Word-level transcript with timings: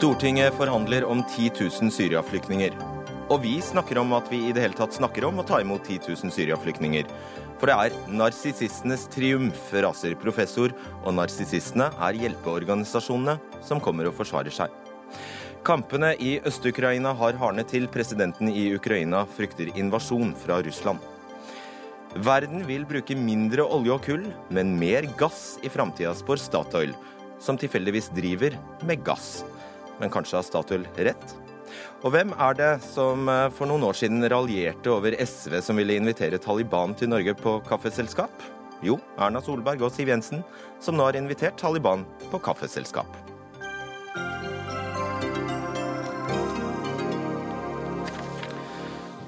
Stortinget 0.00 0.54
forhandler 0.56 1.04
om 1.04 1.18
10 1.20 1.50
000 1.60 1.90
Syria-flyktninger. 1.92 2.72
Og 3.28 3.42
vi 3.42 3.58
snakker 3.60 3.98
om 4.00 4.14
at 4.16 4.30
vi 4.32 4.38
i 4.46 4.54
det 4.56 4.62
hele 4.64 4.78
tatt 4.78 4.96
snakker 4.96 5.26
om 5.28 5.42
å 5.42 5.44
ta 5.44 5.58
imot 5.60 5.84
10 5.84 6.06
000 6.08 6.32
Syria-flyktninger. 6.32 7.10
For 7.60 7.68
det 7.68 7.74
er 7.76 7.98
narsissistenes 8.08 9.04
triumf, 9.12 9.60
raser 9.84 10.16
professor, 10.22 10.72
og 11.02 11.18
narsissistene 11.18 11.90
er 12.08 12.16
hjelpeorganisasjonene 12.22 13.36
som 13.68 13.84
kommer 13.84 14.08
og 14.08 14.16
forsvarer 14.22 14.56
seg. 14.62 14.72
Kampene 15.68 16.14
i 16.16 16.38
Øst-Ukraina 16.48 17.12
har 17.20 17.36
hardnet 17.36 17.68
til. 17.68 17.84
Presidenten 17.92 18.48
i 18.48 18.70
Ukraina 18.80 19.26
frykter 19.36 19.68
invasjon 19.76 20.32
fra 20.46 20.62
Russland. 20.64 21.04
Verden 22.24 22.64
vil 22.64 22.88
bruke 22.88 23.20
mindre 23.20 23.68
olje 23.68 24.00
og 24.00 24.04
kull, 24.08 24.28
men 24.48 24.78
mer 24.80 25.12
gass 25.20 25.58
i 25.60 25.68
framtida, 25.68 26.16
spår 26.16 26.40
Statoil, 26.48 26.96
som 27.36 27.60
tilfeldigvis 27.60 28.14
driver 28.16 28.56
med 28.88 29.04
gass. 29.04 29.42
Men 30.00 30.12
kanskje 30.12 30.38
har 30.40 30.46
Statoil 30.46 30.88
rett? 30.96 31.36
Og 32.00 32.14
hvem 32.14 32.32
er 32.40 32.56
det 32.56 32.70
som 32.82 33.28
eh, 33.28 33.48
for 33.54 33.68
noen 33.70 33.84
år 33.86 33.98
siden 34.00 34.24
raljerte 34.32 34.92
over 34.92 35.14
SV 35.20 35.60
som 35.64 35.78
ville 35.80 35.98
invitere 36.00 36.40
Taliban 36.40 36.96
til 36.96 37.12
Norge 37.12 37.36
på 37.38 37.58
kaffeselskap? 37.68 38.32
Jo, 38.84 38.96
Erna 39.20 39.42
Solberg 39.44 39.84
og 39.84 39.92
Siv 39.92 40.08
Jensen, 40.08 40.40
som 40.80 40.96
nå 40.96 41.04
har 41.04 41.18
invitert 41.20 41.60
Taliban 41.60 42.06
på 42.32 42.40
kaffeselskap. 42.40 43.29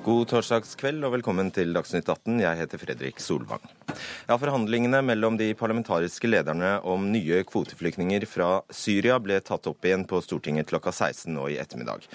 God 0.02 0.24
torsdagskveld 0.32 1.04
og 1.06 1.12
velkommen 1.14 1.52
til 1.54 1.70
Dagsnytt 1.76 2.08
18. 2.10 2.40
Jeg 2.42 2.58
heter 2.58 2.80
Fredrik 2.80 3.20
Solvang. 3.22 3.62
Ja, 4.26 4.34
Forhandlingene 4.34 4.98
mellom 5.06 5.36
de 5.38 5.52
parlamentariske 5.54 6.26
lederne 6.26 6.72
om 6.90 7.04
nye 7.12 7.44
kvoteflyktninger 7.46 8.26
fra 8.26 8.48
Syria 8.74 9.20
ble 9.22 9.38
tatt 9.46 9.68
opp 9.70 9.86
igjen 9.86 10.02
på 10.10 10.18
Stortinget 10.26 10.72
klokka 10.72 10.90
16 10.90 11.30
nå 11.36 11.46
i 11.52 11.60
ettermiddag. 11.62 12.08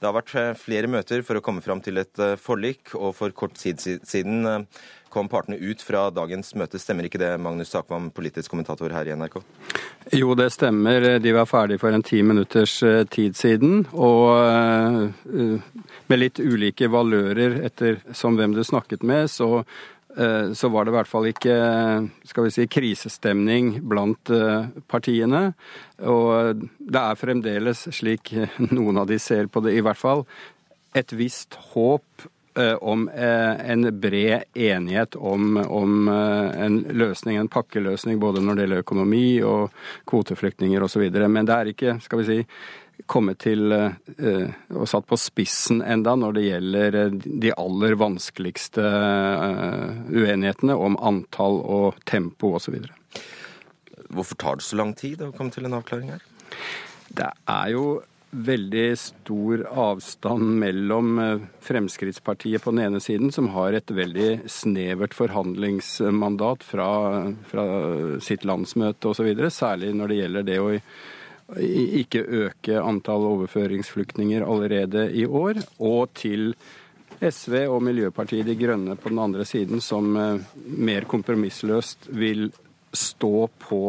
Det 0.00 0.08
har 0.08 0.18
vært 0.18 0.60
flere 0.60 0.90
møter 0.92 1.24
for 1.24 1.40
å 1.40 1.44
komme 1.44 1.64
fram 1.64 1.80
til 1.84 2.02
et 2.02 2.20
eh, 2.20 2.36
forlik, 2.40 2.92
og 2.96 3.16
for 3.16 3.32
kort 3.32 3.56
tid 3.56 3.80
siden 3.80 4.44
eh, 4.48 4.84
kom 5.10 5.28
partene 5.28 5.58
ut 5.58 5.82
fra 5.82 6.06
dagens 6.14 6.54
møte. 6.58 6.78
Stemmer 6.80 7.06
ikke 7.08 7.20
det, 7.20 7.32
Magnus 7.42 7.72
Takvam, 7.72 8.08
politisk 8.14 8.52
kommentator 8.52 8.92
her 8.94 9.08
i 9.08 9.14
NRK? 9.18 9.40
Jo, 10.16 10.34
det 10.38 10.50
stemmer. 10.54 11.06
De 11.22 11.34
var 11.36 11.48
ferdige 11.50 11.82
for 11.82 11.94
en 11.94 12.04
ti 12.06 12.22
minutters 12.26 12.78
eh, 12.86 13.02
tid 13.10 13.36
siden. 13.38 13.84
Og 13.92 14.30
eh, 14.38 15.82
med 16.10 16.22
litt 16.22 16.40
ulike 16.40 16.90
valører 16.90 17.60
etter 17.66 18.00
som 18.16 18.38
hvem 18.38 18.54
du 18.56 18.62
snakket 18.66 19.04
med, 19.06 19.28
så 19.30 19.60
eh, 19.60 20.54
så 20.56 20.72
var 20.72 20.86
det 20.86 20.94
i 20.94 20.98
hvert 20.98 21.10
fall 21.10 21.30
ikke 21.30 21.58
skal 22.30 22.46
vi 22.46 22.54
si, 22.54 22.68
krisestemning 22.70 23.76
blant 23.90 24.32
partiene. 24.90 25.50
Og 26.06 26.66
det 26.78 27.04
er 27.04 27.20
fremdeles, 27.20 27.88
slik 27.98 28.34
noen 28.70 29.02
av 29.02 29.10
de 29.10 29.18
ser 29.22 29.50
på 29.50 29.62
det 29.66 29.76
i 29.76 29.84
hvert 29.84 30.00
fall, 30.00 30.26
et 30.96 31.12
visst 31.14 31.54
håp 31.72 32.30
Eh, 32.30 32.39
om 32.80 33.08
eh, 33.08 33.70
en 33.72 33.88
bred 34.00 34.42
enighet 34.54 35.16
om, 35.16 35.56
om, 35.56 36.08
eh, 36.08 36.60
en 36.66 36.78
løsning, 36.90 37.36
en 37.36 37.48
pakkeløsning, 37.48 38.20
både 38.20 38.42
når 38.44 38.56
det 38.56 38.66
gjelder 38.66 38.84
økonomi 38.84 39.24
og 39.46 39.74
kvoteflyktninger 40.10 40.82
osv. 40.86 41.06
Men 41.26 41.48
det 41.48 41.56
er 41.56 41.72
ikke, 41.72 41.96
skal 42.04 42.22
vi 42.22 42.28
si, 42.28 42.38
kommet 43.08 43.38
til 43.40 43.72
og 43.72 44.82
satt 44.90 45.06
på 45.08 45.16
spissen 45.16 45.78
enda 45.80 46.12
når 46.20 46.34
det 46.36 46.42
gjelder 46.44 46.98
de 47.16 47.52
aller 47.56 47.96
vanskeligste 47.96 48.84
uenighetene 50.12 50.76
om 50.76 50.98
antall 51.00 51.62
og 51.64 52.02
tempo 52.04 52.52
osv. 52.58 52.76
Hvorfor 54.12 54.36
tar 54.36 54.60
det 54.60 54.68
så 54.68 54.76
lang 54.76 54.92
tid 54.98 55.24
å 55.24 55.32
komme 55.32 55.54
til 55.54 55.64
en 55.64 55.78
avklaring 55.80 56.12
her? 56.12 56.28
Det 57.08 57.32
er 57.48 57.72
jo 57.72 57.84
veldig 58.30 58.98
stor 58.98 59.62
avstand 59.68 60.58
mellom 60.62 61.18
eh, 61.18 61.46
Fremskrittspartiet 61.66 62.62
på 62.62 62.74
den 62.74 62.84
ene 62.84 63.00
siden, 63.02 63.32
som 63.34 63.50
har 63.56 63.74
et 63.74 63.90
veldig 63.90 64.50
snevert 64.50 65.14
forhandlingsmandat 65.18 66.66
fra, 66.66 66.90
fra 67.50 67.64
sitt 68.22 68.46
landsmøte 68.46 69.10
osv., 69.10 69.32
særlig 69.50 69.94
når 69.98 70.12
det 70.12 70.20
gjelder 70.20 70.46
det 70.46 70.60
å 70.62 70.68
ikke 71.58 72.22
øke 72.22 72.78
antall 72.78 73.26
overføringsflyktninger 73.32 74.44
allerede 74.46 75.08
i 75.10 75.24
år, 75.26 75.58
og 75.82 76.12
til 76.14 76.52
SV 77.20 77.66
og 77.66 77.82
Miljøpartiet 77.84 78.46
De 78.46 78.54
Grønne 78.56 78.94
på 78.96 79.10
den 79.10 79.20
andre 79.20 79.44
siden, 79.48 79.82
som 79.84 80.14
eh, 80.16 80.50
mer 80.64 81.08
kompromissløst 81.10 82.12
vil 82.14 82.48
stå 82.96 83.48
på, 83.62 83.80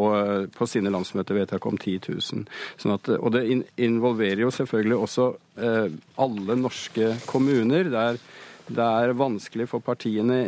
på 0.54 0.68
sine 0.70 0.92
landsmøtevedtak 0.94 1.64
om 1.66 1.78
10 1.78 1.98
000. 2.06 2.44
Sånn 2.78 2.94
at, 2.94 3.10
og 3.18 3.34
det 3.34 3.44
involverer 3.82 4.44
jo 4.44 4.52
selvfølgelig 4.54 4.98
også 5.06 5.26
eh, 5.58 5.96
alle 6.22 6.58
norske 6.60 7.16
kommuner. 7.26 7.90
Det 7.90 8.04
er, 8.12 8.20
det 8.70 8.86
er 9.02 9.16
vanskelig 9.18 9.66
for 9.72 9.84
partiene 9.84 10.38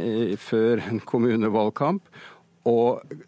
før 0.40 0.84
en 0.86 1.02
kommunevalgkamp 1.02 2.06
å 2.64 2.78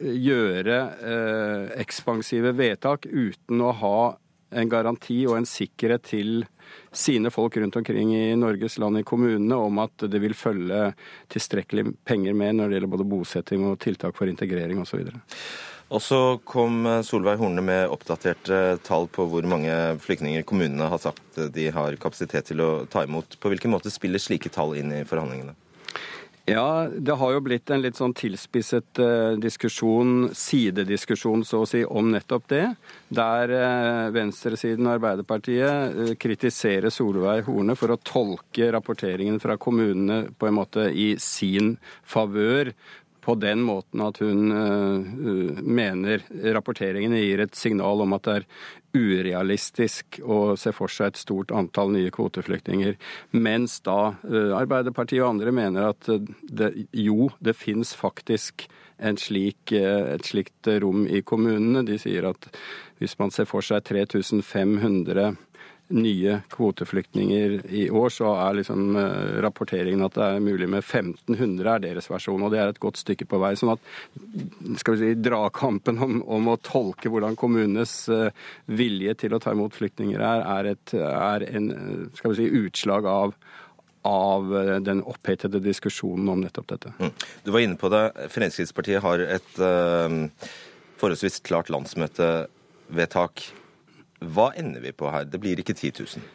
gjøre 0.00 0.76
eh, 0.96 1.64
ekspansive 1.82 2.54
vedtak 2.56 3.08
uten 3.10 3.60
å 3.60 3.74
ha 3.82 3.98
en 4.56 4.70
garanti 4.70 5.24
og 5.26 5.40
en 5.40 5.48
sikkerhet 5.48 6.06
til 6.08 6.46
sine 6.92 7.30
folk 7.30 7.56
rundt 7.56 7.76
omkring 7.76 8.14
i 8.16 8.36
Norges 8.36 8.78
land, 8.78 8.98
i 8.98 9.06
kommunene, 9.06 9.56
om 9.56 9.78
at 9.84 10.06
det 10.10 10.20
vil 10.22 10.36
følge 10.36 10.90
tilstrekkelig 11.32 11.90
penger 12.04 12.36
med 12.36 12.58
når 12.58 12.68
det 12.68 12.78
gjelder 12.78 12.94
både 12.96 13.08
bosetting 13.10 13.66
og 13.68 13.78
tiltak 13.82 14.16
for 14.18 14.30
integrering 14.30 14.80
osv. 14.82 15.04
Og 15.86 16.02
så 16.02 16.18
kom 16.42 16.82
Solveig 17.06 17.38
Horne 17.38 17.62
med 17.62 17.92
oppdaterte 17.94 18.78
tall 18.86 19.06
på 19.06 19.28
hvor 19.30 19.46
mange 19.46 19.70
flyktninger 20.02 20.42
kommunene 20.48 20.88
har 20.90 20.98
sagt 20.98 21.38
de 21.54 21.68
har 21.70 21.98
kapasitet 22.02 22.50
til 22.50 22.64
å 22.64 22.70
ta 22.90 23.04
imot. 23.06 23.38
På 23.38 23.52
hvilken 23.52 23.70
måte 23.70 23.92
spiller 23.94 24.22
slike 24.22 24.50
tall 24.50 24.74
inn 24.80 24.90
i 24.96 25.04
forhandlingene? 25.06 25.54
Ja, 26.46 26.86
det 26.98 27.12
har 27.18 27.32
jo 27.34 27.40
blitt 27.42 27.70
en 27.74 27.80
litt 27.82 27.98
sånn 27.98 28.12
tilspisset 28.14 29.00
eh, 29.02 29.32
diskusjon, 29.42 30.28
sidediskusjon 30.30 31.42
så 31.42 31.64
å 31.64 31.66
si, 31.66 31.80
om 31.82 32.12
nettopp 32.12 32.46
det. 32.52 32.66
Der 33.10 33.54
eh, 33.56 34.02
venstresiden 34.14 34.86
og 34.86 34.92
Arbeiderpartiet 34.94 35.96
eh, 36.04 36.12
kritiserer 36.22 36.94
Solveig 36.94 37.48
Horne 37.48 37.74
for 37.74 37.90
å 37.90 37.98
tolke 37.98 38.70
rapporteringen 38.70 39.42
fra 39.42 39.58
kommunene 39.58 40.28
på 40.38 40.46
en 40.46 40.56
måte 40.60 40.86
i 40.94 41.16
sin 41.18 41.74
favør 42.06 42.70
på 43.26 43.34
den 43.42 43.64
måten 43.66 44.04
at 44.06 44.20
hun 44.22 44.52
uh, 44.54 45.62
mener 45.66 46.22
rapporteringene 46.54 47.18
gir 47.24 47.40
et 47.42 47.56
signal 47.58 48.04
om 48.04 48.14
at 48.14 48.22
det 48.22 48.36
er 48.36 48.44
urealistisk 48.96 50.20
å 50.24 50.56
se 50.60 50.72
for 50.76 50.92
seg 50.92 51.12
et 51.12 51.20
stort 51.20 51.52
antall 51.54 51.92
nye 51.94 52.12
kvoteflyktninger. 52.14 52.96
Mens 53.36 53.78
da 53.86 54.16
uh, 54.16 54.56
Arbeiderpartiet 54.58 55.22
og 55.22 55.34
andre 55.34 55.54
mener 55.54 55.92
at 55.92 56.08
det, 56.42 56.72
jo, 56.96 57.30
det 57.44 57.56
fins 57.58 57.94
faktisk 57.96 58.66
slik, 59.20 59.74
uh, 59.76 60.16
et 60.16 60.26
slikt 60.26 60.70
rom 60.82 61.04
i 61.06 61.22
kommunene. 61.26 61.84
De 61.86 62.00
sier 62.00 62.28
at 62.32 62.50
hvis 63.00 63.18
man 63.20 63.32
ser 63.34 63.48
for 63.48 63.64
seg 63.64 63.84
3500 63.84 65.34
nye 65.88 66.40
kvoteflyktninger 66.50 67.60
i 67.70 67.86
år, 67.90 68.08
så 68.10 68.32
er 68.34 68.58
liksom 68.58 68.96
eh, 68.98 69.36
rapporteringen 69.44 70.04
at 70.06 70.16
det 70.16 70.24
er 70.26 70.42
mulig 70.42 70.68
med 70.70 70.82
1500, 70.82 71.68
er 71.70 71.84
deres 71.84 72.10
versjon. 72.10 72.42
Og 72.42 72.52
det 72.52 72.60
er 72.62 72.72
et 72.72 72.80
godt 72.82 72.98
stykke 73.00 73.28
på 73.30 73.40
vei. 73.42 73.52
Sånn 73.58 73.74
at 73.76 74.80
skal 74.80 74.96
vi 74.96 75.02
si, 75.02 75.20
dragkampen 75.22 76.00
om, 76.02 76.18
om 76.38 76.50
å 76.50 76.56
tolke 76.58 77.12
hvordan 77.12 77.38
kommunenes 77.38 77.94
eh, 78.12 78.32
vilje 78.66 79.14
til 79.22 79.36
å 79.36 79.42
ta 79.42 79.54
imot 79.54 79.76
flyktninger 79.76 80.22
er, 80.22 80.42
er, 80.56 80.72
et, 80.74 80.96
er 80.96 81.46
en 81.52 81.70
skal 82.18 82.34
vi 82.34 82.40
si, 82.40 82.64
utslag 82.66 83.06
av 83.10 83.36
av 84.06 84.52
eh, 84.54 84.76
den 84.86 85.02
opphetede 85.02 85.58
diskusjonen 85.58 86.28
om 86.30 86.42
nettopp 86.44 86.68
dette. 86.74 86.92
Mm. 86.98 87.12
Du 87.42 87.50
var 87.50 87.64
inne 87.64 87.78
på 87.80 87.90
det. 87.90 88.04
Fremskrittspartiet 88.30 89.02
har 89.02 89.22
et 89.24 89.58
uh, 89.58 90.46
forholdsvis 91.00 91.40
klart 91.46 91.72
landsmøtevedtak 91.74 93.48
hva 94.20 94.50
ender 94.56 94.80
vi 94.80 94.92
på 94.96 95.10
her? 95.12 95.26
Det 95.28 95.40
blir 95.40 95.60
ikke 95.60 95.76
10 95.76 95.92
000? 96.00 96.26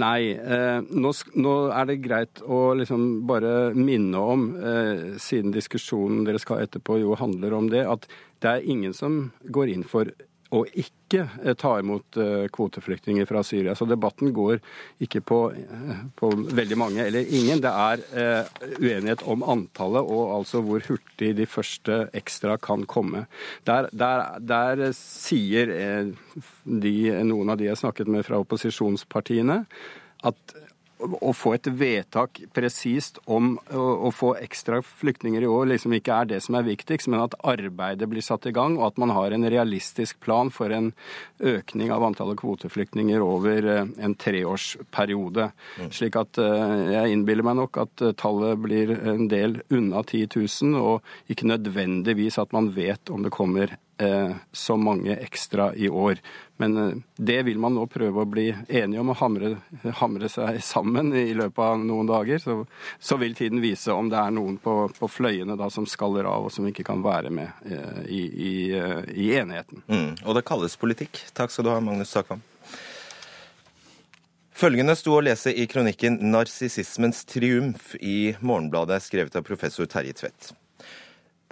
Nei, 0.00 0.32
eh, 0.32 0.80
nå, 0.88 1.10
nå, 1.36 1.54
er 1.76 1.88
det 1.90 1.98
greit 2.00 2.40
å 2.40 2.72
liksom 2.78 3.26
bare 3.28 3.74
minne 3.76 4.20
om, 4.34 4.46
eh, 4.56 5.18
siden 5.20 5.52
diskusjonen 5.52 6.22
dere 6.24 6.40
skal 6.40 6.58
ha 6.58 6.64
etterpå 6.64 6.96
jo 7.02 7.18
handler 7.20 7.52
om 7.52 7.68
det, 7.68 7.82
at 7.84 8.06
det 8.40 8.48
er 8.48 8.70
ingen 8.72 8.96
som 8.96 9.32
går 9.44 9.74
inn 9.74 9.84
for 9.84 10.08
å 10.52 10.62
ikke 10.68 11.24
eh, 11.42 11.54
ta 11.58 11.74
imot 11.80 12.18
eh, 12.20 12.44
kvoteflyktninger 12.52 13.26
fra 13.28 13.42
Syria. 13.46 13.74
Så 13.78 13.86
debatten 13.88 14.32
går 14.36 14.60
ikke 15.02 15.22
på, 15.24 15.38
eh, 15.56 16.02
på 16.18 16.30
veldig 16.58 16.78
mange 16.80 17.06
eller 17.06 17.28
ingen. 17.28 17.62
Det 17.64 17.72
er 17.72 18.04
uenighet 18.78 19.24
om 19.28 19.44
antallet 19.48 20.04
og 20.04 20.34
altså 20.36 20.62
hvor 20.64 20.84
hurtig 20.88 21.32
de 21.38 21.48
første 21.48 22.04
ekstra 22.16 22.58
kan 22.60 22.84
komme. 22.90 23.26
Der, 23.68 23.88
der, 23.92 24.36
der 24.40 24.84
sier 24.96 25.72
de, 26.64 26.94
noen 27.24 27.52
av 27.52 27.60
de 27.60 27.70
jeg 27.70 27.80
snakket 27.80 28.10
med 28.12 28.26
fra 28.26 28.40
opposisjonspartiene, 28.42 29.62
at 30.22 30.56
å 31.02 31.32
få 31.36 31.54
et 31.56 31.66
vedtak 31.66 32.40
presist 32.54 33.18
om 33.24 33.54
å, 33.72 34.10
få 34.14 34.34
ekstra 34.42 34.80
flyktninger 34.84 35.44
i 35.44 35.50
år 35.50 35.68
liksom 35.72 35.94
ikke 35.96 36.14
er 36.14 36.30
det 36.32 36.40
som 36.44 36.56
er 36.58 36.66
viktigst, 36.66 37.10
men 37.12 37.22
at 37.24 37.36
arbeidet 37.48 38.08
blir 38.10 38.24
satt 38.24 38.46
i 38.48 38.54
gang, 38.54 38.78
og 38.78 38.90
at 38.90 39.00
man 39.02 39.12
har 39.14 39.34
en 39.34 39.46
realistisk 39.46 40.20
plan 40.22 40.50
for 40.54 40.72
en 40.74 40.92
økning 41.42 41.92
av 41.94 42.04
antallet 42.06 42.40
kvoteflyktninger 42.40 43.22
over 43.24 43.68
eh, 43.74 43.92
en 44.04 44.16
treårsperiode. 44.18 45.50
Mm. 45.80 45.92
Slik 45.94 46.18
at 46.20 46.40
eh, 46.42 46.76
jeg 46.96 47.16
innbiller 47.16 47.46
meg 47.46 47.58
nok 47.62 47.82
at 47.84 48.04
eh, 48.04 48.16
tallet 48.18 48.60
blir 48.62 48.94
en 48.96 49.26
del 49.32 49.60
unna 49.72 50.04
10 50.04 50.28
000, 50.36 50.76
og 50.78 51.32
ikke 51.32 51.50
nødvendigvis 51.50 52.38
at 52.42 52.54
man 52.54 52.72
vet 52.76 53.12
om 53.12 53.24
det 53.26 53.34
kommer 53.34 53.76
så 54.52 54.74
mange 54.80 55.14
ekstra 55.22 55.68
i 55.78 55.88
år. 55.88 56.18
Men 56.62 56.76
eh, 56.76 56.96
det 57.16 57.42
vil 57.42 57.58
man 57.58 57.74
nå 57.74 57.88
prøve 57.90 58.22
å 58.22 58.28
bli 58.28 58.46
enige 58.68 59.00
om 59.02 59.10
og 59.10 59.18
hamre, 59.18 59.56
hamre 59.98 60.28
seg 60.30 60.60
sammen 60.62 61.10
i 61.10 61.32
løpet 61.34 61.58
av 61.64 61.82
noen 61.82 62.06
dager. 62.06 62.38
Så, 62.38 62.54
så, 63.02 63.18
vil 63.18 63.34
tiden 63.34 63.62
vise 63.64 63.90
om 63.94 64.10
det 64.12 64.20
er 64.20 64.30
noen 64.34 64.60
på, 64.62 64.76
på 64.94 65.10
fløyene 65.10 65.56
da, 65.58 65.66
som 65.74 65.88
skaller 65.90 66.28
av 66.30 66.46
og 66.46 66.54
som 66.54 66.68
ikke 66.70 66.86
kan 66.86 67.02
være 67.02 67.34
med 67.34 67.66
eh, 67.66 68.00
i, 68.06 68.22
i, 68.22 68.54
i 69.26 69.28
enigheten. 69.40 69.82
Mm, 69.90 70.22
og 70.22 70.38
det 70.38 70.46
kalles 70.46 70.78
politikk. 70.78 71.24
Takk 71.34 71.50
skal 71.50 71.66
du 71.66 71.74
ha, 71.74 71.82
Magnus 71.82 72.14
Takvam. 72.14 72.46
Følgende 74.62 74.94
sto 74.94 75.16
å 75.16 75.22
lese 75.26 75.50
i 75.50 75.66
kronikken 75.66 76.20
'Narsissismens 76.22 77.24
triumf' 77.26 77.96
i 77.98 78.36
Morgenbladet, 78.38 79.02
skrevet 79.02 79.34
av 79.34 79.42
professor 79.48 79.90
Terje 79.90 80.14
Tvedt. 80.14 80.52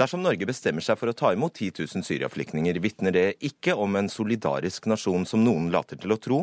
Dersom 0.00 0.23
Norge 0.25 0.47
bestemmer 0.49 0.81
seg 0.81 0.97
for 0.97 1.11
å 1.11 1.12
ta 1.12 1.29
imot 1.35 1.58
10 1.58 1.82
000 1.82 2.05
syriaflyktninger, 2.06 2.79
vitner 2.81 3.12
det 3.12 3.25
ikke 3.44 3.75
om 3.76 3.99
en 4.00 4.06
solidarisk 4.08 4.87
nasjon 4.88 5.26
som 5.29 5.43
noen 5.44 5.67
later 5.75 5.99
til 6.00 6.14
å 6.14 6.17
tro, 6.17 6.38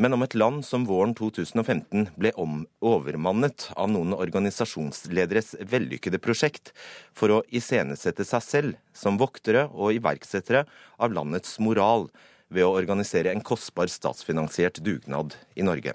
men 0.00 0.14
om 0.16 0.22
et 0.24 0.36
land 0.38 0.62
som 0.64 0.86
våren 0.88 1.12
2015 1.18 2.06
ble 2.16 2.30
overmannet 2.38 3.66
av 3.76 3.90
noen 3.92 4.14
organisasjonslederes 4.16 5.58
vellykkede 5.68 6.20
prosjekt 6.22 6.70
for 7.12 7.34
å 7.34 7.42
iscenesette 7.52 8.24
seg 8.24 8.46
selv 8.46 8.78
som 8.96 9.18
voktere 9.20 9.66
og 9.74 9.98
iverksettere 9.98 10.62
av 10.96 11.12
landets 11.12 11.58
moral 11.60 12.06
ved 12.48 12.64
å 12.64 12.72
organisere 12.78 13.34
en 13.34 13.44
kostbar 13.44 13.90
statsfinansiert 13.92 14.80
dugnad 14.80 15.36
i 15.58 15.66
Norge. 15.66 15.92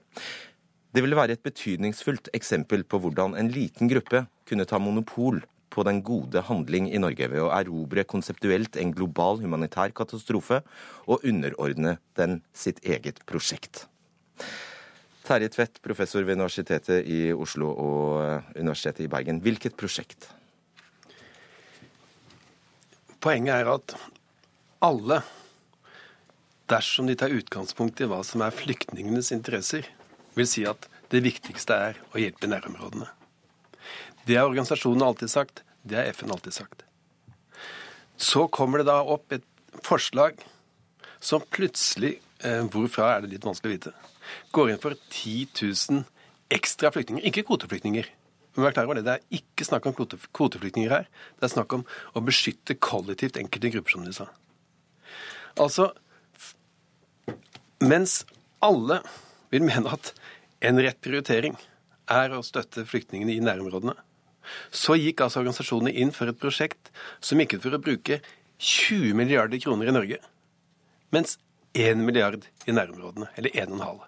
Det 0.93 1.01
ville 1.01 1.17
være 1.17 1.39
et 1.39 1.47
betydningsfullt 1.47 2.29
eksempel 2.37 2.85
på 2.85 3.01
hvordan 3.01 3.33
en 3.39 3.49
liten 3.49 3.89
gruppe 3.89 4.27
kunne 4.45 4.69
ta 4.69 4.77
monopol 4.77 5.41
på 5.73 5.83
den 5.87 6.03
gode 6.05 6.43
handling 6.47 6.91
i 6.91 7.01
Norge 7.01 7.29
ved 7.31 7.41
å 7.41 7.51
erobre 7.55 8.05
konseptuelt 8.05 8.77
en 8.77 8.93
global 8.93 9.41
humanitær 9.41 9.93
katastrofe 9.97 10.61
og 11.07 11.25
underordne 11.25 11.97
den 12.19 12.41
sitt 12.53 12.83
eget 12.85 13.23
prosjekt. 13.29 13.87
Terje 15.23 15.49
Tvedt, 15.53 15.79
professor 15.81 16.25
ved 16.27 16.35
Universitetet 16.35 17.07
i 17.07 17.31
Oslo 17.31 17.69
og 17.71 18.57
Universitetet 18.59 19.05
i 19.05 19.11
Bergen. 19.11 19.39
Hvilket 19.41 19.77
prosjekt? 19.79 20.27
Poenget 23.23 23.55
er 23.55 23.71
at 23.71 23.95
alle, 24.83 25.21
dersom 26.67 27.07
de 27.07 27.15
tar 27.15 27.31
utgangspunkt 27.31 28.03
i 28.03 28.09
hva 28.11 28.19
som 28.27 28.43
er 28.43 28.55
flyktningenes 28.55 29.31
interesser, 29.31 29.87
vil 30.35 30.49
si 30.49 30.67
at 30.67 30.89
det 31.13 31.23
viktigste 31.23 31.77
er 31.87 32.01
å 32.11 32.19
hjelpe 32.19 32.49
nærområdene. 32.51 33.07
Det 34.25 34.37
har 34.39 34.47
organisasjonene 34.47 35.05
alltid 35.05 35.31
sagt. 35.31 35.63
Det 35.83 35.99
har 35.99 36.11
FN 36.15 36.31
alltid 36.31 36.53
sagt. 36.53 36.83
Så 38.15 38.47
kommer 38.47 38.79
det 38.79 38.87
da 38.87 39.01
opp 39.03 39.33
et 39.35 39.45
forslag 39.83 40.39
som 41.23 41.43
plutselig, 41.51 42.19
eh, 42.39 42.63
hvorfra 42.71 43.15
er 43.15 43.23
det 43.23 43.33
litt 43.35 43.47
vanskelig 43.47 43.71
å 43.71 43.75
vite, 43.77 43.93
går 44.51 44.71
inn 44.71 44.81
for 44.83 44.95
10 45.09 45.47
000 45.59 46.03
ekstra 46.53 46.91
flyktninger. 46.91 47.23
Ikke 47.25 47.43
kvoteflyktninger. 47.47 48.07
Men 48.53 48.67
vær 48.67 48.75
klar 48.75 48.85
over 48.85 48.99
det, 48.99 49.05
det 49.07 49.15
er 49.17 49.41
ikke 49.41 49.65
snakk 49.65 49.87
om 49.89 49.95
kvoteflyktninger 49.97 50.91
her. 50.93 51.07
Det 51.39 51.47
er 51.47 51.53
snakk 51.55 51.73
om 51.73 51.85
å 52.13 52.21
beskytte 52.21 52.77
kollektivt 52.77 53.39
enkelte 53.41 53.71
grupper, 53.73 53.95
som 53.95 54.05
de 54.05 54.13
sa. 54.13 54.27
Altså, 55.57 55.89
mens 57.81 58.21
alle 58.63 59.01
vil 59.53 59.65
mene 59.65 59.89
at 59.93 60.13
en 60.63 60.79
rett 60.81 61.01
prioritering 61.03 61.57
er 62.13 62.33
å 62.35 62.43
støtte 62.45 62.85
flyktningene 62.87 63.33
i 63.33 63.43
nærområdene, 63.43 63.95
så 64.71 64.97
gikk 64.99 65.23
altså 65.23 65.41
organisasjonene 65.41 65.93
inn 66.03 66.13
for 66.15 66.29
et 66.29 66.39
prosjekt 66.39 66.91
som 67.23 67.41
gikk 67.41 67.57
ut 67.57 67.65
for 67.65 67.77
å 67.77 67.81
bruke 67.83 68.19
20 68.63 69.17
milliarder 69.17 69.59
kroner 69.63 69.89
i 69.89 69.95
Norge, 69.95 70.19
mens 71.13 71.37
1 71.73 72.03
milliard 72.05 72.45
i 72.69 72.75
nærområdene, 72.75 73.31
eller 73.35 73.55
1,5. 73.65 74.03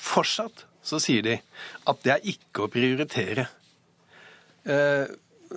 Fortsatt 0.00 0.64
så 0.86 1.00
sier 1.02 1.24
de 1.26 1.36
at 1.90 2.04
det 2.04 2.14
er 2.14 2.28
ikke 2.32 2.64
å 2.64 2.70
prioritere 2.72 3.48
eh, 4.64 5.10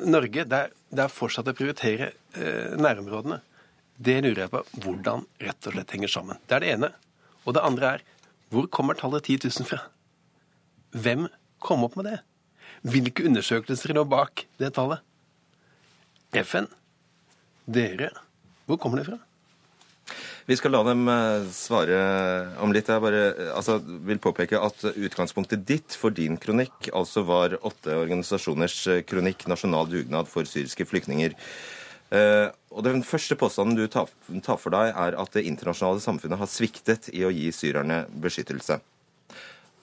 Norge. 0.04 0.46
Det 0.50 0.60
er, 0.66 0.74
det 0.90 1.06
er, 1.06 1.14
fortsatt 1.14 1.52
å 1.52 1.56
prioritere 1.56 2.12
eh, 2.36 2.74
nærområdene. 2.80 3.40
Det 3.94 4.18
lurer 4.26 4.46
jeg 4.46 4.52
på 4.52 4.64
hvordan 4.84 5.24
rett 5.46 5.70
og 5.70 5.78
slett 5.78 5.96
henger 5.96 6.12
sammen. 6.12 6.42
Det 6.50 6.58
er 6.58 6.66
det 6.66 6.74
ene. 6.74 6.92
Og 7.46 7.56
det 7.56 7.64
andre 7.64 7.96
er 7.96 8.06
hvor 8.54 8.68
kommer 8.74 8.98
tallet 8.98 9.26
10 9.26 9.48
000 9.48 9.70
fra? 9.70 9.80
Hvem 10.94 11.30
kom 11.64 11.86
opp 11.88 11.96
med 11.98 12.12
det? 12.12 12.20
Hvilke 12.84 13.24
undersøkelser 13.24 13.94
lå 13.96 14.04
bak 14.12 14.44
det 14.60 14.74
tallet? 14.76 15.00
FN? 16.36 16.66
Dere? 17.64 18.10
Hvor 18.68 18.80
kommer 18.82 19.00
det 19.00 19.08
fra? 19.08 19.20
Vi 20.44 20.58
skal 20.60 20.74
la 20.76 20.82
dem 20.84 21.08
eh, 21.08 21.46
svare 21.56 22.00
om 22.60 22.74
litt. 22.76 22.90
Jeg 22.92 23.04
bare 23.06 23.22
altså, 23.56 23.78
vil 23.80 24.20
påpeke 24.20 24.60
at 24.60 24.84
utgangspunktet 24.92 25.64
ditt 25.70 25.96
for 25.96 26.12
din 26.12 26.36
kronikk 26.36 26.90
altså 26.92 27.24
var 27.24 27.56
åtte 27.62 27.96
organisasjoners 27.96 28.76
eh, 28.92 29.04
kronikk 29.08 29.48
'Nasjonal 29.48 29.88
dugnad 29.88 30.28
for 30.28 30.44
syriske 30.44 30.88
flyktninger'. 30.90 31.38
Og 32.14 32.84
Den 32.86 33.02
første 33.02 33.34
påstanden 33.34 33.74
du 33.74 33.88
tar 33.90 34.58
for 34.62 34.70
deg, 34.70 34.92
er 34.94 35.16
at 35.18 35.34
det 35.34 35.48
internasjonale 35.50 35.98
samfunnet 36.04 36.38
har 36.38 36.50
sviktet 36.52 37.08
i 37.10 37.24
å 37.26 37.32
gi 37.34 37.48
syrerne 37.50 38.04
beskyttelse. 38.22 38.78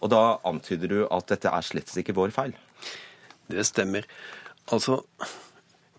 Og 0.01 0.13
da 0.13 0.41
antyder 0.49 0.91
du 0.91 0.99
at 1.13 1.29
dette 1.29 1.51
er 1.53 1.67
slett 1.67 1.93
ikke 2.01 2.17
vår 2.17 2.33
feil? 2.35 2.55
Det 3.51 3.67
stemmer. 3.69 4.07
Altså, 4.73 5.03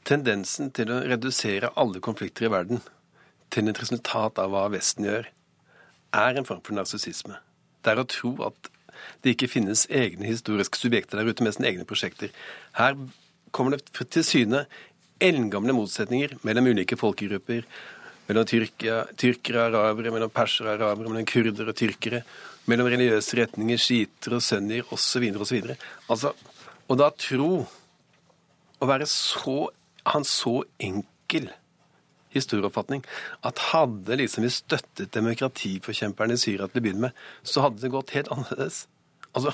tendensen 0.07 0.71
til 0.73 0.91
å 0.93 1.01
redusere 1.05 1.73
alle 1.79 2.01
konflikter 2.03 2.47
i 2.47 2.51
verden 2.53 2.81
til 3.51 3.69
et 3.69 3.81
resultat 3.81 4.39
av 4.41 4.53
hva 4.53 4.67
Vesten 4.71 5.07
gjør, 5.07 5.27
er 6.11 6.37
en 6.37 6.47
form 6.47 6.61
for 6.65 6.75
narsissisme. 6.75 7.37
Det 7.83 7.93
er 7.93 8.01
å 8.01 8.07
tro 8.09 8.33
at 8.47 8.71
det 9.23 9.35
ikke 9.35 9.49
finnes 9.51 9.87
egne 9.89 10.27
historiske 10.27 10.79
subjekter 10.79 11.19
der 11.19 11.29
ute 11.29 11.45
med 11.45 11.55
sine 11.55 11.69
egne 11.71 11.87
prosjekter. 11.87 12.31
Her 12.77 12.97
kommer 13.55 13.77
det 13.77 14.07
til 14.13 14.25
syne 14.25 14.65
eldgamle 15.21 15.75
motsetninger 15.77 16.37
mellom 16.47 16.71
ulike 16.71 16.97
folkegrupper. 16.99 17.65
Mellom 18.29 18.47
tyrkere 18.47 19.65
og 19.67 19.77
arabere, 19.81 20.13
mellom 20.13 20.31
persere 20.33 20.75
og 20.77 20.85
arabere, 20.85 21.09
mellom 21.09 21.27
kurdere 21.27 21.73
og 21.73 21.77
tyrkere 21.77 22.21
mellom 22.69 22.89
religiøse 22.91 23.39
retninger, 23.39 23.79
skiter 23.81 24.37
og 24.37 24.43
sønner 24.45 24.93
osv. 24.93 25.27
osv. 25.41 25.71
Altså, 26.11 26.33
og 26.87 26.99
da 26.99 27.09
tro 27.15 27.53
å 28.81 28.89
være 28.89 29.07
så 29.09 29.71
Han 30.09 30.23
så 30.25 30.63
enkel 30.81 31.51
historieoppfatning 32.33 33.03
at 33.45 33.59
hadde 33.69 34.15
liksom 34.17 34.41
vi 34.41 34.49
støttet 34.49 35.11
demokratiforkjemperne 35.13 36.33
i 36.33 36.41
Syria 36.41 36.65
til 36.65 36.81
å 36.81 36.85
begynne 36.87 37.03
med, 37.05 37.19
så 37.43 37.61
hadde 37.67 37.83
det 37.83 37.91
gått 37.93 38.15
helt 38.15 38.31
annerledes. 38.33 38.87
Altså, 39.37 39.53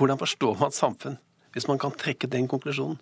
hvordan 0.00 0.18
forstår 0.18 0.58
man 0.58 0.72
et 0.72 0.80
samfunn 0.80 1.20
hvis 1.54 1.68
man 1.70 1.78
kan 1.78 1.94
trekke 1.94 2.30
den 2.32 2.48
konklusjonen? 2.50 2.98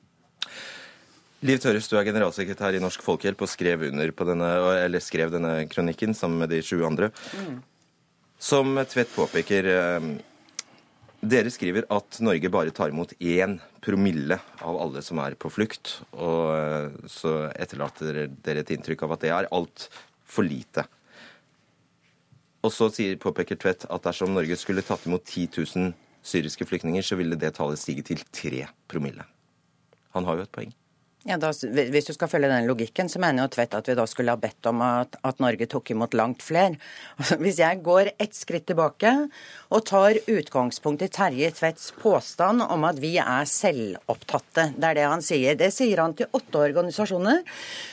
Liv 1.47 1.61
Tørres, 1.63 1.87
du 1.87 1.95
er 1.95 2.07
generalsekretær 2.09 2.75
i 2.75 2.83
Norsk 2.83 3.03
Folkehjelp 3.07 3.45
og 3.47 3.51
skrev, 3.51 3.85
under 3.93 4.11
på 4.11 4.27
denne, 4.27 4.49
eller 4.83 5.03
skrev 5.03 5.31
denne 5.31 5.53
kronikken 5.71 6.17
sammen 6.19 6.43
med 6.43 6.51
de 6.51 6.59
sju 6.67 6.81
andre. 6.87 7.13
Mm. 7.39 7.61
Som 8.39 8.85
Tvedt 8.87 9.11
påpeker, 9.17 9.65
eh, 9.67 10.05
dere 11.21 11.51
skriver 11.51 11.89
at 11.91 12.21
Norge 12.23 12.51
bare 12.51 12.71
tar 12.71 12.93
imot 12.93 13.13
én 13.19 13.59
promille 13.83 14.39
av 14.63 14.79
alle 14.79 15.03
som 15.03 15.19
er 15.19 15.35
på 15.35 15.51
flukt. 15.51 15.99
Og 16.15 16.55
eh, 16.55 17.09
så 17.11 17.51
etterlater 17.51 18.29
dere 18.31 18.63
et 18.63 18.71
inntrykk 18.71 19.03
av 19.03 19.17
at 19.17 19.27
det 19.27 19.33
er 19.35 19.51
altfor 19.51 20.47
lite. 20.47 20.87
Og 22.63 22.71
så 22.75 22.91
påpeker 23.19 23.59
Tvedt 23.59 23.89
at 23.91 24.07
dersom 24.07 24.31
Norge 24.35 24.57
skulle 24.57 24.87
tatt 24.87 25.07
imot 25.07 25.27
10 25.27 25.49
000 25.59 25.93
syriske 26.23 26.67
flyktninger, 26.67 27.03
så 27.03 27.19
ville 27.19 27.39
det 27.39 27.57
tallet 27.59 27.79
stige 27.79 28.07
til 28.07 28.23
3 28.23 28.67
promille. 28.87 29.27
Han 30.15 30.25
har 30.25 30.39
jo 30.39 30.47
et 30.47 30.55
poeng. 30.55 30.73
Ja, 31.27 31.35
da, 31.35 31.51
Hvis 31.51 32.07
du 32.07 32.13
skal 32.15 32.31
følge 32.31 32.49
den 32.51 32.69
logikken, 32.69 33.09
så 33.11 33.19
mener 33.19 33.43
jo 33.43 33.51
Tvedt 33.51 33.75
at 33.75 33.89
vi 33.91 33.97
da 33.99 34.05
skulle 34.07 34.31
ha 34.31 34.39
bedt 34.39 34.69
om 34.71 34.83
at, 34.87 35.17
at 35.27 35.41
Norge 35.43 35.67
tok 35.67 35.91
imot 35.91 36.15
langt 36.15 36.45
flere. 36.47 36.79
Hvis 37.43 37.59
jeg 37.59 37.83
går 37.83 38.13
ett 38.15 38.37
skritt 38.39 38.69
tilbake 38.71 39.11
og 39.75 39.83
tar 39.91 40.21
utgangspunkt 40.31 41.03
i 41.03 41.11
Terje 41.11 41.51
Tvedts 41.57 41.91
påstand 41.99 42.63
om 42.63 42.87
at 42.87 43.03
vi 43.03 43.17
er 43.19 43.51
selvopptatte, 43.51 44.71
det 44.79 44.93
er 44.93 45.01
det 45.01 45.09
han 45.11 45.25
sier. 45.27 45.59
Det 45.59 45.73
sier 45.75 46.05
han 46.05 46.15
til 46.15 46.31
åtte 46.39 46.63
organisasjoner 46.69 47.43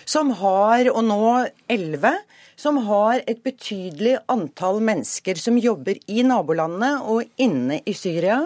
som 0.05 0.29
har, 0.37 0.91
og 0.93 1.01
nå 1.09 1.25
elleve, 1.71 2.13
som 2.59 2.79
har 2.87 3.21
et 3.27 3.41
betydelig 3.43 4.15
antall 4.31 4.81
mennesker 4.83 5.39
som 5.39 5.59
jobber 5.59 5.99
i 6.11 6.23
nabolandene 6.25 7.03
og 7.11 7.27
inne 7.41 7.81
i 7.85 7.95
Syria, 7.97 8.41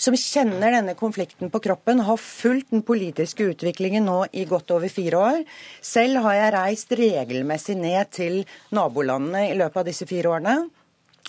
som 0.00 0.16
kjenner 0.16 0.74
denne 0.78 0.96
konflikten 0.98 1.52
på 1.52 1.62
kroppen, 1.64 2.02
har 2.06 2.20
fulgt 2.20 2.72
den 2.72 2.84
politiske 2.86 3.50
utviklingen 3.52 4.08
nå 4.08 4.24
i 4.32 4.46
godt 4.48 4.72
over 4.76 4.92
fire 4.92 5.20
år. 5.20 5.40
Selv 5.84 6.24
har 6.26 6.38
jeg 6.38 6.54
reist 6.56 6.98
regelmessig 7.00 7.78
ned 7.80 8.12
til 8.16 8.42
nabolandene 8.74 9.50
i 9.50 9.56
løpet 9.58 9.82
av 9.82 9.90
disse 9.92 10.08
fire 10.08 10.36
årene 10.36 10.58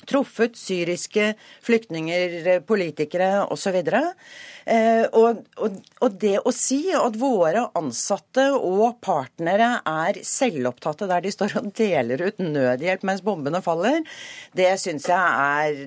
truffet 0.10 0.58
syriske 0.60 1.32
flyktninger, 1.66 2.62
politikere 2.68 3.46
osv. 3.52 3.80
Eh, 3.82 5.06
og, 5.18 5.42
og, 5.58 5.80
og 6.02 6.20
det 6.22 6.38
å 6.46 6.54
si 6.56 6.84
at 6.96 7.18
våre 7.20 7.68
ansatte 7.78 8.48
og 8.58 9.00
partnere 9.04 9.74
er 9.88 10.22
selvopptatte 10.26 11.10
der 11.10 11.26
de 11.26 11.34
står 11.34 11.58
og 11.62 11.72
deler 11.78 12.28
ut 12.28 12.42
nødhjelp 12.44 13.06
mens 13.08 13.26
bombene 13.26 13.64
faller, 13.66 14.02
det 14.58 14.74
syns 14.82 15.10
jeg 15.10 15.18
er 15.18 15.84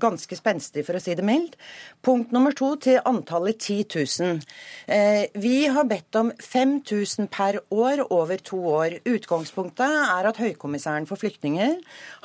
ganske 0.00 0.36
spenstig, 0.38 0.84
for 0.86 0.96
å 0.96 1.02
si 1.02 1.14
det 1.16 1.24
mildt. 1.26 1.56
Punkt 2.04 2.32
nummer 2.34 2.54
to 2.56 2.72
til 2.82 3.00
antallet 3.08 3.58
10 3.60 3.84
000. 3.92 4.40
Eh, 4.88 5.26
vi 5.36 5.66
har 5.72 5.88
bedt 5.88 6.16
om 6.18 6.32
5000 6.32 7.28
per 7.32 7.60
år 7.74 8.06
over 8.08 8.40
to 8.40 8.60
år. 8.72 8.98
Utgangspunktet 9.04 9.98
er 10.06 10.30
at 10.30 10.40
Høykommissæren 10.40 11.08
for 11.08 11.20
flyktninger 11.20 11.76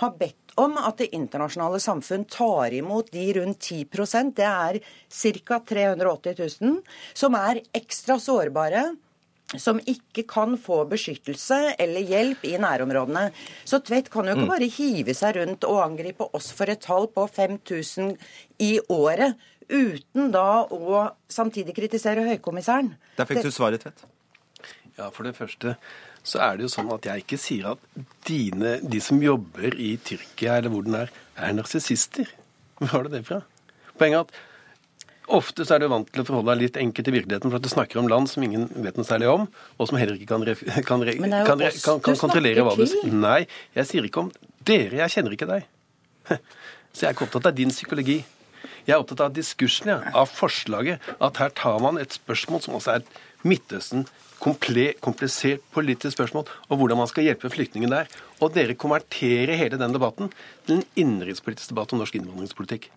har 0.04 0.16
bedt 0.20 0.41
om 0.60 0.76
at 0.82 1.00
det 1.00 1.12
internasjonale 1.16 1.80
samfunn 1.84 2.26
tar 2.32 2.74
imot 2.76 3.12
de 3.14 3.28
rundt 3.40 3.70
10% 3.72 4.34
det 4.38 4.50
er 4.50 4.82
ca. 4.82 5.62
380 5.72 6.36
000, 6.62 6.82
som 7.14 7.38
er 7.40 7.64
ekstra 7.78 8.20
sårbare 8.20 8.90
som 9.60 9.80
ikke 9.84 10.24
kan 10.30 10.56
få 10.60 10.84
beskyttelse 10.90 11.76
eller 11.80 12.06
hjelp 12.08 12.46
i 12.48 12.54
nærområdene. 12.62 13.30
Så 13.68 13.82
Tvedt 13.84 14.12
kan 14.12 14.28
jo 14.28 14.36
ikke 14.36 14.48
mm. 14.48 14.54
bare 14.54 14.70
hive 14.72 15.16
seg 15.18 15.40
rundt 15.40 15.68
og 15.68 15.82
angripe 15.84 16.28
oss 16.38 16.52
for 16.56 16.72
et 16.72 16.84
tall 16.84 17.10
på 17.12 17.26
5000 17.28 18.14
i 18.64 18.74
året, 18.92 19.36
uten 19.72 20.32
da 20.34 20.64
å 20.68 21.04
samtidig 21.32 21.76
kritisere 21.76 22.26
høykommissæren. 22.28 22.94
Der 23.18 23.28
fikk 23.28 23.44
du 23.46 23.52
svaret, 23.52 23.84
Tvedt. 23.84 24.08
Ja, 24.98 25.10
for 25.10 25.26
det 25.26 25.36
første 25.38 25.78
så 26.24 26.42
er 26.46 26.58
det 26.58 26.68
jo 26.68 26.74
sånn 26.76 26.92
at 26.94 27.08
jeg 27.08 27.24
ikke 27.24 27.40
sier 27.42 27.72
at 27.74 28.06
dine, 28.28 28.78
de 28.84 29.02
som 29.02 29.22
jobber 29.24 29.74
i 29.74 29.96
Tyrkia, 30.06 30.60
eller 30.60 30.74
hvor 30.74 30.86
den 30.86 31.00
er, 31.00 31.12
er 31.36 31.56
narsissister. 31.58 32.30
Hvor 32.78 32.94
har 32.94 33.06
du 33.08 33.16
det 33.16 33.26
fra? 33.28 33.42
Poenget 33.98 34.20
er 34.20 34.26
at 34.28 34.40
Ofte 35.32 35.64
så 35.64 35.76
er 35.76 35.84
du 35.84 35.88
vant 35.92 36.10
til 36.12 36.24
å 36.24 36.26
forholde 36.28 36.52
deg 36.52 36.62
litt 36.66 36.78
enkelt 36.82 37.08
til 37.08 37.16
virkeligheten, 37.16 37.52
for 37.52 37.62
at 37.62 37.64
du 37.64 37.72
snakker 37.72 38.00
om 38.02 38.10
land 38.12 38.28
som 38.28 38.44
ingen 38.44 38.66
vet 38.84 38.98
noe 39.00 39.08
særlig 39.08 39.30
om, 39.32 39.46
og 39.78 39.88
som 39.88 40.00
heller 40.00 40.18
ikke 40.18 40.28
kan, 40.34 40.44
kan, 40.90 41.06
kan, 41.48 41.62
kan 42.04 42.20
kontrollere 42.20 42.66
hva 42.66 42.74
du 42.76 42.84
sier. 42.90 43.14
Nei, 43.16 43.46
jeg 43.78 43.88
sier 43.88 44.08
ikke 44.08 44.26
om 44.26 44.32
dere. 44.68 44.98
Jeg 45.04 45.14
kjenner 45.16 45.38
ikke 45.38 45.48
deg. 45.48 45.70
Så 46.92 47.06
jeg 47.06 47.12
er 47.12 47.16
ikke 47.16 47.30
opptatt 47.30 47.48
av 47.48 47.56
din 47.56 47.72
psykologi. 47.72 48.18
Jeg 48.88 48.96
er 48.96 49.00
opptatt 49.00 49.24
av 49.24 49.36
diskursen, 49.36 49.94
ja, 49.94 50.00
av 50.18 50.32
forslaget. 50.34 51.06
At 51.24 51.40
her 51.40 51.54
tar 51.56 51.80
man 51.84 52.02
et 52.02 52.18
spørsmål 52.18 52.66
som 52.66 52.76
også 52.76 52.98
er 52.98 53.06
Midtøsten 53.48 54.06
komplisert 54.42 55.62
politisk 55.74 56.16
spørsmål 56.16 56.48
og 56.70 56.80
hvordan 56.80 56.98
man 56.98 57.10
skal 57.12 57.28
hjelpe 57.28 57.52
flyktningene 57.54 58.02
der. 58.02 58.16
Og 58.42 58.56
dere 58.56 58.78
konverterer 58.78 59.54
hele 59.60 59.78
den 59.78 59.94
debatten 59.94 60.32
til 60.66 60.80
en 60.80 60.88
innenrikspolitisk 60.96 61.74
debatt 61.74 61.94
om 61.94 62.02
norsk 62.02 62.18
innvandringspolitikk. 62.18 62.90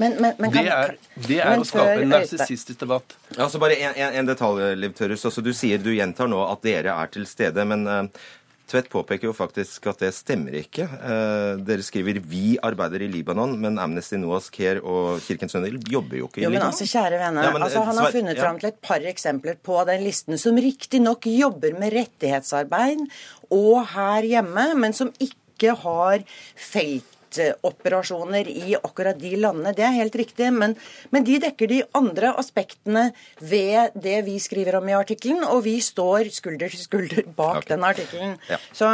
Men, 0.00 0.14
men, 0.22 0.34
men, 0.40 0.52
det 0.52 0.62
er, 0.72 0.94
det 1.28 1.38
er 1.44 1.60
å 1.60 1.64
skape 1.68 2.02
en 2.02 2.10
narsissistisk 2.10 2.80
debatt. 2.80 3.14
Altså 3.36 3.60
Bare 3.60 3.76
en, 3.76 3.92
en, 3.96 4.14
en 4.20 4.28
detalj, 4.28 4.62
Liv 4.78 4.94
Tørres. 4.96 5.24
Altså, 5.28 5.44
du 5.44 5.52
sier, 5.56 5.80
du 5.82 5.90
gjentar 5.92 6.30
nå 6.32 6.40
at 6.46 6.62
dere 6.64 6.94
er 6.94 7.12
til 7.12 7.28
stede. 7.28 7.66
men... 7.68 7.88
Uh, 7.88 8.30
Tvedt 8.72 8.88
påpeker 8.88 9.28
jo 9.28 9.34
faktisk 9.36 9.86
at 9.90 10.00
det 10.00 10.08
stemmer 10.16 10.54
ikke. 10.62 10.86
Eh, 10.88 11.60
dere 11.60 11.84
skriver 11.84 12.20
'vi 12.24 12.56
arbeider 12.64 13.04
i 13.04 13.08
Libanon', 13.12 13.58
men 13.60 13.78
Amnesty 13.78 14.16
Noahs 14.16 14.48
Care 14.48 14.80
og 14.80 15.20
Kirkens 15.20 15.52
Nødhjelp 15.54 15.90
jobber 15.92 16.16
jo 16.16 16.28
ikke 16.30 16.40
i 16.40 16.44
jo, 16.44 16.50
Libanon. 16.50 16.72
Men 16.72 16.72
altså, 16.72 16.88
kjære 16.88 17.18
venner, 17.20 17.44
ja, 17.44 17.52
men, 17.52 17.62
altså, 17.62 17.84
Han 17.84 17.98
har 17.98 18.12
funnet 18.12 18.36
ja. 18.36 18.42
fram 18.42 18.58
til 18.58 18.68
et 18.68 18.80
par 18.80 19.04
eksempler 19.12 19.56
på 19.62 19.84
den 19.86 20.04
listen 20.04 20.38
som 20.38 20.56
riktignok 20.56 21.26
jobber 21.26 21.78
med 21.78 21.92
rettighetsarbeid 21.92 23.04
og 23.50 23.86
her 23.92 24.22
hjemme, 24.22 24.74
men 24.74 24.92
som 24.96 25.12
ikke 25.20 25.76
har 25.76 26.24
felt 26.56 27.04
feltoperasjoner 27.32 28.48
i 28.48 28.76
akkurat 28.76 29.18
de 29.20 29.34
landene. 29.40 29.74
Det 29.76 29.84
er 29.86 29.96
helt 29.96 30.16
riktig, 30.18 30.50
men, 30.54 30.76
men, 31.10 31.26
de 31.26 31.38
dekker 31.42 31.70
de 31.70 31.82
andre 31.98 32.32
aspektene 32.38 33.10
ved 33.40 33.94
det 33.94 34.20
vi 34.28 34.38
skriver 34.42 34.80
om 34.80 34.88
i 34.88 34.96
artikkelen, 34.96 35.44
og 35.48 35.64
vi 35.66 35.78
står 35.82 36.32
skulder 36.34 36.72
til 36.72 36.82
skulder 36.82 37.22
bak 37.36 37.62
okay. 37.62 37.70
den 37.74 37.86
artikkelen. 37.88 38.34
Ja. 38.50 38.60
Så 38.72 38.90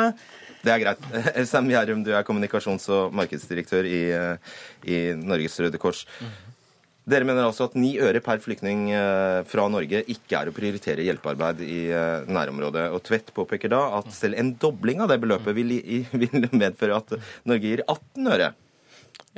det 0.64 0.74
er 0.74 0.82
greit. 0.82 1.08
Sam 1.50 1.70
Gjærum, 1.70 2.02
du 2.04 2.12
er 2.12 2.26
kommunikasjons- 2.26 2.88
og 2.90 3.14
markedsdirektør 3.14 3.86
i, 3.86 4.02
i 4.90 5.00
Norges 5.18 5.58
Røde 5.62 5.78
Kors. 5.80 6.04
Mm. 6.20 6.36
Dere 7.08 7.24
mener 7.24 7.46
altså 7.46 7.68
at 7.68 7.76
ni 7.78 7.94
øre 8.04 8.20
per 8.20 8.40
flyktning 8.44 8.90
eh, 8.92 9.40
fra 9.48 9.64
Norge 9.72 10.02
ikke 10.12 10.42
er 10.42 10.50
å 10.50 10.54
prioritere 10.56 11.06
hjelpearbeid 11.06 11.62
i 11.64 11.78
eh, 11.88 12.26
nærområdet. 12.28 12.88
Og 12.92 13.00
Tvedt 13.06 13.32
påpeker 13.36 13.72
da 13.72 13.80
at 14.00 14.10
selv 14.12 14.36
en 14.36 14.52
dobling 14.60 15.00
av 15.00 15.08
det 15.12 15.16
beløpet 15.22 15.56
vil, 15.56 15.72
vil 16.22 16.48
medføre 16.52 16.98
at 17.00 17.14
Norge 17.48 17.64
gir 17.64 17.84
18 17.86 18.32
øre. 18.34 18.50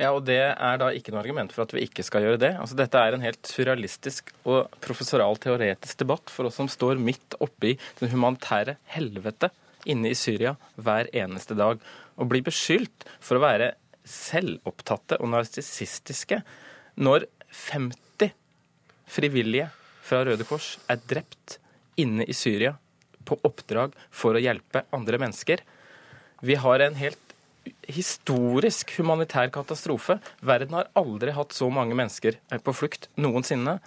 Ja, 0.01 0.11
og 0.11 0.25
Det 0.27 0.39
er 0.41 0.81
da 0.81 0.91
ikke 0.95 1.13
noe 1.13 1.21
argument 1.23 1.55
for 1.55 1.63
at 1.63 1.73
vi 1.75 1.85
ikke 1.85 2.03
skal 2.03 2.25
gjøre 2.25 2.41
det. 2.43 2.51
Altså, 2.59 2.75
Dette 2.79 2.99
er 2.99 3.15
en 3.15 3.23
helt 3.23 3.47
surrealistisk 3.47 4.33
og 4.43 4.71
professoral 4.83 5.39
teoretisk 5.39 6.03
debatt 6.03 6.31
for 6.33 6.49
oss 6.49 6.59
som 6.59 6.67
står 6.71 6.99
midt 6.99 7.37
oppi 7.39 7.77
den 8.01 8.11
humanitære 8.11 8.79
helvete 8.95 9.51
inne 9.89 10.11
i 10.11 10.17
Syria 10.17 10.57
hver 10.75 11.07
eneste 11.15 11.55
dag. 11.55 11.79
Og 12.19 12.31
blir 12.31 12.43
beskyldt 12.43 13.07
for 13.23 13.39
å 13.39 13.45
være 13.45 13.75
selvopptatte 14.07 15.21
og 15.21 15.31
narsissistiske 15.31 16.41
når 16.99 17.29
50 17.51 18.31
frivillige 19.11 19.67
fra 20.01 20.23
Røde 20.25 20.47
Kors 20.47 20.77
er 20.89 21.01
drept 21.07 21.57
inne 21.99 22.25
i 22.25 22.35
Syria 22.35 22.75
på 23.27 23.37
oppdrag 23.47 23.93
for 24.09 24.35
å 24.35 24.41
hjelpe 24.41 24.85
andre 24.95 25.19
mennesker. 25.21 25.61
Vi 26.41 26.57
har 26.57 26.81
en 26.81 26.97
helt 26.97 27.19
historisk 27.91 28.95
humanitær 28.97 29.51
katastrofe. 29.53 30.17
Verden 30.41 30.73
har 30.79 30.89
aldri 30.97 31.35
hatt 31.35 31.53
så 31.53 31.69
mange 31.73 31.95
mennesker 31.97 32.39
på 32.65 32.73
flukt 32.73 33.09
noensinne. 33.21 33.77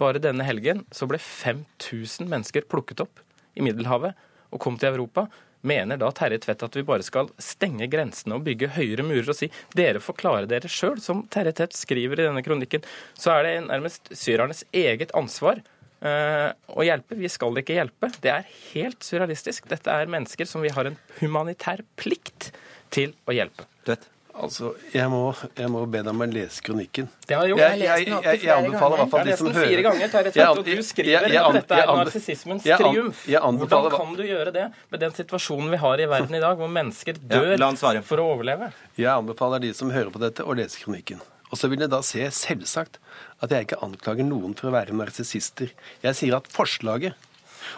Bare 0.00 0.22
denne 0.22 0.46
helgen 0.48 0.86
så 0.94 1.08
ble 1.10 1.20
5000 1.20 2.30
mennesker 2.30 2.64
plukket 2.70 3.02
opp 3.04 3.20
i 3.58 3.64
Middelhavet 3.66 4.16
og 4.50 4.62
kom 4.62 4.78
til 4.80 4.94
Europa. 4.94 5.26
Mener 5.66 6.00
da 6.00 6.08
Terje 6.16 6.40
Tvedt 6.40 6.62
at 6.64 6.76
vi 6.78 6.84
bare 6.88 7.04
skal 7.04 7.28
stenge 7.40 7.88
grensene 7.92 8.38
og 8.38 8.46
bygge 8.46 8.70
høyere 8.76 9.04
murer 9.04 9.32
og 9.32 9.36
si 9.36 9.50
dere 9.76 10.00
får 10.00 10.16
klare 10.22 10.48
dere 10.50 10.70
sjøl? 10.70 11.00
Som 11.04 11.26
Terje 11.32 11.52
Tvedt 11.58 11.76
skriver 11.76 12.20
i 12.20 12.28
denne 12.28 12.44
kronikken, 12.44 12.86
så 13.18 13.34
er 13.36 13.46
det 13.46 13.56
nærmest 13.68 14.12
syrernes 14.16 14.64
eget 14.72 15.12
ansvar 15.18 15.60
uh, 16.04 16.48
å 16.72 16.86
hjelpe. 16.86 17.18
Vi 17.18 17.32
skal 17.32 17.60
ikke 17.60 17.76
hjelpe. 17.76 18.12
Det 18.24 18.32
er 18.32 18.48
helt 18.70 19.04
surrealistisk. 19.04 19.68
Dette 19.70 19.92
er 19.92 20.10
mennesker 20.10 20.48
som 20.48 20.64
vi 20.64 20.72
har 20.72 20.88
en 20.88 20.98
humanitær 21.20 21.84
plikt 22.00 22.52
til 22.94 23.14
å 23.28 23.36
hjelpe. 23.36 23.68
Tvedt? 23.84 24.08
Altså, 24.30 24.70
jeg 24.94 25.10
må, 25.10 25.20
jeg 25.58 25.70
må, 25.72 25.80
be 25.90 26.00
deg 26.04 26.10
om 26.12 26.22
å 26.22 26.26
lese 26.30 26.62
kronikken. 26.64 27.08
Det 27.26 27.34
har 27.36 27.48
jeg 27.48 27.54
gjort. 27.54 27.62
Jeg, 27.64 27.80
jeg, 27.82 28.04
jeg, 28.10 28.42
jeg 28.44 28.52
anbefaler 28.54 28.94
i 28.94 29.00
hvert 29.00 29.12
fall 29.14 29.26
de 29.26 29.36
som 29.40 29.48
hører 29.50 29.66
fire 29.68 29.84
ganger, 29.86 30.12
Terje 30.12 30.32
Tvedt, 30.36 30.60
og 30.60 30.68
du 30.68 30.84
skriver 30.86 31.26
at 31.26 31.56
dette 31.58 31.80
er 31.80 31.92
narsissismens 32.00 32.68
triumf. 32.68 33.24
Hvordan 33.26 33.96
kan 33.96 34.14
du 34.16 34.22
gjøre 34.24 34.54
det 34.54 34.68
med 34.92 35.04
den 35.04 35.16
situasjonen 35.16 35.74
vi 35.74 35.80
har 35.82 36.04
i 36.04 36.08
verden 36.14 36.38
i 36.38 36.42
dag, 36.42 36.56
hvor 36.60 36.70
mennesker 36.70 37.18
dør 37.20 37.56
ja, 37.56 37.90
for 38.06 38.22
å 38.22 38.28
overleve? 38.36 38.70
Jeg 39.00 39.10
anbefaler 39.12 39.66
de 39.66 39.74
som 39.76 39.90
hører 39.94 40.12
på 40.14 40.22
dette, 40.22 40.46
å 40.46 40.56
lese 40.56 40.80
kronikken. 40.84 41.20
Og 41.50 41.58
så 41.58 41.66
vil 41.70 41.82
jeg 41.82 41.90
da 41.90 41.98
se 42.06 42.28
selvsagt 42.34 43.00
at 43.42 43.50
jeg 43.50 43.66
ikke 43.66 43.80
anklager 43.82 44.26
noen 44.26 44.54
for 44.58 44.70
å 44.70 44.76
være 44.76 44.94
narsissister. 44.94 45.74
Jeg 46.04 46.18
sier 46.18 46.38
at 46.38 46.46
forslaget 46.50 47.18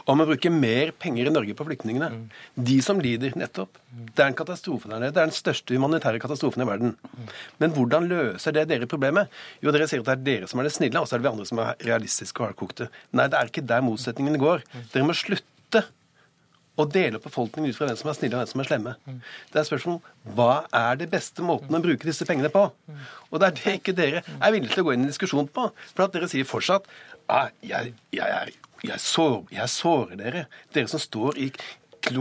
om 0.04 0.18
man 0.18 0.28
bruker 0.28 0.52
mer 0.54 0.92
penger 1.02 1.28
i 1.28 1.34
Norge 1.34 1.56
på 1.58 1.66
flyktningene. 1.68 2.10
Mm. 2.12 2.26
De 2.68 2.78
som 2.84 3.00
lider, 3.02 3.36
nettopp. 3.38 3.80
Det 3.92 4.24
er 4.24 4.30
en 4.30 4.38
katastrofe 4.38 4.90
der 4.90 5.00
nede. 5.00 5.14
Det 5.14 5.22
er 5.22 5.30
den 5.30 5.36
største 5.36 5.76
humanitære 5.76 6.22
katastrofen 6.22 6.64
i 6.64 6.68
verden. 6.68 6.94
Men 7.62 7.74
hvordan 7.76 8.08
løser 8.10 8.56
det 8.56 8.68
dere 8.70 8.90
problemet? 8.90 9.32
Jo, 9.64 9.72
dere 9.74 9.88
sier 9.90 10.04
at 10.04 10.10
det 10.10 10.18
er 10.18 10.28
dere 10.28 10.50
som 10.50 10.62
er 10.62 10.68
det 10.68 10.76
snille, 10.76 11.00
og 11.00 11.08
så 11.08 11.16
er 11.16 11.22
det 11.22 11.28
vi 11.28 11.32
andre 11.32 11.48
som 11.48 11.62
er 11.62 11.74
realistiske 11.86 12.42
og 12.42 12.50
hardkokte. 12.50 12.88
Nei, 13.12 13.28
det 13.32 13.40
er 13.40 13.52
ikke 13.52 13.66
der 13.72 13.84
motsetningene 13.84 14.40
går. 14.42 14.64
Dere 14.94 15.08
må 15.08 15.16
slutte 15.16 15.86
å 16.80 16.86
dele 16.88 17.18
opp 17.18 17.26
befolkningen 17.28 17.70
ut 17.70 17.76
fra 17.76 17.88
hvem 17.88 17.98
som 18.00 18.10
er 18.10 18.16
snille 18.16 18.36
og 18.36 18.42
hvem 18.42 18.50
som 18.52 18.62
er 18.62 18.68
slemme. 18.70 18.94
Det 19.52 19.60
er 19.60 19.68
spørsmål 19.68 19.98
hva 20.36 20.52
er 20.72 21.00
det 21.02 21.10
beste 21.12 21.44
måten 21.44 21.76
å 21.76 21.82
bruke 21.84 22.08
disse 22.08 22.26
pengene 22.28 22.52
på? 22.52 22.64
Og 23.30 23.42
det 23.42 23.48
er 23.48 23.58
det 23.58 23.74
ikke 23.80 23.96
dere 23.96 24.22
er 24.38 24.54
villige 24.54 24.72
til 24.72 24.84
å 24.84 24.88
gå 24.88 24.96
inn 24.96 25.04
i 25.04 25.10
diskusjon 25.12 25.50
på. 25.52 25.68
For 25.92 26.06
at 26.06 26.16
dere 26.16 26.30
sier 26.32 26.48
fortsatt 26.48 26.88
at 27.32 27.52
jeg, 27.66 27.92
jeg 28.14 28.38
er 28.38 28.54
jeg, 28.82 29.00
sår, 29.00 29.42
jeg 29.54 29.70
sårer 29.70 30.18
dere. 30.18 30.46
Dere 30.74 30.90
som 30.90 31.02
står 31.02 31.38
i 31.40 31.50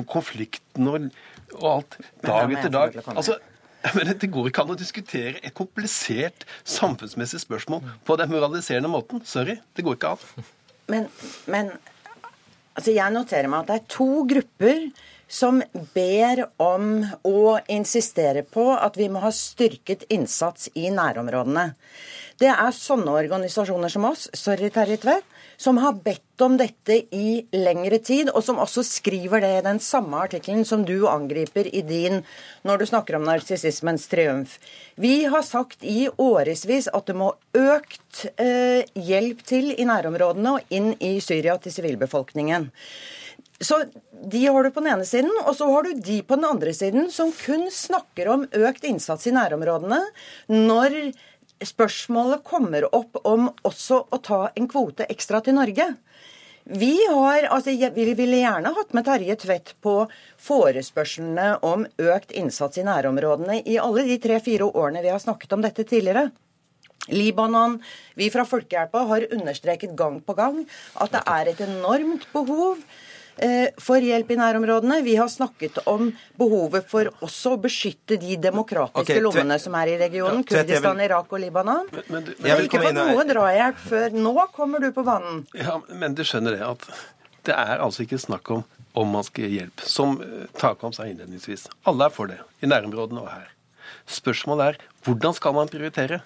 konflikten 0.09 0.89
og, 0.89 1.07
og 1.57 1.69
alt 1.71 1.97
dag 2.21 2.53
etter 2.53 2.73
dag. 2.73 2.97
Altså, 3.15 3.37
men 3.97 4.11
Det 4.21 4.29
går 4.31 4.51
ikke 4.51 4.65
an 4.65 4.73
å 4.75 4.79
diskutere 4.79 5.39
et 5.41 5.55
komplisert 5.57 6.45
samfunnsmessig 6.63 7.41
spørsmål 7.45 7.85
på 8.05 8.17
den 8.21 8.33
moraliserende 8.33 8.91
måten. 8.91 9.23
Sorry, 9.25 9.57
det 9.75 9.85
går 9.85 9.97
ikke 9.97 10.13
an. 10.15 10.51
Men, 10.91 11.07
men 11.49 11.71
altså 12.75 12.93
jeg 12.93 13.15
noterer 13.15 13.49
meg 13.49 13.63
at 13.63 13.71
det 13.71 13.79
er 13.79 13.89
to 13.95 14.11
grupper 14.29 14.85
som 15.31 15.61
ber 15.95 16.43
om 16.59 17.05
og 17.23 17.69
insisterer 17.71 18.43
på 18.43 18.65
at 18.75 18.97
vi 18.99 19.07
må 19.09 19.21
ha 19.23 19.31
styrket 19.31 20.03
innsats 20.11 20.67
i 20.75 20.89
nærområdene. 20.91 21.69
Det 22.41 22.49
er 22.51 22.75
sånne 22.75 23.13
organisasjoner 23.15 23.91
som 23.93 24.09
oss, 24.09 24.27
sorry 24.35 24.71
Terje 24.73 24.99
Tvedt, 24.99 25.30
som 25.61 25.77
har 25.77 25.99
bedt 26.01 26.41
om 26.41 26.55
dette 26.57 26.95
i 27.13 27.43
lengre 27.53 27.99
tid, 28.01 28.31
og 28.33 28.41
som 28.45 28.57
også 28.61 28.81
skriver 28.87 29.43
det 29.43 29.51
i 29.59 29.63
den 29.67 29.79
samme 29.83 30.23
artikkelen 30.25 30.65
som 30.65 30.85
du 30.87 31.05
angriper 31.09 31.69
i 31.69 31.83
din 31.85 32.23
når 32.65 32.81
du 32.81 32.87
snakker 32.89 33.19
om 33.19 33.27
narsissismens 33.27 34.07
triumf. 34.09 34.57
Vi 34.95 35.27
har 35.29 35.45
sagt 35.45 35.85
i 35.85 36.07
årevis 36.17 36.89
at 36.89 37.05
det 37.09 37.17
må 37.19 37.29
økt 37.57 38.25
eh, 38.41 38.81
hjelp 38.97 39.45
til 39.45 39.73
i 39.75 39.85
nærområdene 39.85 40.57
og 40.57 40.73
inn 40.73 40.95
i 40.97 41.19
Syria 41.21 41.59
til 41.61 41.77
sivilbefolkningen. 41.77 42.71
Så 43.61 43.83
de 44.31 44.45
har 44.47 44.63
du 44.63 44.71
på 44.73 44.81
den 44.81 44.95
ene 44.95 45.05
siden, 45.05 45.29
og 45.45 45.53
så 45.57 45.67
har 45.69 45.85
du 45.85 45.99
de 46.01 46.21
på 46.25 46.37
den 46.39 46.47
andre 46.49 46.73
siden 46.73 47.11
som 47.13 47.29
kun 47.43 47.67
snakker 47.73 48.31
om 48.33 48.47
økt 48.49 48.87
innsats 48.89 49.29
i 49.29 49.35
nærområdene 49.35 50.01
når 50.49 50.97
spørsmålet 51.67 52.43
kommer 52.47 52.87
opp 52.95 53.19
om 53.27 53.49
også 53.67 54.03
å 54.09 54.19
ta 54.23 54.41
en 54.55 54.69
kvote 54.71 55.07
ekstra 55.11 55.41
til 55.45 55.57
Norge. 55.57 55.87
Vi, 56.63 56.93
har, 57.09 57.47
altså, 57.49 57.73
vi 57.95 58.13
ville 58.13 58.41
gjerne 58.43 58.73
hatt 58.75 58.93
med 58.93 59.05
Terje 59.07 59.35
Tvedt 59.41 59.73
på 59.81 59.95
forespørslene 60.41 61.55
om 61.65 61.87
økt 61.97 62.31
innsats 62.37 62.77
i 62.77 62.85
nærområdene 62.85 63.63
i 63.65 63.79
alle 63.81 64.05
de 64.05 64.19
tre-fire 64.21 64.69
årene 64.69 65.01
vi 65.01 65.11
har 65.13 65.21
snakket 65.21 65.57
om 65.57 65.65
dette 65.65 65.87
tidligere. 65.89 66.29
Libanon, 67.09 67.79
Vi 68.15 68.29
fra 68.29 68.45
Folkehjelpa 68.45 69.07
har 69.09 69.25
understreket 69.33 69.95
gang 69.97 70.19
på 70.21 70.35
gang 70.37 70.61
at 71.01 71.15
det 71.15 71.23
er 71.25 71.49
et 71.49 71.63
enormt 71.65 72.27
behov 72.33 72.77
Eh, 72.77 73.10
for 73.81 74.03
hjelp 74.03 74.33
i 74.33 74.37
nærområdene. 74.37 74.99
Vi 75.05 75.15
har 75.17 75.29
snakket 75.31 75.79
om 75.89 76.11
behovet 76.39 76.85
for 76.89 77.09
også 77.25 77.55
å 77.55 77.61
beskytte 77.61 78.19
de 78.21 78.35
demokratiske 78.41 79.17
okay, 79.17 79.23
lommene 79.23 79.57
som 79.61 79.77
er 79.79 79.93
i 79.93 79.95
regionen. 80.01 80.43
Ja, 80.43 80.61
Kurdistan, 80.61 80.99
vil... 80.99 81.07
Irak 81.09 81.33
og 81.33 81.41
Libanon. 81.41 81.89
Men, 81.91 82.05
men, 82.07 82.27
men, 82.27 82.43
men 82.45 82.67
ikke 82.67 82.83
fått 82.83 82.99
noe 82.99 83.25
drahjelp 83.31 83.81
før 83.87 84.19
nå 84.27 84.35
kommer 84.53 84.83
du 84.83 84.91
på 84.93 85.05
banen. 85.07 85.41
Ja, 85.57 85.79
Men 85.89 86.17
du 86.17 86.23
skjønner 86.27 86.57
det 86.57 86.67
at 86.67 86.85
det 87.47 87.57
er 87.57 87.81
altså 87.81 88.05
ikke 88.05 88.21
snakk 88.21 88.53
om 88.53 88.63
om 88.93 89.07
man 89.07 89.23
skal 89.23 89.47
gi 89.47 89.61
hjelp. 89.61 89.83
Som 89.87 90.17
eh, 90.23 90.47
Takam 90.59 90.93
sa 90.95 91.07
innledningsvis. 91.07 91.67
Alle 91.87 92.07
er 92.07 92.13
for 92.13 92.31
det, 92.31 92.41
i 92.59 92.69
nærområdene 92.69 93.23
og 93.23 93.29
her. 93.31 93.51
Spørsmålet 94.11 94.73
er 94.73 94.81
hvordan 95.05 95.35
skal 95.37 95.55
man 95.55 95.71
prioritere? 95.71 96.21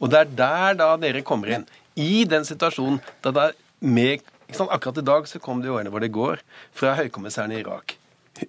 Og 0.00 0.10
det 0.12 0.22
er 0.22 0.32
der 0.38 0.78
da 0.80 0.88
dere 1.00 1.24
kommer 1.26 1.52
inn. 1.56 1.66
I 1.94 2.24
den 2.28 2.46
situasjonen 2.46 3.00
da 3.24 3.32
det 3.34 3.44
er 3.50 3.58
med 3.84 4.24
Akkurat 4.60 4.98
i 4.98 5.06
dag 5.06 5.28
så 5.28 5.40
kom 5.42 5.62
det 5.62 5.70
i 5.70 5.74
årene 5.74 5.92
hvor 5.92 6.02
det 6.04 6.12
går 6.14 6.42
fra 6.76 6.94
høykommissæren 6.98 7.54
i 7.54 7.60
Irak. 7.62 7.96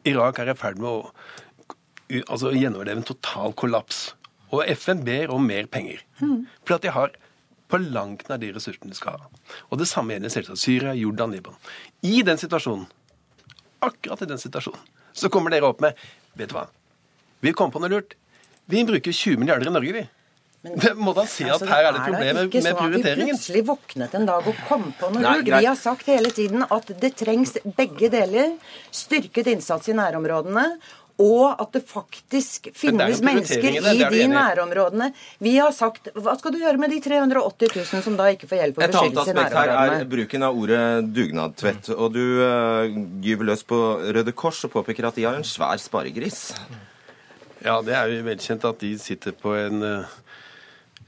Irak 0.06 0.40
er 0.40 0.52
i 0.52 0.58
ferd 0.58 0.80
med 0.82 0.90
å 0.90 1.00
altså, 2.30 2.54
gjennomleve 2.54 3.02
en 3.02 3.08
total 3.08 3.54
kollaps. 3.58 4.08
Og 4.54 4.66
FN 4.78 5.04
ber 5.06 5.34
om 5.34 5.46
mer 5.46 5.70
penger. 5.72 6.04
Mm. 6.22 6.46
For 6.64 6.78
at 6.78 6.86
de 6.86 6.94
har 6.94 7.16
på 7.72 7.80
langt 7.82 8.28
nær 8.30 8.40
de 8.42 8.52
ressursene 8.54 8.92
de 8.92 8.98
skal 8.98 9.18
ha. 9.20 9.30
Og 9.72 9.80
det 9.82 9.90
samme 9.90 10.14
gjelder 10.14 10.34
selvsagt 10.34 10.62
Syria, 10.62 10.94
Jordan, 10.98 11.34
Libanon. 11.34 11.58
I 12.06 12.22
den 12.26 12.40
situasjonen, 12.42 12.86
akkurat 13.86 14.22
i 14.22 14.30
den 14.30 14.42
situasjonen, 14.42 14.84
så 15.16 15.32
kommer 15.34 15.54
dere 15.54 15.70
opp 15.70 15.82
med 15.84 15.98
Vet 16.36 16.52
du 16.52 16.58
hva? 16.58 16.66
Vi 17.40 17.54
kom 17.56 17.72
på 17.72 17.80
noe 17.80 17.88
lurt. 17.94 18.18
Vi 18.68 18.82
bruker 18.84 19.14
20 19.14 19.40
milliarder 19.40 19.70
i 19.70 19.72
Norge, 19.72 19.94
vi. 19.96 20.02
Men, 20.66 20.98
må 21.06 21.14
da 21.18 21.28
si 21.30 21.46
altså, 21.46 21.68
at 21.68 21.74
her 21.76 21.88
er 21.88 21.96
det 21.96 22.02
et 22.02 22.10
problem 22.10 22.40
med, 22.40 22.58
med 22.58 22.82
prioriteringen? 22.82 23.06
Det 23.06 23.14
er 23.14 23.16
ikke 23.16 23.16
sånn 23.16 23.16
at 23.16 23.22
vi 23.22 23.30
plutselig 23.32 23.64
våknet 23.70 24.20
en 24.20 24.30
dag 24.32 24.52
og 24.52 24.62
kom 24.68 24.92
på 25.00 25.14
noe 25.14 25.38
lurt. 25.38 25.54
Vi 25.54 25.70
har 25.70 25.80
sagt 25.80 26.12
hele 26.12 26.34
tiden 26.36 26.68
at 26.68 26.94
det 27.06 27.16
trengs 27.22 27.58
begge 27.78 28.12
deler. 28.14 28.54
Styrket 29.06 29.52
innsats 29.56 29.92
i 29.92 29.98
nærområdene 29.98 30.70
og 31.22 31.62
at 31.62 31.72
det 31.72 31.82
faktisk 31.88 32.70
finnes 32.76 33.22
mennesker 33.24 33.78
i 33.80 34.00
de 34.12 34.24
nærområdene. 34.28 35.12
Vi 35.40 35.54
har 35.56 35.72
sagt 35.76 36.10
Hva 36.16 36.34
skal 36.40 36.52
du 36.52 36.60
gjøre 36.60 36.80
med 36.82 36.92
de 36.92 37.00
380 37.04 37.72
000 37.72 38.04
som 38.04 38.18
da 38.20 38.28
ikke 38.34 38.50
får 38.50 38.60
hjelp 38.62 38.82
og 38.82 38.84
beskyttelse 38.84 39.32
i 39.32 39.38
nærområdene? 39.38 39.46
Et 39.46 39.56
annet 39.56 39.70
aspekt 39.70 39.96
her 39.96 40.02
er 40.02 40.10
bruken 40.12 40.48
av 40.48 40.60
ordet 40.60 40.82
dugnadtvett. 41.16 41.94
Og 41.96 42.12
du 42.18 42.26
uh, 42.42 43.00
gyver 43.24 43.52
løs 43.52 43.64
på 43.68 43.80
Røde 44.18 44.36
Kors 44.36 44.60
og 44.68 44.76
påpeker 44.76 45.08
at 45.08 45.16
de 45.16 45.28
har 45.28 45.40
en 45.40 45.48
svær 45.48 45.80
sparegris. 45.80 46.50
Ja, 47.64 47.80
det 47.82 47.96
er 47.96 48.12
jo 48.12 48.20
velkjent 48.28 48.68
at 48.68 48.84
de 48.84 48.92
sitter 49.00 49.36
på 49.40 49.56
en 49.56 49.88
uh, 49.88 50.20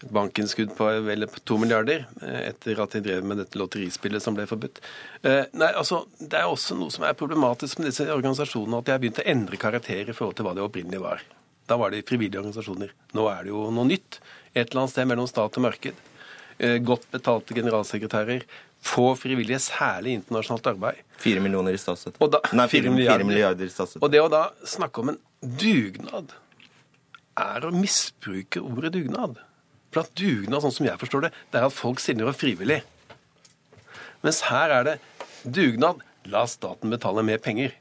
bankinnskudd 0.01 0.75
på 0.77 0.89
vel 1.05 1.25
to 1.47 1.57
milliarder 1.61 2.05
eh, 2.21 2.49
etter 2.51 2.79
at 2.83 2.93
de 2.95 3.01
drev 3.05 3.25
med 3.25 3.41
dette 3.41 3.57
lotterispillet 3.59 4.23
som 4.23 4.37
ble 4.37 4.45
forbudt. 4.49 4.81
Eh, 5.23 5.45
nei, 5.57 5.71
altså, 5.73 6.03
Det 6.19 6.37
er 6.39 6.49
også 6.49 6.77
noe 6.77 6.93
som 6.93 7.07
er 7.07 7.17
problematisk 7.17 7.81
med 7.81 7.89
disse 7.89 8.05
organisasjonene, 8.05 8.81
at 8.81 8.87
de 8.87 8.95
har 8.95 9.01
begynt 9.01 9.23
å 9.23 9.27
endre 9.33 9.61
karakter 9.61 10.11
i 10.11 10.15
forhold 10.15 10.37
til 10.37 10.47
hva 10.47 10.53
det 10.57 10.65
opprinnelig 10.65 11.01
var. 11.01 11.25
Da 11.67 11.79
var 11.79 11.91
det 11.91 12.05
frivillige 12.07 12.39
organisasjoner. 12.43 12.93
Nå 13.17 13.25
er 13.31 13.43
det 13.43 13.51
jo 13.51 13.65
noe 13.73 13.89
nytt. 13.89 14.21
Et 14.53 14.63
eller 14.63 14.85
annet 14.85 14.93
sted 14.93 15.09
mellom 15.09 15.27
stat 15.29 15.57
og 15.59 15.65
marked. 15.65 16.05
Eh, 16.57 16.77
godt 16.79 17.09
betalte 17.11 17.57
generalsekretærer. 17.57 18.45
Få 18.87 19.11
frivillige, 19.17 19.59
særlig 19.65 20.13
internasjonalt 20.19 20.69
arbeid. 20.71 21.01
Fire 21.17 21.41
millioner 21.43 21.75
i 21.75 21.81
statsstøtte. 21.81 22.41
Nei, 22.55 22.67
fire, 22.71 22.93
milliarder. 22.93 23.25
milliarder 23.27 23.65
i 23.65 23.73
statsstøtte. 23.73 24.05
Og 24.05 24.13
det 24.13 24.21
å 24.21 24.29
da 24.31 24.47
snakke 24.65 25.01
om 25.01 25.11
en 25.15 25.19
dugnad 25.41 26.37
er 27.37 27.65
å 27.65 27.73
misbruke 27.73 28.61
ordet 28.61 28.93
dugnad. 28.95 29.37
For 29.93 30.03
at 30.03 30.13
dugnad, 30.19 30.61
sånn 30.63 30.75
som 30.75 30.87
jeg 30.89 30.99
forstår 31.01 31.27
det, 31.27 31.33
det 31.51 31.59
er 31.59 31.67
at 31.69 31.75
folk 31.75 32.01
stiller 32.03 32.29
opp 32.29 32.39
frivillig. 32.41 32.81
Mens 34.25 34.43
her 34.49 34.73
er 34.73 34.87
det 34.87 34.97
dugnad. 35.43 36.03
La 36.27 36.43
staten 36.49 36.91
betale 36.91 37.23
mer 37.23 37.39
penger. 37.39 37.71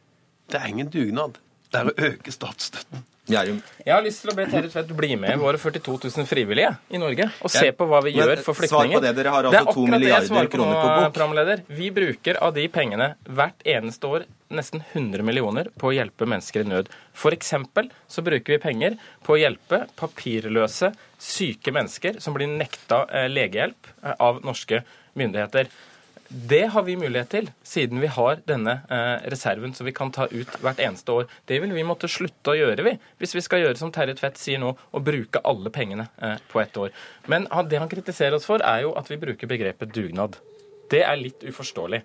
Det 0.47 0.61
er 0.61 0.71
ingen 0.71 0.91
dugnad. 0.93 1.41
Det 1.77 1.83
er 1.83 1.93
å 1.93 2.11
øke 2.13 2.33
statsstøtten. 2.33 3.05
Jeg 3.27 3.57
har 3.91 4.05
lyst 4.05 4.21
til 4.23 4.31
å 4.31 4.37
be 4.39 4.45
Terje 4.47 4.69
Tvedt 4.71 4.93
bli 4.95 5.17
med 5.19 5.41
våre 5.43 5.59
42 5.59 5.97
000 6.15 6.29
frivillige 6.31 6.69
i 6.95 7.01
Norge 7.03 7.27
og 7.43 7.51
se 7.51 7.73
på 7.75 7.89
hva 7.91 7.99
vi 8.05 8.13
gjør 8.15 8.39
for 8.47 8.55
flyktninger. 8.55 8.93
Svar 8.95 9.01
på 9.01 9.03
det. 9.03 9.11
Dere 9.19 9.33
har 9.35 9.49
altså 9.49 9.75
to 9.75 9.87
milliarder 9.91 10.51
kroner 10.53 10.79
på 10.79 10.93
bok. 10.93 11.17
Programleder. 11.17 11.65
Vi 11.67 11.91
bruker 11.95 12.39
av 12.39 12.55
de 12.55 12.69
pengene 12.71 13.09
hvert 13.27 13.67
eneste 13.67 14.07
år 14.07 14.29
nesten 14.55 14.85
100 14.93 15.27
millioner 15.27 15.73
på 15.75 15.91
å 15.91 15.97
hjelpe 15.97 16.29
mennesker 16.31 16.63
i 16.63 16.71
nød. 16.71 16.93
F.eks. 17.19 17.53
så 18.15 18.23
bruker 18.23 18.55
vi 18.55 18.61
penger 18.63 19.01
på 19.27 19.35
å 19.35 19.41
hjelpe 19.41 19.83
papirløse, 19.99 20.93
syke 21.19 21.75
mennesker 21.75 22.23
som 22.23 22.37
blir 22.37 22.47
nekta 22.53 23.03
eh, 23.11 23.27
legehjelp 23.33 23.91
eh, 24.05 24.15
av 24.23 24.39
norske 24.47 24.85
myndigheter. 25.19 25.67
Det 26.29 26.65
har 26.73 26.83
vi 26.83 26.97
mulighet 26.99 27.29
til, 27.31 27.49
siden 27.67 28.01
vi 28.03 28.09
har 28.11 28.41
denne 28.49 28.81
eh, 28.91 29.27
reserven 29.31 29.75
som 29.77 29.87
vi 29.87 29.95
kan 29.95 30.11
ta 30.15 30.27
ut 30.31 30.57
hvert 30.63 30.81
eneste 30.83 31.15
år. 31.15 31.29
Det 31.47 31.61
vil 31.63 31.75
vi 31.77 31.85
måtte 31.87 32.11
slutte 32.11 32.53
å 32.53 32.57
gjøre, 32.59 32.83
vi, 32.87 32.95
hvis 33.21 33.37
vi 33.37 33.45
skal 33.45 33.63
gjøre 33.63 33.79
som 33.79 33.93
Terje 33.95 34.17
Tvedt 34.19 34.41
sier 34.41 34.61
nå, 34.63 34.73
å 34.75 35.03
bruke 35.07 35.43
alle 35.47 35.71
pengene 35.75 36.09
eh, 36.19 36.37
på 36.51 36.63
ett 36.63 36.77
år. 36.83 36.95
Men 37.31 37.47
det 37.71 37.81
han 37.83 37.91
kritiserer 37.91 38.39
oss 38.39 38.49
for, 38.49 38.65
er 38.65 38.85
jo 38.87 38.95
at 38.99 39.11
vi 39.11 39.21
bruker 39.23 39.51
begrepet 39.51 39.95
dugnad. 39.95 40.39
Det 40.91 41.05
er 41.07 41.21
litt 41.21 41.47
uforståelig. 41.47 42.03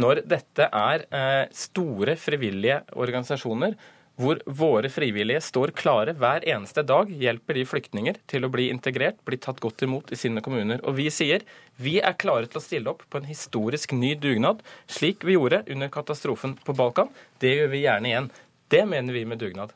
Når 0.00 0.22
dette 0.24 0.68
er 0.72 1.04
eh, 1.12 1.44
store 1.52 2.16
frivillige 2.16 2.80
organisasjoner 2.96 3.76
hvor 4.20 4.40
våre 4.46 4.90
frivillige 4.92 5.40
står 5.44 5.72
klare 5.78 6.12
hver 6.18 6.44
eneste 6.48 6.84
dag, 6.86 7.10
hjelper 7.10 7.56
de 7.56 7.64
flyktninger 7.68 8.20
til 8.30 8.44
å 8.44 8.50
bli 8.52 8.68
integrert, 8.72 9.20
bli 9.24 9.38
tatt 9.40 9.60
godt 9.62 9.84
imot 9.86 10.12
i 10.12 10.18
sine 10.20 10.44
kommuner. 10.44 10.82
Og 10.84 10.98
vi 10.98 11.08
sier 11.10 11.46
vi 11.80 11.98
er 12.00 12.16
klare 12.20 12.50
til 12.50 12.60
å 12.60 12.64
stille 12.64 12.92
opp 12.92 13.06
på 13.08 13.22
en 13.22 13.28
historisk 13.30 13.94
ny 13.96 14.14
dugnad, 14.20 14.60
slik 14.90 15.24
vi 15.24 15.38
gjorde 15.38 15.64
under 15.72 15.92
katastrofen 15.92 16.58
på 16.64 16.76
Balkan. 16.76 17.12
Det 17.40 17.56
gjør 17.56 17.72
vi 17.72 17.86
gjerne 17.86 18.12
igjen. 18.12 18.32
Det 18.72 18.84
mener 18.88 19.16
vi 19.16 19.24
med 19.28 19.40
dugnad. 19.40 19.72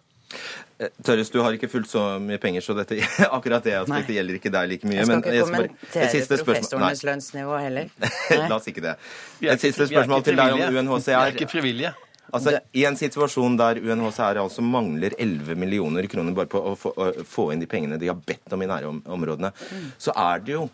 Eh, 0.78 0.88
Tørres, 1.04 1.30
du 1.32 1.38
har 1.40 1.54
ikke 1.56 1.68
fullt 1.72 1.88
så 1.88 2.02
mye 2.20 2.38
penger, 2.42 2.64
så 2.64 2.74
dette, 2.76 2.98
akkurat 3.38 3.64
det 3.64 3.78
aspektet 3.78 4.12
Nei. 4.12 4.16
gjelder 4.18 4.38
ikke 4.40 4.52
deg 4.52 4.72
like 4.72 4.88
mye. 4.88 4.98
Jeg 5.00 5.08
skal 5.08 5.22
ikke 5.22 5.46
kommentere 5.48 6.38
professorenes 6.44 7.04
lønnsnivå 7.08 7.60
heller. 7.62 7.92
La 8.50 8.58
oss 8.58 8.68
ikke 8.68 8.84
det. 8.84 8.96
Et 9.46 9.62
siste 9.62 9.88
spørsmål 9.88 10.26
til 10.26 10.36
deg 10.36 10.58
om 10.58 10.66
UNHCR. 10.66 11.06
Vi 11.08 11.16
er 11.22 11.38
ikke 11.38 11.48
frivillige. 11.54 11.94
Altså, 12.34 12.56
I 12.74 12.86
en 12.88 12.96
situasjon 12.98 13.58
der 13.58 13.78
UNHCR 13.82 14.40
altså 14.42 14.64
mangler 14.64 15.14
11 15.18 15.54
millioner 15.58 16.08
kroner 16.10 16.34
bare 16.34 16.50
på 16.50 16.62
å 16.72 16.72
få, 16.78 16.94
å 16.96 17.26
få 17.26 17.50
inn 17.52 17.62
de 17.62 17.68
pengene 17.70 18.00
de 18.00 18.10
har 18.10 18.18
bedt 18.18 18.52
om 18.54 18.64
i 18.64 18.70
nærområdene, 18.70 19.52
så 19.98 20.14
er 20.16 20.42
det 20.42 20.56
jo 20.56 20.66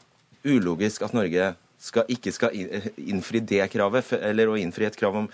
ulogisk 0.49 1.05
at 1.07 1.15
Norge 1.17 1.53
skal, 1.83 2.07
ikke 2.15 2.33
skal 2.35 2.55
innfri 2.55 3.43
det 3.43 3.65
kravet, 3.73 4.13
eller 4.21 4.53
å 4.53 4.59
innfri 4.59 4.87
et 4.87 4.97
krav 4.99 5.19
om, 5.25 5.29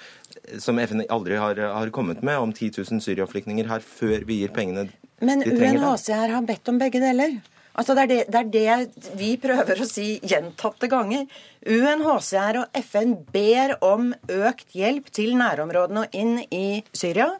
som 0.59 0.81
FN 0.81 1.05
aldri 1.13 1.37
har, 1.41 1.61
har 1.75 1.93
kommet 1.95 2.25
med, 2.25 2.39
om 2.41 2.55
10 2.55 2.81
000 2.81 3.05
syriaflyktninger 3.05 3.69
her, 3.69 3.85
før 3.85 4.25
vi 4.29 4.43
gir 4.43 4.55
pengene 4.57 4.89
Men 5.21 5.43
de 5.43 5.53
trenger. 5.53 5.79
Men 5.79 5.85
UNHCR 5.85 6.35
har 6.35 6.49
bedt 6.49 6.73
om 6.73 6.81
begge 6.81 7.03
deler. 7.05 7.39
Altså 7.79 7.95
det, 7.95 8.05
er 8.05 8.11
det, 8.11 8.23
det 8.35 8.63
er 8.67 8.85
det 8.91 9.15
vi 9.21 9.33
prøver 9.39 9.79
å 9.79 9.87
si 9.87 10.17
gjentatte 10.27 10.91
ganger. 10.91 11.29
UNHCR 11.63 12.63
og 12.65 12.79
FN 12.83 13.15
ber 13.31 13.77
om 13.87 14.11
økt 14.35 14.75
hjelp 14.75 15.13
til 15.15 15.37
nærområdene 15.39 16.07
og 16.07 16.17
inn 16.19 16.41
i 16.51 16.83
Syria. 16.91 17.31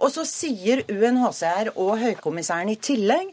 Og 0.00 0.10
så 0.10 0.24
sier 0.26 0.82
UNHCR 0.88 1.74
og 1.76 1.98
høykommissæren 2.00 2.72
i 2.72 2.80
tillegg 2.80 3.30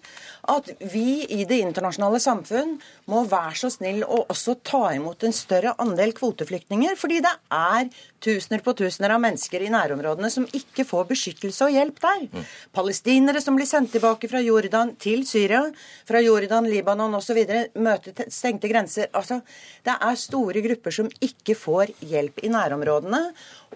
at 0.49 0.69
vi 0.91 1.21
i 1.30 1.43
det 1.45 1.60
internasjonale 1.62 2.19
samfunn 2.21 2.77
må 3.12 3.23
være 3.30 3.58
så 3.60 3.69
snill 3.73 4.01
å 4.06 4.23
også 4.32 4.58
ta 4.65 4.88
imot 4.95 5.25
en 5.27 5.36
større 5.36 5.75
andel 5.82 6.15
kvoteflyktninger. 6.17 6.97
Fordi 6.97 7.19
det 7.21 7.34
er 7.54 7.89
tusener 8.21 8.63
på 8.65 8.73
tusener 8.77 9.13
av 9.13 9.21
mennesker 9.21 9.62
i 9.65 9.71
nærområdene 9.73 10.30
som 10.34 10.47
ikke 10.58 10.86
får 10.88 11.08
beskyttelse 11.12 11.67
og 11.67 11.75
hjelp 11.75 12.01
der. 12.01 12.25
Mm. 12.32 12.49
Palestinere 12.73 13.41
som 13.43 13.58
blir 13.58 13.69
sendt 13.69 13.93
tilbake 13.95 14.30
fra 14.32 14.41
Jordan 14.41 14.95
til 15.01 15.25
Syria, 15.30 15.63
fra 16.10 16.21
Jordan, 16.23 16.69
Libanon 16.69 17.17
osv. 17.17 17.41
møter 17.82 18.30
stengte 18.34 18.69
grenser. 18.71 19.10
Altså, 19.17 19.41
det 19.86 19.97
er 19.97 20.21
store 20.21 20.65
grupper 20.65 20.97
som 21.01 21.10
ikke 21.21 21.58
får 21.58 21.95
hjelp 22.01 22.41
i 22.45 22.54
nærområdene. 22.54 23.23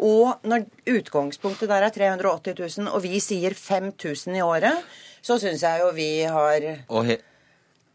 Og 0.05 0.45
når 0.47 0.65
utgangspunktet 0.91 1.69
der 1.71 1.85
er 1.87 1.93
380 1.93 2.57
000, 2.81 2.93
og 2.93 3.03
vi 3.05 3.21
sier 3.23 3.55
5000 3.55 4.39
i 4.39 4.43
året, 4.45 4.81
så 5.25 5.39
syns 5.41 5.63
jeg 5.65 5.81
jo 5.81 5.89
vi 5.95 6.09
har 6.29 6.67
og 6.85 7.07
he 7.07 7.17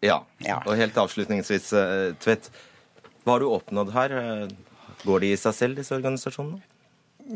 ja. 0.01 0.23
ja. 0.41 0.57
Og 0.65 0.79
helt 0.81 0.97
avslutningsvis, 0.97 1.67
eh, 1.77 2.15
Tvedt. 2.25 2.49
Hva 3.21 3.35
har 3.35 3.43
du 3.43 3.51
oppnådd 3.53 3.91
her? 3.93 4.15
Går 5.05 5.21
de 5.21 5.33
i 5.35 5.37
seg 5.37 5.53
selv, 5.53 5.77
disse 5.77 5.93
organisasjonene? 5.93 6.63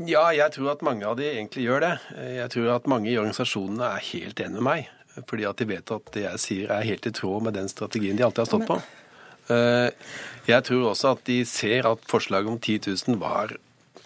Ja, 0.09 0.25
jeg 0.33 0.49
tror 0.57 0.73
at 0.73 0.83
mange 0.83 1.05
av 1.07 1.19
de 1.21 1.29
egentlig 1.29 1.67
gjør 1.67 1.85
det. 1.85 1.93
Jeg 2.39 2.49
tror 2.55 2.71
at 2.79 2.89
mange 2.89 3.13
i 3.13 3.19
organisasjonene 3.21 3.91
er 3.93 4.07
helt 4.09 4.41
enig 4.41 4.57
med 4.57 4.67
meg. 4.67 4.89
Fordi 5.29 5.47
at 5.47 5.61
de 5.61 5.69
vet 5.71 5.93
at 5.95 6.13
det 6.17 6.25
jeg 6.25 6.43
sier 6.43 6.73
er 6.75 6.89
helt 6.89 7.07
i 7.07 7.13
tråd 7.15 7.45
med 7.47 7.55
den 7.59 7.69
strategien 7.71 8.19
de 8.19 8.25
alltid 8.27 8.43
har 8.43 8.51
stått 8.51 8.67
på. 8.71 8.79
Eh, 9.55 9.91
jeg 10.49 10.67
tror 10.67 10.89
også 10.91 11.15
at 11.15 11.25
de 11.29 11.39
ser 11.47 11.87
at 11.89 12.09
forslaget 12.11 12.51
om 12.51 12.59
10 12.59 12.81
000 13.13 13.21
var 13.21 13.55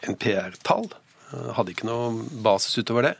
en 0.06 0.18
PR-tall. 0.18 0.90
Eh, 1.32 1.50
hadde 1.56 1.72
ikke 1.72 1.88
noe 1.88 2.26
basis 2.44 2.82
utover 2.82 3.10
det. 3.10 3.14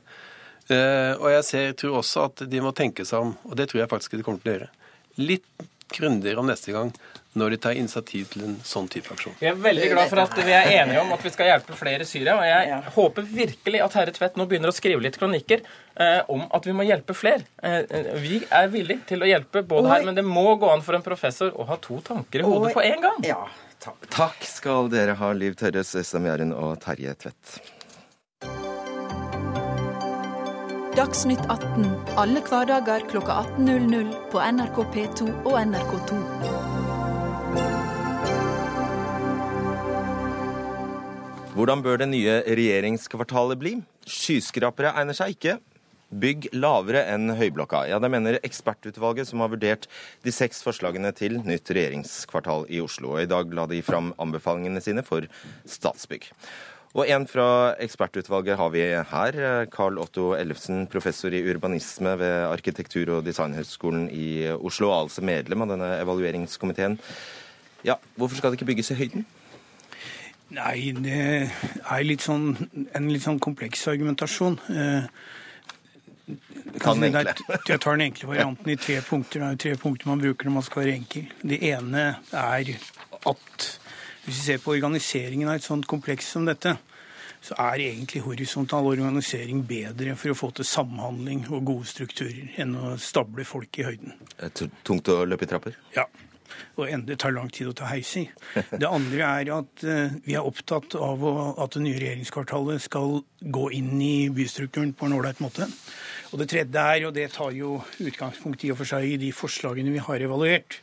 Eh, 0.69 1.15
og 1.17 1.31
jeg 1.33 1.47
ser, 1.49 1.73
tror 1.81 2.01
også 2.03 2.29
at 2.29 2.45
de 2.51 2.61
må 2.65 2.75
tenke 2.77 3.07
seg 3.09 3.25
om, 3.25 3.35
og 3.49 3.57
det 3.59 3.71
tror 3.71 3.85
jeg 3.85 3.93
faktisk 3.93 4.19
de 4.19 4.25
kommer 4.27 4.43
til 4.43 4.53
å 4.53 4.57
gjøre, 4.57 4.71
litt 5.19 5.69
grundigere 5.89 6.43
om 6.43 6.49
neste 6.49 6.75
gang 6.75 6.93
når 7.39 7.51
de 7.51 7.59
tar 7.63 7.77
initiativ 7.79 8.25
til 8.33 8.45
en 8.49 8.57
sånn 8.67 8.89
type 8.91 9.13
aksjon. 9.15 9.37
Vi 9.39 9.47
er 9.47 9.59
veldig 9.63 9.91
glad 9.93 10.11
for 10.11 10.23
at 10.25 10.35
vi 10.43 10.55
er 10.55 10.71
enige 10.81 11.03
om 11.05 11.13
at 11.15 11.23
vi 11.23 11.31
skal 11.33 11.51
hjelpe 11.53 11.77
flere 11.79 12.03
i 12.03 12.09
Syria. 12.09 12.35
Og 12.35 12.47
jeg 12.49 12.71
ja. 12.73 12.79
håper 12.97 13.29
virkelig 13.31 13.83
at 13.85 13.97
herre 14.01 14.15
Tvedt 14.17 14.41
nå 14.41 14.49
begynner 14.51 14.73
å 14.73 14.75
skrive 14.75 15.05
litt 15.05 15.19
kronikker 15.21 15.63
eh, 15.63 16.19
om 16.35 16.47
at 16.57 16.67
vi 16.67 16.75
må 16.75 16.89
hjelpe 16.89 17.15
flere. 17.17 17.47
Eh, 17.63 17.79
eh 17.85 18.11
vi 18.19 18.43
er 18.43 18.73
villige 18.75 19.07
til 19.13 19.23
å 19.23 19.31
hjelpe 19.31 19.63
både 19.71 19.93
her, 19.93 20.07
men 20.09 20.19
det 20.19 20.27
må 20.27 20.49
gå 20.59 20.73
an 20.73 20.85
for 20.85 20.99
en 20.99 21.07
professor 21.07 21.55
å 21.55 21.69
ha 21.71 21.79
to 21.85 22.03
tanker 22.05 22.43
i 22.43 22.49
hodet 22.49 22.75
på 22.75 22.85
en 22.85 23.07
gang. 23.07 23.25
Ja, 23.29 23.43
takk. 23.79 24.11
takk 24.11 24.47
skal 24.49 24.91
dere 24.93 25.19
ha, 25.21 25.33
Liv 25.37 25.59
Tørres, 25.61 25.95
Øystein 25.95 26.27
Jæren 26.27 26.57
og 26.57 26.81
Terje 26.83 27.15
Tvedt. 27.23 27.59
Dagsnytt 30.99 31.45
18 31.47 31.85
alle 32.19 32.41
hverdager 32.43 33.05
kl 33.07 33.21
18.00 33.23 34.09
på 34.33 34.41
NRK 34.43 34.79
P2 34.91 35.27
og 35.47 35.53
NRK2. 35.61 36.17
Hvordan 41.55 41.85
bør 41.87 42.01
det 42.03 42.09
nye 42.11 42.35
regjeringskvartalet 42.51 43.61
bli? 43.61 43.73
Skyskrapere 44.11 44.91
egner 44.99 45.15
seg 45.15 45.37
ikke. 45.37 45.55
Bygg 46.09 46.49
lavere 46.59 47.05
enn 47.13 47.31
Høyblokka. 47.39 47.85
Ja, 47.87 48.01
Det 48.03 48.11
mener 48.11 48.41
ekspertutvalget 48.43 49.31
som 49.31 49.45
har 49.45 49.53
vurdert 49.55 49.87
de 50.27 50.35
seks 50.35 50.65
forslagene 50.67 51.13
til 51.15 51.39
nytt 51.47 51.71
regjeringskvartal 51.71 52.67
i 52.75 52.83
Oslo. 52.83 53.15
Og 53.15 53.23
I 53.23 53.31
dag 53.31 53.55
la 53.55 53.69
de 53.71 53.79
fram 53.87 54.11
anbefalingene 54.19 54.83
sine 54.83 55.07
for 55.07 55.31
Statsbygg. 55.63 56.33
Og 56.99 57.07
en 57.07 57.29
fra 57.31 57.77
ekspertutvalget 57.79 58.59
har 58.59 58.71
vi 58.75 58.81
her. 58.83 59.37
Carl 59.71 60.01
Otto 60.03 60.33
Ellefsen, 60.35 60.89
professor 60.91 61.31
i 61.31 61.45
urbanisme 61.47 62.17
ved 62.19 62.49
Arkitektur- 62.49 63.13
og 63.15 63.27
designhøgskolen 63.27 64.09
i 64.11 64.49
Oslo, 64.51 64.91
altså 64.91 65.23
medlem 65.23 65.63
av 65.63 65.69
denne 65.77 65.91
evalueringskomiteen. 66.01 66.99
Ja, 67.87 67.95
Hvorfor 68.17 68.37
skal 68.37 68.51
det 68.51 68.59
ikke 68.59 68.73
bygges 68.73 68.91
i 68.91 68.99
høyden? 68.99 69.27
Nei, 70.59 70.91
det 70.97 71.47
er 71.47 72.03
litt 72.09 72.25
sånn, 72.25 72.57
en 72.97 73.11
litt 73.13 73.23
sånn 73.23 73.39
kompleks 73.39 73.87
argumentasjon. 73.93 74.57
Kan 74.67 75.07
Ta 76.83 76.97
den 76.99 77.13
enkle. 77.13 77.37
Jeg 77.69 77.81
tar 77.85 77.95
den 77.95 78.09
enkle 78.09 78.33
varianten 78.33 78.75
i 78.75 78.81
tre 78.81 78.99
punkter. 79.07 79.39
Det 79.39 79.47
er 79.47 79.55
jo 79.55 79.63
tre 79.69 79.75
punkter 79.85 80.11
man 80.11 80.25
bruker 80.25 80.43
når 80.49 80.59
man 80.59 80.67
skal 80.67 80.83
være 80.83 80.99
enkel. 80.99 81.25
Det 81.47 81.59
ene 81.71 82.03
er 82.33 82.75
at 83.23 83.71
hvis 84.25 84.35
vi 84.35 84.43
ser 84.43 84.59
på 84.61 84.75
organiseringen 84.75 85.49
av 85.49 85.57
et 85.61 85.65
sånt 85.65 85.87
kompleks 85.89 86.27
som 86.35 86.45
dette, 86.49 86.75
så 87.45 87.57
er 87.69 87.85
egentlig 87.87 88.23
horisontal 88.25 88.89
organisering 88.91 89.65
bedre 89.69 90.17
for 90.19 90.35
å 90.35 90.39
få 90.39 90.51
til 90.59 90.69
samhandling 90.69 91.45
og 91.49 91.67
gode 91.69 91.91
strukturer 91.91 92.55
enn 92.61 92.75
å 92.77 92.97
stable 93.01 93.47
folk 93.49 93.79
i 93.79 93.87
høyden. 93.87 94.17
Tungt 94.87 95.13
å 95.13 95.23
løpe 95.29 95.47
i 95.47 95.53
trapper? 95.53 95.79
Ja. 95.97 96.09
Og 96.79 96.89
det 97.07 97.19
tar 97.21 97.35
lang 97.35 97.51
tid 97.53 97.71
å 97.71 97.75
ta 97.77 97.89
heis 97.91 98.11
i. 98.21 98.25
Det 98.55 98.89
andre 98.89 99.27
er 99.27 99.51
at 99.57 99.85
eh, 99.85 100.15
vi 100.25 100.37
er 100.39 100.47
opptatt 100.47 100.95
av 100.99 101.25
at 101.61 101.75
det 101.75 101.83
nye 101.85 101.99
regjeringskvartalet 102.01 102.83
skal 102.83 103.21
gå 103.41 103.65
inn 103.77 103.99
i 104.03 104.29
bystrukturen 104.35 104.95
på 104.97 105.09
en 105.09 105.17
ålreit 105.19 105.43
måte. 105.45 105.69
Og 106.33 106.41
det 106.41 106.49
tredje 106.53 106.85
er, 106.95 107.07
og 107.09 107.15
det 107.17 107.29
tar 107.35 107.55
jo 107.57 107.79
utgangspunkt 108.05 108.65
i 108.65 108.73
og 108.73 108.81
for 108.81 108.91
seg 108.91 109.07
i 109.07 109.21
de 109.21 109.33
forslagene 109.35 109.93
vi 109.95 110.03
har 110.05 110.25
evaluert, 110.25 110.81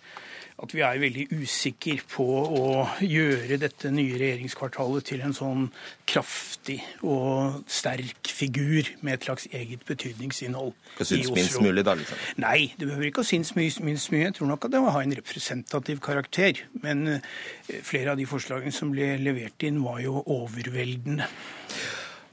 at 0.55 0.71
vi 0.71 0.83
er 0.87 0.99
veldig 1.01 1.25
usikre 1.35 1.97
på 2.07 2.25
å 2.25 2.67
gjøre 3.03 3.57
dette 3.59 3.89
nye 3.91 4.15
regjeringskvartalet 4.15 5.07
til 5.09 5.23
en 5.25 5.35
sånn 5.35 5.65
kraftig 6.07 6.77
og 7.03 7.65
sterk 7.67 8.31
figur 8.31 8.87
med 9.01 9.17
et 9.17 9.27
slags 9.27 9.49
eget 9.51 9.83
betydningsinnhold 9.87 10.71
Hva 10.95 11.07
synes 11.09 11.33
minst 11.35 11.59
mulig, 11.59 11.83
da? 11.87 11.97
liksom? 11.99 12.23
Nei, 12.45 12.71
det 12.79 12.87
behøver 12.87 13.09
ikke 13.09 13.25
å 13.25 13.27
synes 13.27 13.51
minst 13.57 13.83
mye. 13.83 14.29
Jeg 14.29 14.37
tror 14.39 14.53
nok 14.53 14.69
at 14.69 14.75
det 14.77 14.83
må 14.85 14.95
ha 14.95 15.03
en 15.03 15.17
representativ 15.19 15.99
karakter. 16.05 16.63
Men 16.85 17.17
eh, 17.17 17.29
flere 17.83 18.13
av 18.13 18.21
de 18.21 18.27
forslagene 18.29 18.71
som 18.75 18.95
ble 18.95 19.15
levert 19.19 19.67
inn, 19.67 19.83
var 19.83 19.99
jo 20.03 20.23
overveldende. 20.23 21.27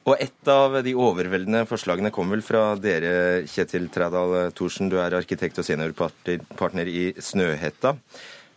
Og 0.03 0.19
et 0.19 0.49
av 0.51 0.81
de 0.83 0.95
overveldende 0.99 1.63
forslagene 1.71 2.11
kom 2.15 2.33
vel 2.35 2.43
fra 2.43 2.73
dere, 2.75 3.45
Kjetil 3.47 3.87
Trædal 3.93 4.51
Thorsen. 4.57 4.91
Du 4.91 4.97
er 4.99 5.15
arkitekt 5.15 5.61
og 5.63 5.67
seniorpartner 5.67 6.91
i 6.91 7.05
Snøhetta. 7.23 7.95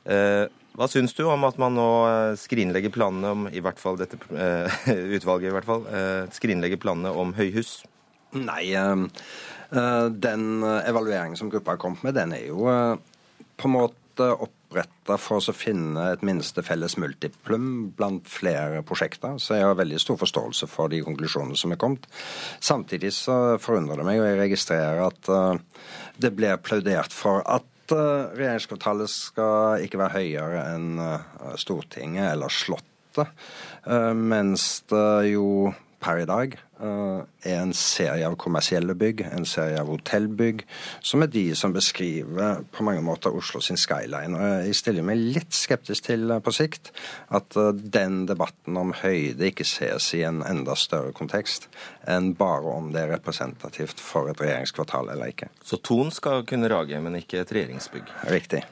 Eh, 0.09 0.45
hva 0.75 0.87
syns 0.91 1.13
du 1.17 1.23
om 1.29 1.45
at 1.47 1.59
man 1.61 1.77
nå 1.77 1.87
skrinlegger 2.41 2.91
planene 2.93 3.33
om 3.35 3.45
i 3.49 3.61
hvert 3.63 3.79
fall 3.81 3.99
dette 4.01 4.17
eh, 4.33 4.81
utvalget 5.17 5.51
i 5.51 5.53
hvert 5.55 5.69
fall, 5.69 5.85
eh, 5.89 6.25
skrinlegger 6.33 6.81
planene 6.81 7.13
om 7.13 7.35
høyhus? 7.37 7.83
Nei, 8.35 8.73
den 9.71 10.43
evalueringen 10.65 11.37
som 11.39 11.47
gruppa 11.53 11.75
har 11.75 11.79
kommet 11.79 12.01
med, 12.03 12.17
den 12.17 12.33
er 12.35 12.49
jo 12.49 12.65
på 13.55 13.69
en 13.69 13.75
måte 13.77 14.27
opp 14.33 14.54
oppretta 14.65 15.17
for 15.21 15.39
å 15.39 15.55
finne 15.55 16.09
et 16.11 16.23
minste 16.25 16.63
felles 16.65 16.97
multiplum 17.01 17.91
blant 17.95 18.25
flere 18.29 18.81
prosjekter. 18.87 19.37
Så 19.41 19.59
jeg 19.59 19.67
har 19.67 19.77
veldig 19.77 19.99
stor 20.01 20.19
forståelse 20.21 20.69
for 20.71 20.91
de 20.91 21.03
konklusjonene 21.05 21.57
som 21.59 21.73
er 21.73 21.79
kommet. 21.81 22.07
Samtidig 22.59 23.13
så 23.15 23.57
forundrer 23.61 24.01
det 24.01 24.07
meg, 24.07 24.21
og 24.21 24.29
jeg 24.29 24.41
registrerer 24.41 25.05
at 25.05 25.31
uh, 25.31 25.93
det 26.21 26.33
blir 26.35 26.55
applaudert 26.55 27.13
for 27.15 27.45
at 27.45 27.95
uh, 27.95 28.33
regjeringskvartalet 28.35 29.11
skal 29.13 29.85
ikke 29.85 30.01
være 30.01 30.19
høyere 30.19 30.67
enn 30.73 30.99
uh, 30.99 31.55
Stortinget 31.61 32.33
eller 32.33 32.53
Slottet. 32.53 32.91
Mens 33.85 34.81
det 34.91 35.29
jo 35.29 35.69
per 36.05 36.21
i 36.21 36.27
dag 36.29 36.53
eh, 36.55 37.21
er 37.49 37.61
en 37.63 37.73
serie 37.75 38.27
av 38.27 38.35
kommersielle 38.41 38.93
bygg, 38.97 39.23
en 39.25 39.47
serie 39.49 39.79
av 39.81 39.89
hotellbygg, 39.89 40.61
som 41.05 41.25
er 41.25 41.31
de 41.33 41.45
som 41.57 41.73
beskriver 41.73 42.61
på 42.75 42.85
mange 42.85 43.01
måter 43.05 43.33
Oslo 43.35 43.61
sin 43.63 43.79
skyline. 43.79 44.37
Og 44.37 44.67
jeg 44.67 44.77
stiller 44.77 45.07
meg 45.07 45.21
litt 45.21 45.55
skeptisk 45.55 46.09
til 46.09 46.29
eh, 46.35 46.43
på 46.45 46.53
sikt 46.55 46.91
at 47.33 47.57
eh, 47.59 47.73
den 47.73 48.23
debatten 48.29 48.77
om 48.81 48.93
høyde 49.01 49.49
ikke 49.49 49.67
ses 49.67 50.11
i 50.17 50.23
en 50.27 50.43
enda 50.45 50.77
større 50.79 51.15
kontekst 51.15 51.69
enn 52.09 52.33
bare 52.37 52.77
om 52.77 52.91
det 52.93 53.05
er 53.05 53.13
representativt 53.15 54.01
for 54.03 54.29
et 54.29 54.41
regjeringskvartal 54.41 55.09
eller 55.15 55.33
ikke. 55.33 55.49
Så 55.65 55.81
Thon 55.81 56.13
skal 56.13 56.45
kunne 56.47 56.69
rage, 56.71 57.01
men 57.01 57.17
ikke 57.21 57.41
et 57.41 57.55
regjeringsbygg? 57.55 58.17
Riktig. 58.29 58.65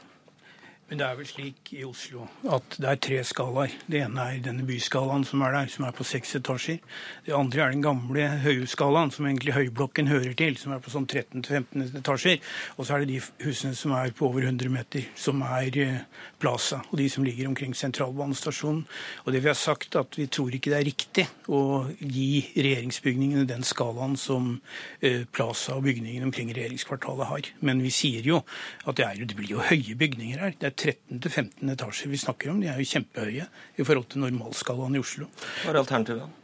Men 0.90 1.00
det 1.00 1.06
er 1.08 1.16
vel 1.16 1.28
slik 1.28 1.70
i 1.78 1.84
Oslo 1.88 2.26
at 2.52 2.76
det 2.76 2.90
er 2.90 3.00
tre 3.02 3.20
skalaer. 3.26 3.72
Det 3.90 4.02
ene 4.04 4.26
er 4.30 4.42
denne 4.44 4.66
byskalaen 4.68 5.24
som 5.26 5.42
er 5.46 5.56
der, 5.56 5.70
som 5.72 5.86
er 5.88 5.94
på 5.96 6.06
seks 6.06 6.36
etasjer. 6.38 6.82
Det 7.26 7.34
andre 7.34 7.64
er 7.64 7.72
den 7.74 7.86
gamle 7.86 8.26
høyhusskalaen, 8.44 9.14
som 9.16 9.26
egentlig 9.26 9.56
Høyblokken 9.56 10.12
hører 10.12 10.36
til, 10.38 10.58
som 10.60 10.76
er 10.76 10.82
på 10.84 10.92
sånn 10.92 11.08
13-15 11.08 11.98
etasjer. 12.02 12.42
Og 12.76 12.86
så 12.86 12.98
er 12.98 13.04
det 13.04 13.14
de 13.14 13.46
husene 13.46 13.78
som 13.80 13.96
er 13.96 14.12
på 14.18 14.28
over 14.28 14.44
100 14.50 14.74
meter, 14.74 15.08
som 15.16 15.42
er 15.48 15.80
eh, 15.80 16.28
Plaza, 16.44 16.82
og 16.90 17.00
de 17.00 17.08
som 17.10 17.24
ligger 17.26 17.48
omkring 17.50 17.74
sentralbanestasjonen. 17.80 18.84
Og 19.24 19.34
det 19.34 19.44
vi 19.46 19.52
har 19.54 19.58
sagt, 19.58 19.96
at 19.96 20.20
vi 20.20 20.28
tror 20.28 20.52
ikke 20.54 20.76
det 20.76 20.80
er 20.82 20.90
riktig 20.90 21.28
å 21.48 21.64
gi 22.02 22.44
regjeringsbygningene 22.58 23.48
den 23.48 23.64
skalaen 23.66 24.18
som 24.20 24.60
eh, 25.00 25.24
Plaza 25.32 25.80
og 25.80 25.88
bygningene 25.88 26.28
omkring 26.28 26.52
regjeringskvartalet 26.54 27.32
har. 27.32 27.52
Men 27.64 27.82
vi 27.82 27.94
sier 27.94 28.28
jo 28.28 28.44
at 28.84 29.00
det, 29.00 29.08
er, 29.08 29.26
det 29.26 29.40
blir 29.40 29.56
jo 29.56 29.64
høye 29.64 29.98
bygninger 29.98 30.44
her. 30.44 30.58
Det 30.60 30.70
er 30.70 30.73
13-15 30.74 31.74
etasjer 31.76 32.12
vi 32.12 32.22
snakker 32.22 32.54
om. 32.54 32.62
De 32.62 32.70
er 32.72 32.80
jo 32.82 32.92
kjempehøye 32.94 33.48
i 33.78 33.88
forhold 33.88 34.10
til 34.14 34.24
normalskalaen 34.26 34.98
i 34.98 35.04
Oslo. 35.04 35.30
Hva 35.64 35.74
er 35.74 35.84
alternativet 35.84 36.40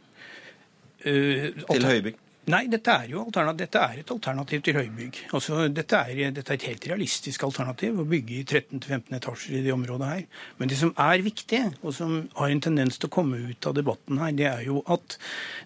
Uh, 1.00 1.46
til 1.64 1.86
høybygg? 1.88 2.18
Nei, 2.50 2.64
dette 2.72 2.90
er 2.90 3.10
jo 3.12 3.26
dette 3.30 3.78
er 3.78 4.00
et 4.00 4.10
alternativ 4.10 4.62
til 4.64 4.78
høybygg. 4.78 5.18
Altså, 5.36 5.66
dette, 5.70 5.98
er, 5.98 6.32
dette 6.34 6.54
er 6.54 6.58
et 6.58 6.66
helt 6.70 6.86
realistisk 6.88 7.44
alternativ, 7.46 8.00
å 8.00 8.06
bygge 8.08 8.38
i 8.38 8.44
13-15 8.46 9.16
etasjer 9.18 9.58
i 9.58 9.62
det 9.66 9.74
området 9.74 10.08
her. 10.08 10.24
Men 10.58 10.72
det 10.72 10.78
som 10.80 10.94
er 10.98 11.22
viktig, 11.22 11.60
og 11.84 11.94
som 11.94 12.16
har 12.38 12.50
en 12.50 12.62
tendens 12.64 12.98
til 12.98 13.10
å 13.10 13.14
komme 13.14 13.38
ut 13.50 13.68
av 13.68 13.76
debatten 13.76 14.22
her, 14.22 14.34
det 14.36 14.48
er 14.50 14.64
jo 14.66 14.80
at 14.90 15.18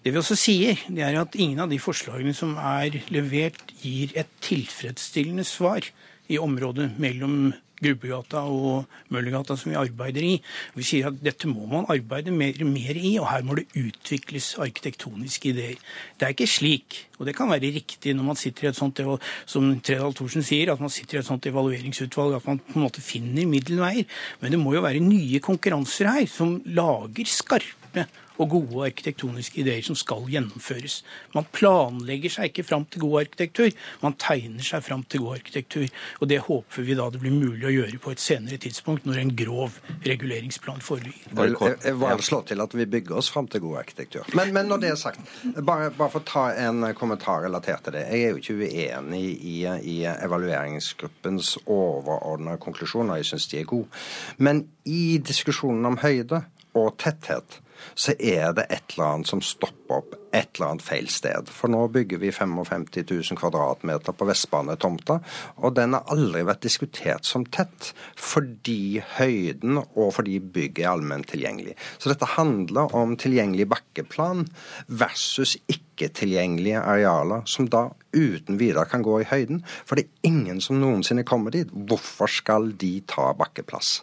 det 0.03 0.13
vi 0.13 0.21
også 0.21 0.37
sier, 0.39 0.83
det 0.91 1.07
er 1.07 1.19
at 1.21 1.37
ingen 1.39 1.63
av 1.63 1.71
de 1.71 1.79
forslagene 1.81 2.35
som 2.37 2.57
er 2.59 2.99
levert, 3.13 3.63
gir 3.81 4.13
et 4.19 4.29
tilfredsstillende 4.45 5.47
svar 5.47 5.87
i 6.27 6.41
området 6.41 6.91
mellom 7.01 7.53
Grubbegata 7.81 8.41
og 8.47 8.85
Møllergata 9.13 9.57
som 9.59 9.71
vi 9.71 9.77
arbeider 9.79 10.25
i. 10.25 10.33
Vi 10.75 10.85
sier 10.87 11.09
at 11.09 11.19
dette 11.23 11.49
må 11.49 11.67
man 11.71 11.87
arbeide 11.91 12.33
mer, 12.33 12.57
mer, 12.67 12.95
i, 12.95 13.15
og 13.19 13.27
her 13.29 13.45
må 13.45 13.57
det 13.59 13.67
utvikles 13.75 14.53
arkitektoniske 14.63 15.51
ideer. 15.51 15.79
Det 16.15 16.27
er 16.27 16.35
ikke 16.35 16.49
slik, 16.49 16.99
og 17.19 17.29
det 17.29 17.35
kan 17.37 17.51
være 17.51 17.73
riktig 17.75 18.15
når 18.15 18.29
man 18.31 18.39
sitter 18.39 18.67
i 18.67 18.71
et 18.71 18.79
sånt, 18.79 19.01
som 19.49 19.71
Tredal 19.85 20.15
Thorsen 20.15 20.45
sier, 20.45 20.71
at 20.73 20.83
man 20.83 20.93
sitter 20.93 21.19
i 21.19 21.23
et 21.23 21.29
sånt 21.29 21.47
evalueringsutvalg, 21.49 22.37
at 22.39 22.47
man 22.49 22.61
på 22.63 22.79
en 22.79 22.87
måte 22.87 23.03
finner 23.03 23.49
middelveier. 23.49 24.07
Men 24.41 24.55
det 24.55 24.61
må 24.61 24.75
jo 24.75 24.85
være 24.85 25.03
nye 25.03 25.41
konkurranser 25.43 26.11
her 26.11 26.29
som 26.31 26.57
lager 26.65 27.27
skarpe 27.29 28.07
og 28.37 28.51
gode 28.51 28.89
arkitektoniske 28.89 29.61
ideer 29.63 29.83
som 29.85 29.97
skal 29.97 30.25
gjennomføres. 30.31 31.01
Man 31.35 31.47
planlegger 31.55 32.33
seg 32.37 32.51
ikke 32.51 32.65
fram 32.67 32.85
til 32.89 33.05
god 33.05 33.21
arkitektur, 33.23 33.71
man 34.03 34.17
tegner 34.21 34.65
seg 34.65 34.83
fram 34.85 35.05
til 35.09 35.23
god 35.25 35.39
arkitektur. 35.39 35.87
Og 36.21 36.29
det 36.31 36.41
håper 36.47 36.87
vi 36.87 36.97
da 36.97 37.07
det 37.13 37.21
blir 37.23 37.35
mulig 37.35 37.67
å 37.69 37.73
gjøre 37.73 38.01
på 38.01 38.13
et 38.13 38.23
senere 38.23 38.59
tidspunkt, 38.61 39.05
når 39.07 39.21
en 39.21 39.33
grov 39.37 39.79
reguleringsplan 40.05 40.83
foreligger. 40.85 41.75
Jeg, 41.85 41.97
vil 41.99 42.25
slå 42.25 42.41
til 42.47 42.63
at 42.63 42.75
vi 42.75 42.87
bygger 42.89 43.19
oss 43.19 43.31
fram 43.31 43.49
til 43.51 43.63
god 43.65 43.81
arkitektur. 43.83 44.27
Men, 44.37 44.53
men 44.55 44.69
når 44.71 44.83
det 44.83 44.91
er 44.93 44.99
sagt, 44.99 45.21
bare, 45.61 45.91
bare, 45.95 46.11
for 46.13 46.21
å 46.21 46.27
ta 46.27 46.45
en 46.67 46.85
kommentar 46.97 47.43
relatert 47.45 47.85
til 47.85 47.97
det. 47.97 48.05
Jeg 48.11 48.25
er 48.25 48.33
jo 48.33 48.41
ikke 48.41 48.57
uenig 48.61 49.23
i, 49.35 49.57
i 49.65 49.97
evalueringsgruppens 50.13 51.55
overordna 51.65 52.57
konklusjoner, 52.61 53.21
jeg 53.21 53.31
syns 53.31 53.49
de 53.51 53.61
er 53.61 53.69
gode. 53.69 54.03
Men 54.37 54.65
i 54.85 55.17
diskusjonen 55.23 55.85
om 55.89 55.99
høyde 56.03 56.43
og 56.75 56.95
tetthet 57.01 57.59
så 57.93 58.15
er 58.19 58.53
det 58.57 58.67
et 58.69 58.95
eller 58.95 59.11
annet 59.11 59.29
som 59.29 59.41
stopper 59.43 59.99
opp 59.99 60.15
et 60.35 60.57
eller 60.57 60.73
annet 60.73 60.83
feil 60.83 61.07
sted. 61.11 61.49
For 61.53 61.71
nå 61.71 61.85
bygger 61.93 62.19
vi 62.21 62.31
55 62.33 62.87
000 62.97 63.39
kvadratmeter 63.39 64.15
på 64.15 64.27
Vestbanetomta, 64.27 65.19
og 65.63 65.75
den 65.77 65.95
har 65.95 66.07
aldri 66.11 66.43
vært 66.47 66.65
diskutert 66.65 67.27
som 67.27 67.45
tett 67.45 67.91
fordi 68.19 69.01
høyden 69.17 69.79
og 69.83 70.11
fordi 70.17 70.39
bygget 70.39 70.83
er 70.85 70.91
allment 70.91 71.29
tilgjengelig. 71.31 71.75
Så 71.97 72.11
dette 72.11 72.33
handler 72.35 72.93
om 72.97 73.15
tilgjengelig 73.19 73.69
bakkeplan 73.71 74.45
versus 74.87 75.55
ikke-tilgjengelige 75.71 76.81
arealer, 76.81 77.45
som 77.49 77.69
da 77.71 77.87
uten 78.15 78.59
videre 78.59 78.87
kan 78.89 79.05
gå 79.05 79.21
i 79.21 79.29
høyden. 79.29 79.63
For 79.85 79.99
det 79.99 80.07
er 80.07 80.31
ingen 80.31 80.61
som 80.63 80.81
noensinne 80.81 81.25
kommer 81.27 81.55
dit. 81.55 81.71
Hvorfor 81.71 82.31
skal 82.31 82.73
de 82.79 82.97
ta 83.07 83.31
bakkeplass? 83.37 84.01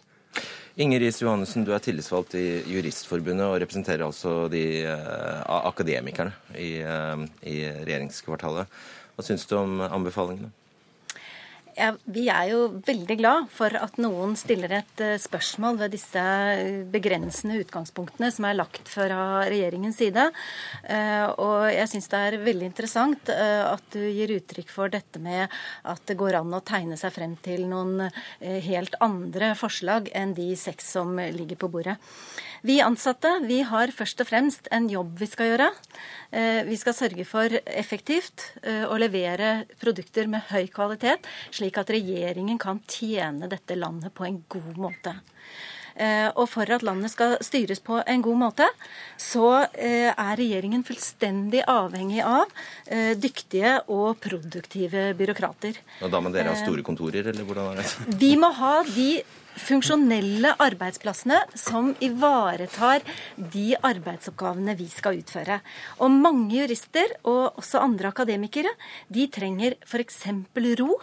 Inger 0.75 1.03
Riis 1.03 1.19
Johannessen, 1.21 1.61
du 1.67 1.69
er 1.75 1.81
tillitsvalgt 1.85 2.33
i 2.33 2.63
Juristforbundet 2.65 3.45
og 3.45 3.59
representerer 3.61 4.07
altså 4.07 4.47
de 4.49 4.63
uh, 4.89 5.67
akademikerne 5.69 6.33
i, 6.57 6.79
uh, 6.81 7.21
i 7.45 7.59
regjeringskvartalet. 7.85 8.71
Hva 9.13 9.25
syns 9.27 9.45
du 9.45 9.53
om 9.59 9.83
anbefalingene? 9.85 10.49
Vi 11.73 12.25
er 12.29 12.49
jo 12.51 12.59
veldig 12.85 13.15
glad 13.17 13.47
for 13.53 13.73
at 13.77 13.95
noen 14.01 14.35
stiller 14.37 14.71
et 14.77 15.01
eh, 15.01 15.15
spørsmål 15.21 15.79
ved 15.81 15.93
disse 15.95 16.23
begrensende 16.93 17.57
utgangspunktene 17.63 18.29
som 18.33 18.47
er 18.47 18.57
lagt 18.59 18.91
fra 18.91 19.41
regjeringens 19.49 19.97
side. 20.01 20.27
Eh, 20.83 21.25
og 21.41 21.65
jeg 21.73 21.89
syns 21.89 22.11
det 22.11 22.21
er 22.27 22.39
veldig 22.43 22.69
interessant 22.69 23.33
eh, 23.33 23.63
at 23.65 23.85
du 23.95 24.01
gir 24.03 24.35
uttrykk 24.37 24.69
for 24.73 24.93
dette 24.93 25.21
med 25.23 25.47
at 25.89 26.05
det 26.09 26.17
går 26.19 26.39
an 26.43 26.53
å 26.53 26.63
tegne 26.65 26.97
seg 26.99 27.15
frem 27.15 27.35
til 27.43 27.65
noen 27.69 28.09
helt 28.39 28.95
andre 29.03 29.53
forslag 29.57 30.09
enn 30.13 30.35
de 30.37 30.51
seks 30.59 30.93
som 30.97 31.17
ligger 31.17 31.57
på 31.59 31.71
bordet. 31.73 31.97
Vi 32.63 32.77
ansatte 32.79 33.27
vi 33.43 33.57
har 33.67 33.91
først 33.91 34.21
og 34.23 34.29
fremst 34.29 34.69
en 34.71 34.85
jobb 34.87 35.17
vi 35.19 35.27
skal 35.27 35.49
gjøre. 35.49 35.65
Eh, 36.31 36.61
vi 36.63 36.77
skal 36.79 36.95
sørge 36.95 37.25
for 37.27 37.51
effektivt 37.67 38.45
eh, 38.63 38.85
å 38.87 38.95
levere 38.95 39.65
produkter 39.81 40.29
med 40.31 40.47
høy 40.47 40.69
kvalitet, 40.71 41.27
slik 41.51 41.81
at 41.81 41.91
regjeringen 41.91 42.61
kan 42.63 42.79
tjene 42.87 43.51
dette 43.51 43.75
landet 43.75 44.15
på 44.15 44.23
en 44.29 44.39
god 44.47 44.79
måte. 44.79 45.17
Eh, 45.99 46.29
og 46.31 46.47
for 46.53 46.71
at 46.71 46.87
landet 46.87 47.11
skal 47.11 47.35
styres 47.43 47.83
på 47.83 47.99
en 47.99 48.23
god 48.23 48.41
måte, 48.45 48.71
så 49.19 49.67
er 49.75 50.15
regjeringen 50.39 50.87
fullstendig 50.87 51.67
avhengig 51.67 52.23
av 52.23 52.47
dyktige 53.19 53.75
og 53.91 54.23
produktive 54.23 55.09
byråkrater. 55.19 55.83
Og 55.99 56.15
da 56.15 56.23
må 56.23 56.31
dere 56.31 56.55
ha 56.55 56.63
store 56.63 56.87
kontorer, 56.87 57.27
eller 57.27 57.43
hvordan 57.43 57.75
er 57.75 57.83
det? 57.83 58.19
Vi 58.23 58.37
må 58.39 58.55
ha 58.55 58.77
de 58.87 59.11
funksjonelle 59.59 60.53
arbeidsplassene 60.61 61.39
som 61.57 61.91
ivaretar 62.03 63.03
de 63.37 63.73
arbeidsoppgavene 63.77 64.75
vi 64.79 64.87
skal 64.91 65.19
utføre. 65.21 65.59
Og 66.01 66.13
mange 66.13 66.57
jurister, 66.61 67.17
og 67.23 67.59
også 67.61 67.81
andre 67.83 68.11
akademikere, 68.13 68.71
de 69.13 69.27
trenger 69.31 69.77
f.eks. 69.85 70.23
ro. 70.81 70.99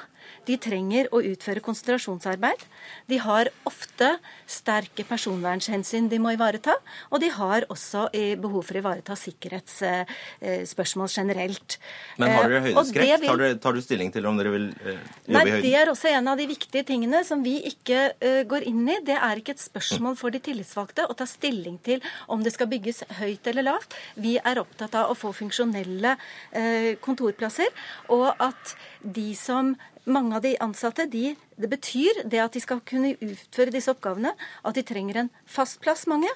De 0.49 0.57
trenger 0.61 1.09
å 1.15 1.21
utføre 1.25 1.63
konsentrasjonsarbeid. 1.65 2.63
De 3.11 3.19
har 3.23 3.51
ofte 3.69 4.09
sterke 4.51 5.05
personvernhensyn 5.07 6.09
de 6.11 6.19
må 6.23 6.33
ivareta. 6.35 6.75
Og 7.11 7.21
de 7.23 7.31
har 7.35 7.67
også 7.73 8.09
behov 8.41 8.65
for 8.67 8.79
å 8.79 8.83
ivareta 8.83 9.17
sikkerhetsspørsmål 9.19 11.09
generelt. 11.13 11.79
Men 12.21 12.35
har 12.35 12.49
dere 12.49 12.61
eh, 12.61 12.67
høydeskrekk? 12.71 13.21
Vil... 13.23 13.29
Tar, 13.31 13.45
tar, 13.65 13.77
du 13.77 13.85
stilling 13.85 14.13
til 14.15 14.29
om 14.31 14.41
dere 14.41 14.55
vil 14.55 14.67
jobbe 14.71 14.97
Nei, 15.37 15.45
i 15.45 15.55
høyden? 15.55 15.67
Det 15.67 15.75
er 15.83 15.93
også 15.93 16.13
en 16.13 16.33
av 16.33 16.41
de 16.41 16.47
viktige 16.51 16.85
tingene 16.89 17.23
som 17.27 17.45
vi 17.45 17.57
ikke 17.71 18.01
uh, 18.15 18.43
går 18.51 18.67
inn 18.71 18.83
i. 18.89 18.99
Det 19.07 19.19
er 19.19 19.43
ikke 19.43 19.55
et 19.57 19.65
spørsmål 19.65 20.19
for 20.21 20.35
de 20.35 20.43
tillitsvalgte 20.51 21.07
å 21.07 21.17
ta 21.19 21.27
stilling 21.29 21.79
til 21.87 22.03
om 22.31 22.45
det 22.45 22.55
skal 22.57 22.71
bygges 22.71 23.05
høyt 23.21 23.47
eller 23.53 23.69
lavt. 23.71 23.97
Vi 24.21 24.37
er 24.41 24.63
opptatt 24.63 24.97
av 24.99 25.13
å 25.13 25.19
få 25.19 25.35
funksjonelle 25.37 26.17
uh, 26.17 26.93
kontorplasser, 27.05 27.71
og 28.15 28.29
at 28.41 28.75
de 29.01 29.31
som 29.39 29.75
mange 30.05 30.37
av 30.37 30.45
de 30.45 30.55
ansatte 30.63 31.07
de, 31.11 31.35
det 31.61 31.71
betyr 31.71 32.23
det 32.25 32.41
at 32.43 32.55
de 32.57 32.63
skal 32.63 32.81
kunne 32.87 33.17
utføre 33.21 33.75
disse 33.75 33.93
oppgavene, 33.93 34.33
at 34.65 34.77
de 34.77 34.85
trenger 34.87 35.23
en 35.23 35.33
fast 35.49 35.81
plass, 35.85 36.07
mange. 36.11 36.31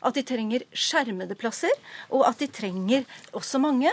At 0.00 0.16
de 0.16 0.22
trenger 0.24 0.64
skjermede 0.72 1.36
plasser, 1.36 1.72
og 2.08 2.24
at 2.24 2.40
de 2.40 2.48
trenger 2.48 3.04
også 3.36 3.60
mange 3.60 3.92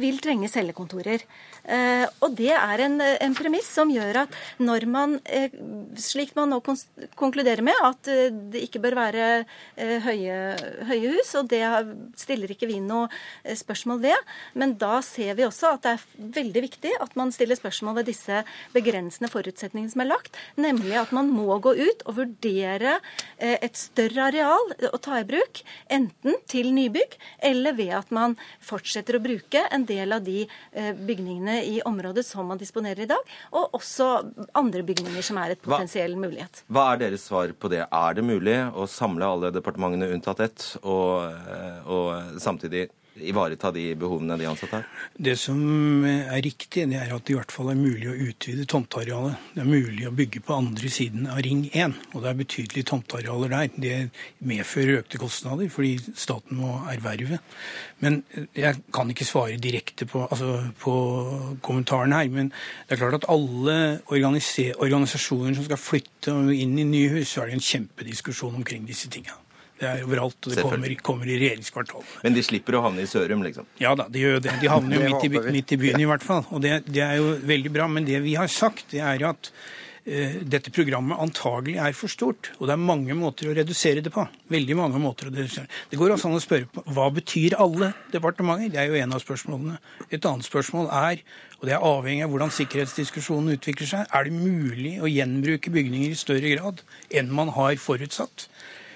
vil 0.00 0.18
trenge 0.22 0.48
cellekontorer. 0.48 1.24
Eh, 1.64 2.04
og 2.24 2.34
det 2.36 2.52
er 2.52 2.82
en, 2.84 2.98
en, 3.00 3.34
premiss 3.36 3.68
som 3.72 3.90
gjør 3.92 4.24
at 4.24 4.34
når 4.60 4.86
man, 4.90 5.16
eh, 5.24 5.52
slik 6.00 6.34
man 6.36 6.52
nå 6.52 6.60
konkluderer 7.18 7.64
med, 7.64 7.76
at 7.84 8.10
eh, 8.12 8.28
det 8.52 8.64
ikke 8.66 8.82
bør 8.84 8.98
være 8.98 9.28
høye, 10.04 10.36
høye 10.88 11.12
hus, 11.14 11.32
og 11.38 11.48
det 11.50 11.62
stiller 12.20 12.52
ikke 12.52 12.68
vi 12.70 12.78
noe 12.84 13.08
spørsmål 13.56 14.02
ved, 14.04 14.32
men 14.60 14.74
da 14.80 15.00
ser 15.04 15.34
vi 15.38 15.46
også 15.46 15.74
at 15.74 15.84
det 15.84 15.94
er 15.94 16.04
veldig 16.38 16.64
viktig 16.66 16.92
at 17.02 17.16
man 17.18 17.32
stiller 17.34 17.58
spørsmål 17.58 17.98
ved 18.00 18.10
disse 18.12 18.42
begrensende 18.74 19.30
forutsetningene 19.32 19.92
som 19.92 20.04
er 20.04 20.10
lagt, 20.12 20.38
nemlig 20.60 20.96
at 21.00 21.14
man 21.16 21.32
må 21.32 21.58
gå 21.64 21.74
ut 21.76 22.04
og 22.06 22.18
vurdere 22.20 22.98
et 23.38 23.76
større 23.78 24.28
areal 24.28 24.74
å 24.90 25.00
ta 25.02 25.18
i 25.20 25.26
bruk, 25.28 25.62
enten 25.92 26.38
til 26.50 26.70
nybygg 26.76 27.16
eller 27.44 27.76
ved 27.76 27.92
at 27.98 28.12
man 28.14 28.36
fortsetter 28.64 29.18
å 29.18 29.24
bruke 29.24 29.64
en 29.74 29.86
del 29.88 30.16
av 30.16 30.24
de 30.24 30.44
bygningene 31.06 31.58
i 31.66 31.78
området 31.86 32.24
som 32.26 32.46
man 32.48 32.60
disponerer 32.60 33.04
i 33.04 33.10
dag, 33.10 33.34
og 33.52 33.78
også 33.78 34.08
andre 34.56 34.84
bygninger 34.86 35.24
som 35.26 35.40
er 35.42 35.54
et 35.54 35.62
potensiell 35.64 36.16
mulighet. 36.18 36.64
Hva 36.72 36.92
er 36.92 37.04
deres 37.06 37.26
svar 37.28 37.52
på 37.58 37.70
det? 37.72 37.84
Er 37.84 38.16
det 38.16 38.26
mulig 38.26 38.58
å 38.74 38.86
samle 38.90 39.28
alle 39.28 39.52
departementene 39.54 40.12
unntatt 40.14 40.42
ett, 40.44 40.68
og, 40.82 41.26
og 41.90 42.38
samtidig 42.42 42.88
ivareta 43.22 43.70
de 43.74 43.84
behovene 43.98 44.36
de 44.40 44.46
ansatte 44.48 44.80
har? 44.80 44.86
Det 45.14 45.36
som 45.38 45.58
er 46.08 46.40
riktig, 46.44 46.86
det 46.90 46.98
er 46.98 47.12
at 47.14 47.24
det 47.26 47.34
i 47.34 47.38
hvert 47.38 47.54
fall 47.54 47.70
er 47.72 47.78
mulig 47.78 48.08
å 48.10 48.16
utvide 48.28 48.66
tomtearealet. 48.70 49.50
Det 49.54 49.62
er 49.62 49.68
mulig 49.68 50.08
å 50.08 50.14
bygge 50.14 50.42
på 50.44 50.56
andre 50.56 50.90
siden 50.92 51.28
av 51.30 51.42
Ring 51.46 51.66
1, 51.70 51.94
og 52.12 52.24
det 52.24 52.30
er 52.30 52.40
betydelige 52.40 52.88
tomtearealer 52.90 53.54
der. 53.54 53.70
Det 53.84 54.00
medfører 54.46 55.02
økte 55.02 55.20
kostnader 55.22 55.70
fordi 55.72 55.94
staten 56.18 56.58
må 56.60 56.74
erverve. 56.92 57.40
Men 58.04 58.20
jeg 58.56 58.82
kan 58.94 59.10
ikke 59.12 59.28
svare 59.28 59.60
direkte 59.62 60.08
på, 60.10 60.26
altså, 60.26 60.58
på 60.80 60.96
kommentaren 61.64 62.16
her. 62.16 62.28
Men 62.32 62.50
det 62.50 62.96
er 62.96 63.02
klart 63.04 63.20
at 63.20 63.30
alle 63.32 63.78
organisasjoner 64.10 65.56
som 65.56 65.68
skal 65.68 65.80
flytte 65.80 66.34
inn 66.56 66.76
i 66.80 66.88
nye 66.88 67.14
hus, 67.18 67.30
så 67.32 67.44
er 67.44 67.52
det 67.52 67.60
en 67.60 67.68
kjempediskusjon 67.70 68.60
omkring 68.60 68.88
disse 68.88 69.10
tingene. 69.12 69.43
Det 69.84 69.90
er 69.90 70.06
overalt, 70.06 70.38
og 70.40 70.56
det 70.56 70.64
kommer, 70.64 70.96
kommer 71.04 71.28
i 71.28 71.36
regjeringskvartalet. 71.42 72.18
Men 72.24 72.36
de 72.36 72.42
slipper 72.46 72.78
å 72.78 72.84
havne 72.86 73.04
i 73.04 73.08
Sørum, 73.10 73.44
liksom? 73.44 73.68
Ja 73.82 73.92
da, 73.98 74.08
de 74.08 74.22
gjør 74.22 74.42
det. 74.44 74.58
De 74.62 74.70
havner 74.72 74.96
jo 74.96 75.14
midt, 75.20 75.48
midt, 75.52 75.72
i 75.76 75.80
byen 75.80 76.00
i 76.00 76.08
hvert 76.08 76.24
fall. 76.24 76.44
Og 76.54 76.62
det, 76.64 76.78
det, 76.88 77.02
er 77.04 77.18
jo 77.20 77.34
veldig 77.44 77.72
bra. 77.74 77.88
Men 77.90 78.06
det 78.08 78.22
vi 78.24 78.36
har 78.38 78.48
sagt, 78.52 78.86
det 78.94 79.02
er 79.04 79.26
at 79.28 79.50
uh, 79.52 80.38
dette 80.54 80.72
programmet 80.72 81.20
antagelig 81.20 81.76
er 81.84 81.96
for 81.98 82.12
stort. 82.12 82.54
Og 82.56 82.70
det 82.70 82.76
er 82.76 82.80
mange 82.80 83.16
måter 83.18 83.50
å 83.50 83.56
redusere 83.58 84.04
det 84.04 84.12
på. 84.14 84.24
Veldig 84.54 84.78
mange 84.78 85.02
måter 85.02 85.28
å 85.28 85.34
redusere 85.34 85.68
det 85.90 86.00
går 86.00 86.14
også 86.14 86.30
an 86.30 86.38
å 86.38 86.42
spørre 86.42 86.70
på 86.72 86.84
hva 86.96 87.10
betyr 87.12 87.58
alle 87.60 87.92
departementer? 88.14 88.72
Det 88.72 88.80
er 88.80 88.88
jo 88.88 89.00
en 89.02 89.16
av 89.16 89.20
spørsmålene. 89.24 89.76
Et 90.08 90.30
annet 90.30 90.48
spørsmål 90.48 90.88
er, 90.96 91.20
og 91.58 91.68
det 91.68 91.76
er 91.76 91.84
avhengig 91.90 92.24
av 92.24 92.32
hvordan 92.32 92.54
sikkerhetsdiskusjonen 92.56 93.58
utvikler 93.58 93.90
seg, 93.90 94.08
er 94.08 94.30
det 94.30 94.38
mulig 94.38 94.96
å 95.04 95.12
gjenbruke 95.12 95.74
bygninger 95.74 96.14
i 96.14 96.22
større 96.24 96.56
grad 96.56 96.82
enn 97.12 97.34
man 97.34 97.52
har 97.58 97.76
forutsatt? 97.82 98.48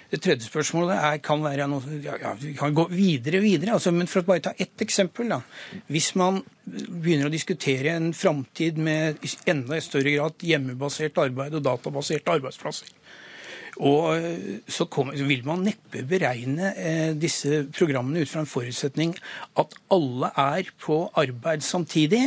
Det 0.08 0.22
tredje 0.24 0.48
spørsmålet 0.48 0.96
er, 0.96 1.18
kan 1.20 1.42
være 1.44 1.66
noe, 1.68 1.98
ja, 2.00 2.32
vi 2.40 2.54
kan 2.56 2.72
gå 2.76 2.86
videre 2.88 3.42
videre. 3.44 3.74
Altså, 3.76 3.92
men 3.92 4.08
for 4.08 4.22
å 4.22 4.28
bare 4.30 4.46
ta 4.46 4.54
ett 4.56 4.80
eksempel. 4.84 5.28
Da. 5.34 5.42
Hvis 5.92 6.14
man 6.16 6.40
begynner 6.64 7.28
å 7.28 7.34
diskutere 7.34 7.92
en 7.98 8.14
framtid 8.16 8.80
med 8.80 9.20
enda 9.48 9.80
større 9.84 10.14
grad 10.16 10.48
hjemmebasert 10.48 11.20
arbeid 11.20 11.58
og 11.58 11.66
databaserte 11.66 12.38
arbeidsplasser, 12.38 12.94
og 13.78 14.16
eh, 14.16 14.58
så, 14.66 14.88
kommer, 14.90 15.14
så, 15.18 15.26
vil 15.28 15.44
man 15.46 15.62
neppe 15.66 16.02
beregne 16.08 16.72
eh, 16.74 17.10
disse 17.14 17.62
programmene 17.74 18.24
ut 18.24 18.30
fra 18.30 18.42
en 18.42 18.50
forutsetning 18.50 19.14
at 19.60 19.76
alle 19.94 20.32
er 20.34 20.72
på 20.82 21.04
arbeid 21.18 21.62
samtidig 21.62 22.24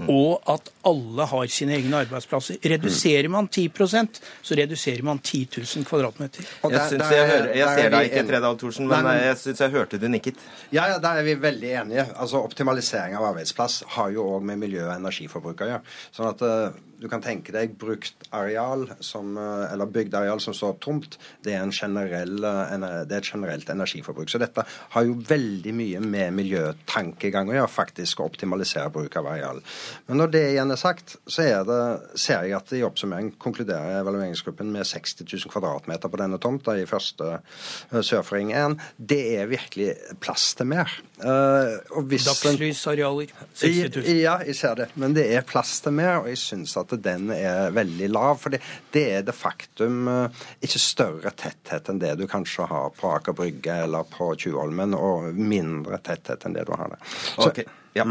og 0.00 0.42
at 0.50 0.70
alle 0.88 1.26
har 1.28 1.50
sine 1.52 1.76
egne 1.76 2.02
arbeidsplasser. 2.06 2.58
Reduserer 2.72 3.28
man 3.32 3.48
10% 3.48 4.20
så 4.42 4.56
reduserer 4.58 5.02
man 5.02 5.18
10 5.18 5.48
000 5.56 5.84
kvadratmeter. 5.88 6.46
Jeg, 6.70 6.80
synes 6.88 7.10
jeg, 7.10 7.28
hører, 7.28 7.50
jeg 7.56 7.78
ser 7.78 7.90
deg 7.94 8.08
ikke, 8.10 8.24
Tredal 8.30 8.58
Thorsen, 8.58 8.88
men 8.90 9.10
jeg 9.18 9.36
syns 9.42 9.64
jeg 9.64 9.74
hørte 9.74 10.00
det 10.02 10.10
nikket. 10.12 10.40
Ja, 10.72 10.88
ja, 10.92 11.00
der 11.02 11.20
er 11.20 11.26
vi 11.26 11.36
veldig 11.40 11.74
enige. 11.82 12.06
Altså, 12.16 12.42
Optimalisering 12.42 13.16
av 13.18 13.28
arbeidsplass 13.32 13.82
har 13.96 14.14
jo 14.14 14.26
òg 14.36 14.48
med 14.48 14.62
miljø- 14.64 14.88
og 14.88 14.96
energiforbruk 14.96 15.62
å 15.62 15.70
gjøre. 15.72 15.84
Sånn 16.16 16.30
at 16.32 16.42
uh, 16.46 16.80
du 17.02 17.08
kan 17.10 17.22
tenke 17.22 17.50
deg 17.54 17.74
brukt 17.78 18.28
areal 18.30 18.84
som, 19.02 19.34
eh, 19.36 19.72
eller 19.72 19.90
bygd 19.90 20.14
areal 20.14 20.40
som 20.40 20.54
står 20.54 20.76
tomt, 20.84 21.18
det 21.42 21.56
er, 21.58 21.70
generell, 21.74 22.36
eh, 22.44 22.76
det 22.78 23.16
er, 23.16 23.18
et 23.18 23.30
generelt 23.32 23.68
energiforbruk. 23.68 24.30
Så 24.30 24.38
dette 24.38 24.62
har 24.94 25.04
jo 25.04 25.16
veldig 25.28 25.74
mye 25.74 26.00
med 26.00 26.32
miljøtankegang 26.38 27.50
å 27.50 27.56
gjøre, 27.56 27.72
faktisk 27.74 28.20
å 28.20 28.28
optimalisere 28.30 28.92
bruk 28.94 29.16
av 29.18 29.26
areal. 29.26 29.62
Men 30.06 30.20
når 30.20 30.32
det 30.34 30.42
igjen 30.52 30.74
er 30.74 30.80
sagt, 30.80 31.16
så 31.30 31.44
er 31.44 31.66
det, 31.68 31.80
ser 32.20 32.46
jeg 32.46 32.56
at 32.58 32.72
i 32.76 32.82
oppsummering 32.86 33.32
konkluderer 33.42 34.00
evalueringsgruppen 34.00 34.72
med 34.74 34.86
60 34.88 35.22
000 35.24 35.52
kvadratmeter 35.52 36.12
på 36.12 36.20
denne 36.20 36.38
tomta 36.42 36.74
i 36.78 36.86
første 36.88 37.38
uh, 37.38 38.00
Sørføring 38.02 38.52
1. 38.56 38.76
Det 38.96 39.20
er 39.38 39.50
virkelig 39.50 39.92
plass 40.22 40.50
til 40.58 40.68
mer. 40.72 40.92
Uh, 41.22 41.78
Dagslys-arealer. 42.12 43.32
60 43.54 43.96
000. 43.96 44.10
Ja, 44.22 44.38
jeg 44.46 44.58
ser 44.58 44.78
det. 44.78 44.88
Men 45.00 45.16
det 45.16 45.28
er 45.34 45.46
plass 45.46 45.78
til 45.84 45.96
mer, 45.96 46.22
og 46.22 46.30
jeg 46.32 46.40
syns 46.42 46.76
at 46.80 46.94
den 47.04 47.30
er 47.34 47.72
veldig 47.74 48.10
lav. 48.12 48.40
For 48.42 48.54
det, 48.54 48.62
det 48.94 49.06
er 49.18 49.26
det 49.26 49.36
faktum 49.36 50.10
uh, 50.10 50.42
ikke 50.64 50.82
større 50.82 51.34
tetthet 51.36 51.90
enn 51.92 52.02
det 52.02 52.16
du 52.20 52.26
kanskje 52.30 52.66
har 52.70 52.90
på 52.98 53.12
Aker 53.16 53.36
Brygge 53.36 53.82
eller 53.86 54.08
på 54.08 54.32
Tjuvholmen, 54.38 54.96
og 54.98 55.32
mindre 55.36 56.00
tetthet 56.04 56.46
enn 56.46 56.58
det 56.58 56.66
du 56.68 56.74
har 56.76 56.94
der. 56.94 57.00
Så, 57.34 57.48
okay. 57.50 57.68
ja. 57.96 58.06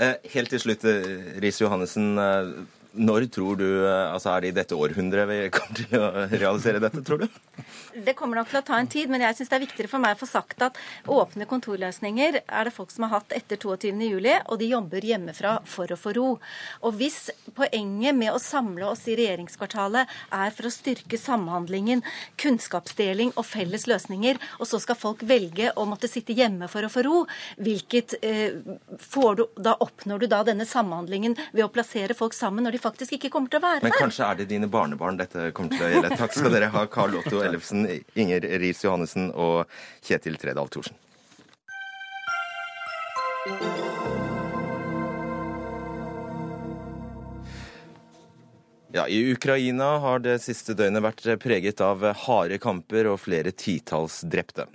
Uh, 0.00 0.14
helt 0.34 0.52
til 0.52 0.62
slutt, 0.62 0.86
Riis 1.42 1.60
Johannessen. 1.60 2.14
Når 2.92 3.26
tror 3.32 3.56
du, 3.56 3.66
altså 3.88 4.34
Er 4.34 4.42
det 4.44 4.48
i 4.50 4.56
dette 4.56 4.76
århundret 4.76 5.28
vi 5.30 5.38
kommer 5.54 5.78
til 5.78 5.96
å 5.96 6.26
realisere 6.28 6.82
dette, 6.82 7.00
tror 7.06 7.24
du? 7.24 7.28
Det 7.92 8.14
kommer 8.16 8.40
nok 8.40 8.50
til 8.50 8.60
å 8.60 8.64
ta 8.64 8.78
en 8.80 8.88
tid, 8.88 9.10
men 9.12 9.20
jeg 9.24 9.36
syns 9.36 9.50
det 9.50 9.56
er 9.58 9.62
viktigere 9.66 9.90
for 9.90 10.02
meg 10.02 10.16
å 10.16 10.20
få 10.22 10.28
sagt 10.28 10.62
at 10.64 10.78
åpne 11.10 11.46
kontorløsninger 11.48 12.38
er 12.40 12.68
det 12.68 12.72
folk 12.72 12.92
som 12.92 13.04
har 13.06 13.18
hatt 13.18 13.34
etter 13.36 13.60
22.07, 13.60 14.48
og 14.48 14.60
de 14.60 14.68
jobber 14.70 15.04
hjemmefra 15.04 15.54
for 15.68 15.92
å 15.92 15.98
få 16.00 16.14
ro. 16.16 16.28
Og 16.84 16.96
hvis 17.00 17.30
poenget 17.56 18.16
med 18.16 18.32
å 18.32 18.40
samle 18.40 18.88
oss 18.88 19.04
i 19.08 19.16
regjeringskvartalet 19.20 20.12
er 20.38 20.56
for 20.56 20.68
å 20.68 20.72
styrke 20.72 21.20
samhandlingen, 21.20 22.04
kunnskapsdeling 22.40 23.34
og 23.36 23.46
felles 23.48 23.86
løsninger, 23.88 24.40
og 24.58 24.68
så 24.68 24.80
skal 24.82 25.00
folk 25.00 25.24
velge 25.28 25.72
å 25.76 25.86
måtte 25.88 26.10
sitte 26.12 26.36
hjemme 26.36 26.68
for 26.72 26.84
å 26.84 26.92
få 26.92 27.04
ro, 27.06 27.24
hvilket 27.60 28.16
eh, 28.24 28.56
du, 28.62 29.44
da 29.60 29.76
oppnår 29.80 30.24
du 30.24 30.28
da 30.32 30.42
denne 30.46 30.68
samhandlingen 30.68 31.36
ved 31.52 31.66
å 31.66 31.72
plassere 31.72 32.16
folk 32.16 32.36
sammen 32.36 32.64
når 32.64 32.76
de 32.78 32.81
faktisk 32.82 33.16
ikke 33.18 33.30
kommer 33.32 33.52
til 33.52 33.60
å 33.60 33.64
være 33.64 33.80
her? 33.80 33.86
Men 33.86 33.96
kanskje 33.96 34.26
er 34.28 34.40
det 34.42 34.48
dine 34.50 34.68
barnebarn 34.70 35.20
dette 35.20 35.50
kommer 35.56 35.76
til 35.76 35.86
å 35.86 35.92
gjelde. 35.92 36.18
Takk 36.20 36.36
skal 36.36 36.54
dere 36.54 36.72
ha, 36.74 36.84
Karl 36.90 37.16
Otto 37.22 37.42
Ellefsen, 37.44 37.86
Inger 38.18 38.46
Riis 38.62 38.82
Johannessen 38.84 39.30
og 39.32 39.64
Kjetil 40.04 40.38
Tredal 40.42 40.70
Thorsen. 40.72 40.98
Ja, 48.94 49.08
I 49.08 49.32
Ukraina 49.32 49.98
har 49.98 50.18
det 50.20 50.36
siste 50.44 50.74
døgnet 50.76 51.00
vært 51.02 51.24
preget 51.40 51.80
av 51.80 52.04
harde 52.26 52.58
kamper 52.60 53.08
og 53.08 53.22
flere 53.24 53.54
titalls 53.56 54.20
drepte. 54.28 54.66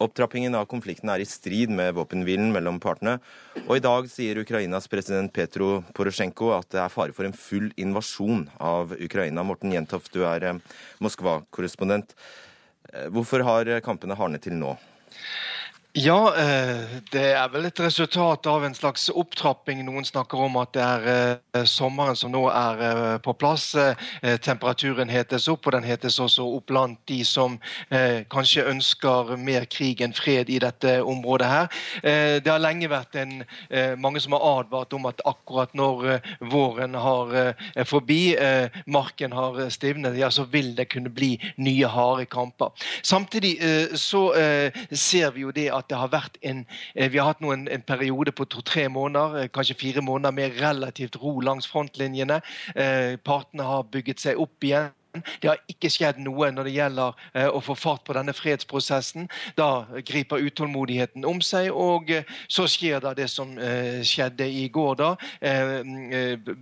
Opptrappingen 0.00 0.54
av 0.56 0.64
konflikten 0.64 1.10
er 1.12 1.20
i 1.20 1.28
strid 1.28 1.68
med 1.76 1.92
våpenhvilen 1.92 2.48
mellom 2.54 2.78
partene. 2.80 3.18
Og 3.66 3.74
i 3.76 3.82
dag 3.84 4.06
sier 4.08 4.38
Ukrainas 4.40 4.88
president 4.88 5.28
Petro 5.36 5.82
Porosjenko 5.92 6.54
at 6.56 6.70
det 6.72 6.80
er 6.80 6.94
fare 6.94 7.12
for 7.12 7.28
en 7.28 7.36
full 7.36 7.68
invasjon 7.76 8.46
av 8.64 8.94
Ukraina. 8.96 9.44
Morten 9.44 9.74
Jentoft, 9.76 10.08
du 10.14 10.24
er 10.24 10.46
eh, 10.48 10.62
Moskva-korrespondent. 11.04 12.16
Eh, 12.94 13.10
hvorfor 13.12 13.44
har 13.44 13.74
kampene 13.84 14.16
hardnet 14.16 14.46
til 14.48 14.56
nå? 14.56 14.72
Ja, 15.92 16.34
eh, 16.38 16.86
det 17.10 17.32
er 17.34 17.48
vel 17.50 17.64
et 17.66 17.80
resultat 17.82 18.46
av 18.46 18.62
en 18.62 18.74
slags 18.78 19.08
opptrapping. 19.10 19.80
Noen 19.82 20.04
snakker 20.06 20.38
om 20.38 20.54
at 20.60 20.70
det 20.76 20.84
er 20.84 21.06
eh, 21.10 21.64
sommeren 21.66 22.14
som 22.14 22.30
nå 22.30 22.44
er 22.46 22.82
eh, 22.86 23.14
på 23.24 23.34
plass. 23.34 23.72
Temperaturen 24.44 25.10
hetes 25.10 25.48
opp, 25.50 25.66
og 25.66 25.74
den 25.74 25.88
hetes 25.88 26.20
også 26.22 26.46
opp 26.46 26.68
blant 26.70 27.00
de 27.10 27.18
som 27.26 27.56
kanskje 27.90 28.64
ønsker 28.70 29.32
mer 29.40 29.64
krig 29.70 30.00
enn 30.04 30.14
fred 30.14 30.50
i 30.52 30.58
dette 30.62 30.92
området 31.02 31.48
her. 31.48 31.80
Det 32.40 32.50
har 32.50 32.62
lenge 32.62 32.90
vært 32.90 33.16
en, 33.18 33.32
mange 34.00 34.20
som 34.22 34.34
har 34.36 34.44
advart 34.60 34.94
om 34.96 35.08
at 35.10 35.22
akkurat 35.28 35.72
når 35.78 36.20
våren 36.52 36.94
har 36.94 37.32
forbi, 37.88 38.36
marken 38.86 39.34
har 39.36 39.58
stivnet, 39.72 40.18
ja, 40.20 40.30
så 40.30 40.46
vil 40.50 40.72
det 40.78 40.90
kunne 40.92 41.12
bli 41.14 41.32
nye 41.58 41.90
harde 41.90 42.28
kamper. 42.30 42.74
Samtidig 43.02 43.56
så 43.98 44.26
ser 44.90 45.34
vi 45.36 45.46
jo 45.46 45.54
det 45.56 45.68
at 45.79 45.79
at 45.80 45.88
det 45.90 45.98
har 45.98 46.12
vært 46.12 46.38
en 46.46 46.62
eh, 46.94 47.10
Vi 47.10 47.18
har 47.18 47.32
hatt 47.32 47.42
nå 47.42 47.52
en 47.56 47.84
periode 47.86 48.32
på 48.36 48.46
to-tre 48.50 48.86
måneder, 48.92 49.42
eh, 49.44 49.50
kanskje 49.52 49.78
fire 49.80 50.04
måneder, 50.04 50.36
med 50.36 50.60
relativt 50.60 51.18
ro 51.22 51.38
langs 51.44 51.68
frontlinjene. 51.70 52.40
Eh, 52.76 53.16
partene 53.24 53.66
har 53.66 53.88
bygget 53.90 54.22
seg 54.22 54.40
opp 54.40 54.64
igjen. 54.64 54.92
Det 55.12 55.48
har 55.48 55.58
ikke 55.70 55.90
skjedd 55.90 56.20
noe 56.22 56.50
når 56.54 56.68
det 56.68 56.74
gjelder 56.76 57.22
eh, 57.34 57.48
å 57.50 57.60
få 57.64 57.74
fart 57.78 58.04
på 58.06 58.14
denne 58.14 58.34
fredsprosessen. 58.36 59.26
Da 59.58 59.86
griper 60.06 60.44
utålmodigheten 60.46 61.26
om 61.26 61.40
seg, 61.44 61.70
og 61.74 62.12
eh, 62.14 62.28
så 62.50 62.66
skjer 62.70 63.02
da 63.02 63.14
det 63.18 63.26
som 63.32 63.56
eh, 63.58 64.00
skjedde 64.06 64.46
i 64.46 64.68
går. 64.72 64.94
da. 65.00 65.10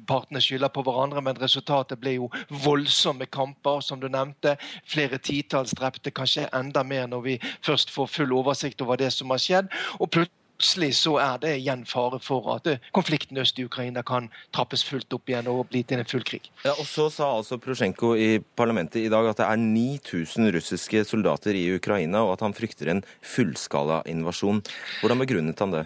Partene 0.08 0.42
skylder 0.42 0.72
på 0.72 0.84
hverandre, 0.86 1.22
men 1.24 1.40
resultatet 1.40 2.00
ble 2.00 2.16
jo 2.16 2.30
voldsomme 2.64 3.28
kamper, 3.28 3.82
som 3.84 4.00
du 4.00 4.08
nevnte. 4.08 4.56
Flere 4.88 5.20
titalls 5.20 5.76
drepte, 5.76 6.14
kanskje 6.14 6.48
enda 6.56 6.84
mer 6.86 7.08
når 7.10 7.24
vi 7.26 7.38
først 7.66 7.92
får 7.92 8.12
full 8.16 8.36
oversikt 8.40 8.82
over 8.84 9.00
det 9.00 9.12
som 9.14 9.30
har 9.34 9.42
skjedd. 9.42 9.72
og 9.98 10.10
plutselig 10.10 10.47
plutselig 10.58 10.96
så 10.98 11.16
er 11.22 11.38
det 11.38 11.52
igjen 11.60 11.84
fare 11.86 12.18
for 12.18 12.48
at 12.56 12.66
eh, 12.66 12.78
konflikten 12.92 13.38
øst 13.38 13.58
i 13.58 13.64
Ukraina 13.64 14.02
kan 14.02 14.28
trappes 14.54 14.82
fullt 14.84 15.12
opp 15.14 15.28
igjen 15.30 15.46
og 15.46 15.68
bli 15.70 15.84
til 15.86 16.00
en 16.00 16.08
full 16.08 16.24
krig. 16.26 16.50
Ja, 16.64 16.72
og 16.72 16.86
Så 16.86 17.08
sa 17.10 17.36
altså 17.36 17.58
Prosjenko 17.58 18.14
i 18.16 18.40
parlamentet 18.56 19.04
i 19.04 19.08
dag 19.08 19.28
at 19.28 19.38
det 19.38 19.46
er 19.46 19.56
9000 19.56 20.50
russiske 20.54 21.04
soldater 21.04 21.54
i 21.54 21.74
Ukraina, 21.76 22.24
og 22.24 22.32
at 22.32 22.40
han 22.40 22.54
frykter 22.54 22.90
en 22.90 23.04
fullskala 23.22 24.02
invasjon. 24.06 24.62
Hvordan 25.00 25.18
begrunnet 25.18 25.58
han 25.60 25.70
det? 25.70 25.84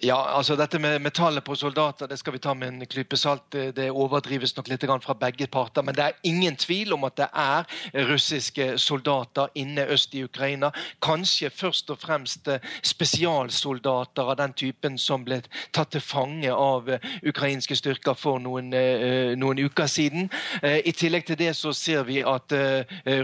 Ja, 0.00 0.16
altså 0.38 0.56
Dette 0.56 0.78
med, 0.78 1.00
med 1.02 1.12
tallet 1.12 1.44
på 1.44 1.54
soldater 1.54 2.08
det 2.08 2.18
skal 2.18 2.32
vi 2.32 2.38
ta 2.40 2.54
med 2.54 2.72
en 2.72 2.86
klype 2.86 3.16
salt. 3.16 3.44
Det, 3.52 3.90
overdrives 3.90 4.56
nok 4.56 4.68
litt 4.68 4.84
fra 5.04 5.14
begge 5.14 5.46
parter. 5.46 5.82
Men 5.82 5.94
det 5.94 6.04
er 6.04 6.18
ingen 6.24 6.56
tvil 6.56 6.94
om 6.94 7.04
at 7.04 7.16
det 7.16 7.28
er 7.28 7.66
russiske 8.08 8.78
soldater 8.78 9.52
inne 9.54 9.86
øst 9.92 10.14
i 10.14 10.24
Ukraina. 10.24 10.70
Kanskje 11.02 11.50
først 11.50 11.90
og 11.90 12.00
fremst 12.00 12.48
eh, 12.48 12.62
spesialsoldater 12.82 14.13
soldater 14.14 14.30
av 14.30 14.36
den 14.36 14.52
typen 14.52 14.98
som 14.98 15.24
ble 15.24 15.42
tatt 15.72 15.90
til 15.92 16.00
fange 16.00 16.50
av 16.52 16.88
uh, 16.88 16.98
ukrainske 17.22 17.74
styrker 17.76 18.14
for 18.14 18.38
noen, 18.38 18.72
uh, 18.72 19.34
noen, 19.36 19.58
uker 19.58 19.86
siden. 19.86 20.30
I 20.62 20.92
tillegg 20.92 21.26
til 21.26 21.36
det 21.36 21.54
så 21.56 21.72
ser 21.72 22.04
vi 22.04 22.22
at 22.22 22.52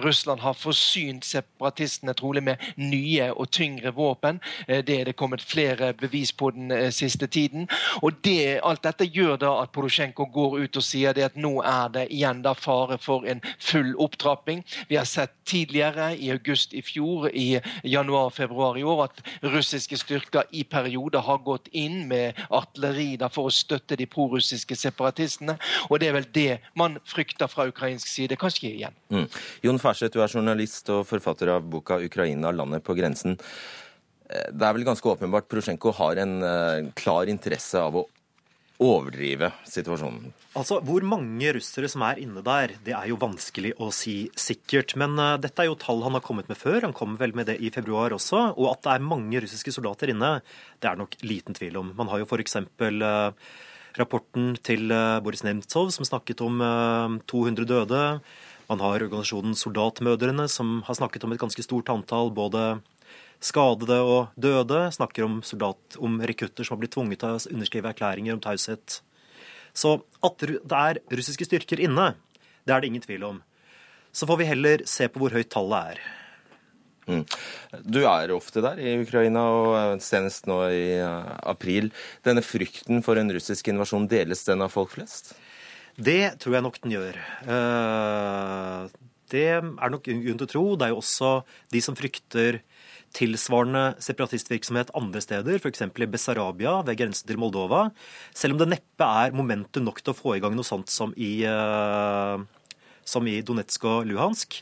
Russland 0.03 0.41
har 0.41 0.55
forsynt 0.55 1.25
separatistene 1.25 2.15
trolig 2.15 2.43
med 2.43 2.57
nye 2.77 3.31
og 3.33 3.51
tyngre 3.51 3.93
våpen. 3.93 4.41
Det 4.67 4.95
er 5.01 5.05
det 5.05 5.17
kommet 5.17 5.43
flere 5.43 5.93
bevis 5.93 6.33
på 6.33 6.51
den 6.55 6.71
siste 6.93 7.27
tiden. 7.27 7.69
Og 8.03 8.13
det, 8.25 8.61
Alt 8.65 8.85
dette 8.85 9.05
gjør 9.05 9.37
da 9.41 9.53
at 9.63 9.73
Porosjenko 9.73 10.29
går 10.33 10.59
ut 10.65 10.81
og 10.81 10.85
sier 10.87 11.19
at 11.25 11.37
nå 11.37 11.61
er 11.67 11.91
det 11.93 12.07
igjen 12.11 12.43
da 12.43 12.55
fare 12.55 12.99
for 12.99 13.27
en 13.29 13.43
full 13.59 13.95
opptrapping. 13.99 14.65
Vi 14.89 14.97
har 14.97 15.09
sett 15.09 15.35
tidligere, 15.45 16.15
i 16.17 16.31
august 16.31 16.75
i 16.75 16.83
fjor, 16.83 17.29
i 17.35 17.61
januar-februar 17.85 18.79
i 18.79 18.87
år, 18.87 19.09
at 19.11 19.23
russiske 19.43 19.99
styrker 20.01 20.49
i 20.51 20.65
perioder 20.81 21.25
har 21.27 21.43
gått 21.45 21.69
inn 21.77 22.07
med 22.11 22.39
artilleri 22.49 23.13
for 23.33 23.51
å 23.51 23.55
støtte 23.55 23.99
de 24.01 24.09
prorussiske 24.11 24.77
separatistene. 24.79 25.59
Og 25.91 26.01
det 26.01 26.11
er 26.11 26.17
vel 26.19 26.29
det 26.35 26.61
man 26.79 26.99
frykter 27.09 27.51
fra 27.51 27.69
ukrainsk 27.71 28.09
side 28.09 28.39
Kanskje 28.41 28.71
igjen. 28.71 28.97
Mm. 29.13 29.27
Jon 29.67 29.81
Ferseth, 29.83 30.15
du 30.15 30.23
er 30.25 30.33
journalist 30.33 30.89
og 30.95 31.05
forfatter 31.09 31.53
av 31.57 31.67
boka 31.69 31.99
'Ukraina 32.01 32.53
landet 32.55 32.85
på 32.85 32.97
grensen'. 32.97 33.37
Eh, 34.31 34.49
det 34.53 34.67
er 34.67 34.77
vel 34.77 34.87
ganske 34.87 35.09
åpenbart 35.09 35.49
Prosjenko 35.51 35.93
har 35.93 36.21
en 36.23 36.43
uh, 36.43 36.91
klar 36.95 37.31
interesse 37.31 37.79
av 37.79 37.97
å 37.97 38.07
overdrive 38.81 39.51
situasjonen? 39.69 40.31
Altså, 40.57 40.81
Hvor 40.85 41.05
mange 41.07 41.53
russere 41.55 41.89
som 41.91 42.03
er 42.07 42.21
inne 42.23 42.43
der, 42.45 42.75
det 42.85 42.95
er 42.97 43.11
jo 43.11 43.19
vanskelig 43.21 43.75
å 43.79 43.91
si 43.95 44.31
sikkert. 44.35 44.97
Men 45.01 45.19
uh, 45.21 45.37
dette 45.41 45.63
er 45.63 45.71
jo 45.71 45.79
tall 45.79 46.03
han 46.07 46.17
har 46.17 46.25
kommet 46.25 46.49
med 46.51 46.59
før. 46.59 46.83
Han 46.87 46.97
kom 46.97 47.19
vel 47.21 47.35
med 47.37 47.51
det 47.53 47.59
i 47.61 47.71
februar 47.75 48.15
også. 48.17 48.51
Og 48.57 48.71
at 48.73 48.85
det 48.87 48.95
er 48.95 49.11
mange 49.13 49.43
russiske 49.45 49.75
soldater 49.77 50.15
inne, 50.15 50.39
det 50.81 50.91
er 50.91 51.01
nok 51.01 51.19
liten 51.23 51.57
tvil 51.57 51.81
om. 51.83 51.93
Man 51.99 52.11
har 52.13 52.23
jo 52.23 52.29
f.eks. 52.29 52.57
Uh, 52.81 53.33
rapporten 53.99 54.55
til 54.65 54.91
uh, 54.95 55.19
Boris 55.25 55.45
Nemtsov 55.47 55.91
som 55.95 56.07
snakket 56.07 56.43
om 56.47 56.63
uh, 56.63 57.19
200 57.31 57.69
døde. 57.69 58.05
Man 58.71 58.83
har 58.85 59.03
organisasjonen 59.03 59.57
Soldatmødrene 59.59 60.47
som 60.49 60.79
har 60.87 60.95
snakket 60.95 61.27
om 61.27 61.35
et 61.35 61.43
ganske 61.43 61.65
stort 61.67 61.91
antall 61.91 62.31
både 62.31 62.79
skadede 63.41 63.99
og 64.05 64.35
døde. 64.41 64.87
Snakker 64.95 65.27
om, 65.27 65.41
soldat, 65.47 65.99
om 65.99 66.21
rekrutter 66.21 66.67
som 66.67 66.77
har 66.77 66.85
blitt 66.85 66.95
tvunget 66.97 67.23
til 67.23 67.37
å 67.37 67.43
underskrive 67.55 67.93
erklæringer 67.93 68.37
om 68.37 68.43
taushet. 68.45 69.01
Så 69.77 70.01
at 70.27 70.43
det 70.43 70.61
er 70.77 71.03
russiske 71.15 71.47
styrker 71.47 71.81
inne, 71.83 72.13
det 72.67 72.75
er 72.75 72.83
det 72.83 72.91
ingen 72.91 73.05
tvil 73.05 73.27
om. 73.29 73.43
Så 74.13 74.27
får 74.27 74.41
vi 74.41 74.49
heller 74.49 74.83
se 74.91 75.07
på 75.09 75.23
hvor 75.23 75.35
høyt 75.35 75.53
tallet 75.53 75.95
er. 75.95 76.01
Mm. 77.11 77.23
Du 77.87 78.01
er 78.05 78.33
ofte 78.35 78.63
der 78.63 78.79
i 78.83 78.97
Ukraina, 79.01 79.43
og 79.51 80.03
senest 80.05 80.47
nå 80.51 80.59
i 80.71 80.99
eh, 80.99 81.31
april. 81.49 81.91
Denne 82.27 82.43
frykten 82.45 83.05
for 83.07 83.19
en 83.19 83.33
russisk 83.35 83.71
invasjon, 83.73 84.09
deles 84.11 84.45
den 84.47 84.63
av 84.67 84.75
folk 84.75 84.95
flest? 84.95 85.33
Det 86.01 86.37
tror 86.43 86.59
jeg 86.59 86.67
nok 86.67 86.79
den 86.83 86.95
gjør. 86.95 87.19
Eh, 87.55 88.85
det 89.31 89.47
er 89.55 89.95
nok 89.95 90.07
grunn 90.07 90.43
til 90.43 90.47
å 90.47 90.53
tro. 90.53 90.65
Det 90.77 90.87
er 90.87 90.95
jo 90.95 91.01
også 91.03 91.33
de 91.75 91.83
som 91.85 91.99
frykter 91.99 92.61
tilsvarende 93.17 93.97
separatistvirksomhet 94.03 94.93
andre 94.99 95.23
steder, 95.25 95.59
f.eks. 95.59 95.83
i 95.83 96.09
Bessarabia 96.11 96.77
ved 96.87 96.99
grensen 97.01 97.27
til 97.29 97.41
Moldova, 97.43 97.89
selv 98.37 98.55
om 98.55 98.63
det 98.63 98.71
neppe 98.77 99.07
er 99.25 99.35
momentum 99.37 99.87
nok 99.87 100.01
til 100.03 100.15
å 100.15 100.19
få 100.19 100.37
i 100.37 100.43
gang 100.43 100.55
noe 100.57 100.67
sånt 100.67 100.93
som 100.93 101.15
i, 101.19 101.41
uh, 101.47 102.39
som 103.05 103.27
i 103.27 103.41
Donetsk 103.47 103.89
og 103.91 104.11
Luhansk. 104.11 104.61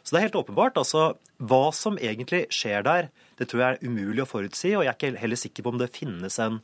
Så 0.00 0.14
det 0.14 0.20
er 0.20 0.28
helt 0.30 0.40
åpenbart. 0.40 0.80
altså, 0.80 1.14
Hva 1.36 1.70
som 1.76 1.98
egentlig 2.00 2.46
skjer 2.54 2.84
der, 2.86 3.10
det 3.36 3.50
tror 3.50 3.62
jeg 3.62 3.76
er 3.76 3.88
umulig 3.88 4.24
å 4.24 4.28
forutsi, 4.28 4.74
og 4.76 4.84
jeg 4.84 4.92
er 4.92 4.98
ikke 4.98 5.20
heller 5.20 5.40
sikker 5.40 5.64
på 5.64 5.74
om 5.74 5.80
det 5.80 5.92
finnes 5.92 6.38
en 6.40 6.60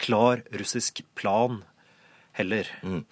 klar 0.00 0.42
russisk 0.56 1.02
plan 1.18 1.62
heller. 2.38 2.70
Mm. 2.82 3.02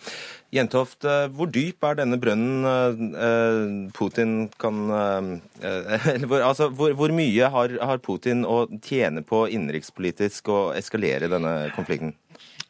Jentoft, 0.55 1.05
eh, 1.05 1.27
hvor 1.35 1.51
dyp 1.53 1.85
er 1.85 1.99
denne 2.01 2.19
brønnen 2.23 2.67
eh, 2.71 3.01
eh, 3.29 3.63
Putin 3.97 4.37
kan 4.63 4.85
altså, 6.51 6.69
hvor, 6.71 6.95
hvor, 6.97 7.15
mye 7.15 7.51
har, 7.53 7.79
har 7.83 8.03
Putin 8.05 8.45
å 8.47 8.65
tjene 8.85 9.25
på 9.27 9.47
innenrikspolitisk 9.51 10.53
å 10.53 10.61
eskalere 10.79 11.31
denne 11.33 11.57
konflikten? 11.77 12.15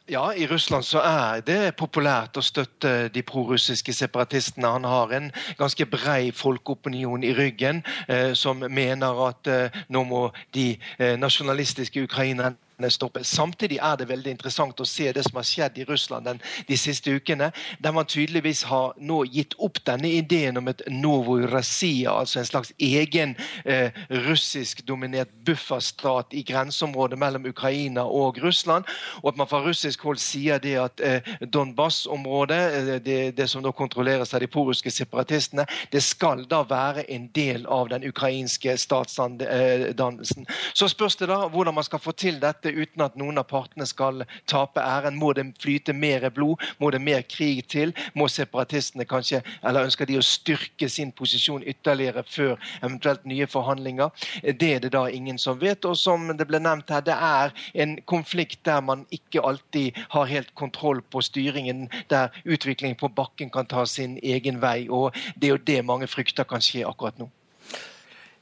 Ja, 0.09 0.33
I 0.33 0.47
Russland 0.47 0.85
så 0.87 1.01
er 1.03 1.41
det 1.43 1.75
populært 1.75 2.37
å 2.39 2.43
støtte 2.45 3.09
de 3.11 3.23
prorussiske 3.27 3.91
separatistene. 3.91 4.69
Han 4.71 4.87
har 4.87 5.11
en 5.11 5.27
ganske 5.59 5.83
brei 5.91 6.31
folkeopinion 6.31 7.25
i 7.27 7.33
ryggen 7.35 7.81
eh, 8.07 8.31
som 8.31 8.63
mener 8.71 9.19
at 9.25 9.51
eh, 9.51 9.81
nå 9.91 10.05
må 10.07 10.21
de 10.55 10.69
eh, 10.95 11.17
nasjonalistiske 11.19 12.05
ukrainerne 12.07 12.55
stoppe. 12.85 13.23
Samtidig 13.23 13.79
er 13.81 13.97
det 13.97 14.07
veldig 14.09 14.31
interessant 14.31 14.79
å 14.79 14.85
se 14.85 15.09
det 15.13 15.23
som 15.25 15.39
har 15.39 15.45
skjedd 15.47 15.79
i 15.81 15.85
Russland 15.87 16.27
den, 16.29 16.41
de 16.67 16.77
siste 16.77 17.09
ukene, 17.09 17.49
der 17.81 17.93
man 17.95 18.05
tydeligvis 18.05 18.63
har 18.69 18.93
nå 18.97 19.23
gitt 19.33 19.55
opp 19.57 19.81
denne 19.87 20.11
ideen 20.19 20.59
om 20.61 20.69
et 20.69 20.83
Novorossia, 20.93 22.13
altså 22.13 22.39
en 22.39 22.49
slags 22.49 22.73
egen 22.77 23.35
eh, 23.65 23.89
russisk-dominert 24.27 25.33
bufferstat 25.45 26.35
i 26.37 26.43
grenseområdet 26.45 27.17
mellom 27.19 27.47
Ukraina 27.49 28.05
og 28.05 28.37
Russland, 28.43 28.85
og 29.23 29.31
at 29.33 29.41
man 29.41 29.49
fra 29.49 29.63
russisk 29.65 30.05
hold 30.05 30.21
sier 30.21 30.61
det 30.61 30.75
at 30.81 31.01
eh, 31.01 31.33
Donbas-området, 31.41 32.61
eh, 32.77 32.93
det, 33.01 33.19
det, 33.37 33.49
som 33.49 33.65
nå 33.65 33.73
kontrolleres 33.73 34.35
av 34.37 34.43
de 34.43 34.51
poruske 34.51 34.93
separatistene, 34.93 35.65
det 35.91 36.03
skal 36.05 36.45
da 36.49 36.61
være 36.67 37.07
en 37.11 37.27
del 37.33 37.65
av 37.65 37.89
den 37.89 38.05
ukrainske 38.05 38.77
statsdannelsen. 38.77 40.45
Så 40.77 40.91
spørs 40.93 41.17
det 41.17 41.31
da 41.31 41.41
hvordan 41.49 41.73
man 41.73 41.87
skal 41.87 42.01
få 42.03 42.13
til 42.13 42.37
dette 42.41 42.66
dette 42.67 42.81
uten 42.81 43.03
at 43.05 43.15
noen 43.17 43.37
av 43.39 43.47
partene 43.49 43.85
skal 43.87 44.25
tape 44.49 44.81
æren? 44.81 45.17
Må 45.17 45.33
det 45.33 45.45
flyte 45.61 45.93
mer 45.93 46.29
blod? 46.29 46.61
Må 46.79 46.91
det 46.91 47.01
mer 47.01 47.23
krig 47.23 47.65
til? 47.67 47.93
Må 48.13 48.27
separatistene 48.27 49.05
kanskje, 49.05 49.41
eller 49.63 49.87
ønsker 49.87 50.07
de 50.07 50.17
å 50.17 50.25
styrke 50.25 50.89
sin 50.89 51.11
posisjon 51.11 51.63
ytterligere 51.63 52.23
før 52.27 52.57
eventuelt 52.81 53.25
nye 53.25 53.47
forhandlinger? 53.47 54.11
Det 54.43 54.73
er 54.75 54.83
det 54.83 54.93
da 54.95 55.07
ingen 55.09 55.37
som 55.37 55.59
vet. 55.59 55.85
Og 55.85 55.97
som 55.97 56.29
det 56.37 56.47
ble 56.47 56.59
nevnt 56.59 56.91
her, 56.91 57.05
det 57.05 57.15
er 57.15 57.55
en 57.73 57.97
konflikt 58.05 58.63
der 58.67 58.81
man 58.81 59.05
ikke 59.11 59.43
alltid 59.43 59.97
har 60.13 60.29
helt 60.29 60.53
kontroll 60.55 61.01
på 61.01 61.21
styringen, 61.21 61.87
der 62.09 62.33
utviklingen 62.45 62.99
på 62.99 63.09
bakken 63.09 63.51
kan 63.53 63.67
ta 63.67 63.85
sin 63.85 64.17
egen 64.23 64.61
vei. 64.61 64.87
Og 64.89 65.15
det 65.35 65.49
er 65.49 65.55
jo 65.55 65.65
det 65.67 65.81
mange 65.85 66.07
frykter 66.07 66.47
kan 66.47 66.63
skje 66.63 66.85
akkurat 66.87 67.17
nå. 67.19 67.29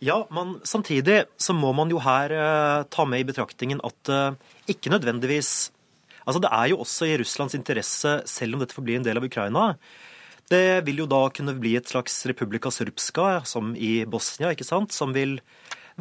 Ja, 0.04 0.18
men 0.34 0.58
samtidig 0.68 1.24
så 1.38 1.56
må 1.56 1.72
man 1.76 1.92
jo 1.92 2.02
her 2.04 2.34
uh, 2.36 2.84
ta 2.92 3.06
med 3.08 3.24
i 3.24 3.28
betraktningen 3.28 3.80
at 3.86 4.12
uh, 4.12 4.36
ikke 4.72 4.92
nødvendigvis 4.94 5.72
Altså 6.26 6.42
det 6.42 6.50
er 6.58 6.72
jo 6.72 6.80
også 6.82 7.06
i 7.06 7.18
Russlands 7.22 7.54
interesse, 7.54 8.12
selv 8.26 8.56
om 8.56 8.62
dette 8.64 8.74
får 8.74 8.86
bli 8.88 8.96
en 8.98 9.04
del 9.06 9.20
av 9.20 9.26
Ukraina. 9.28 9.66
Det 10.50 10.82
vil 10.88 11.04
jo 11.04 11.06
da 11.10 11.20
kunne 11.30 11.54
bli 11.58 11.76
et 11.78 11.90
slags 11.90 12.16
republika 12.26 12.72
srpska, 12.74 13.44
som 13.46 13.76
i 13.78 14.08
Bosnia, 14.10 14.50
ikke 14.54 14.66
sant, 14.66 14.94
som 14.94 15.14
vil 15.14 15.40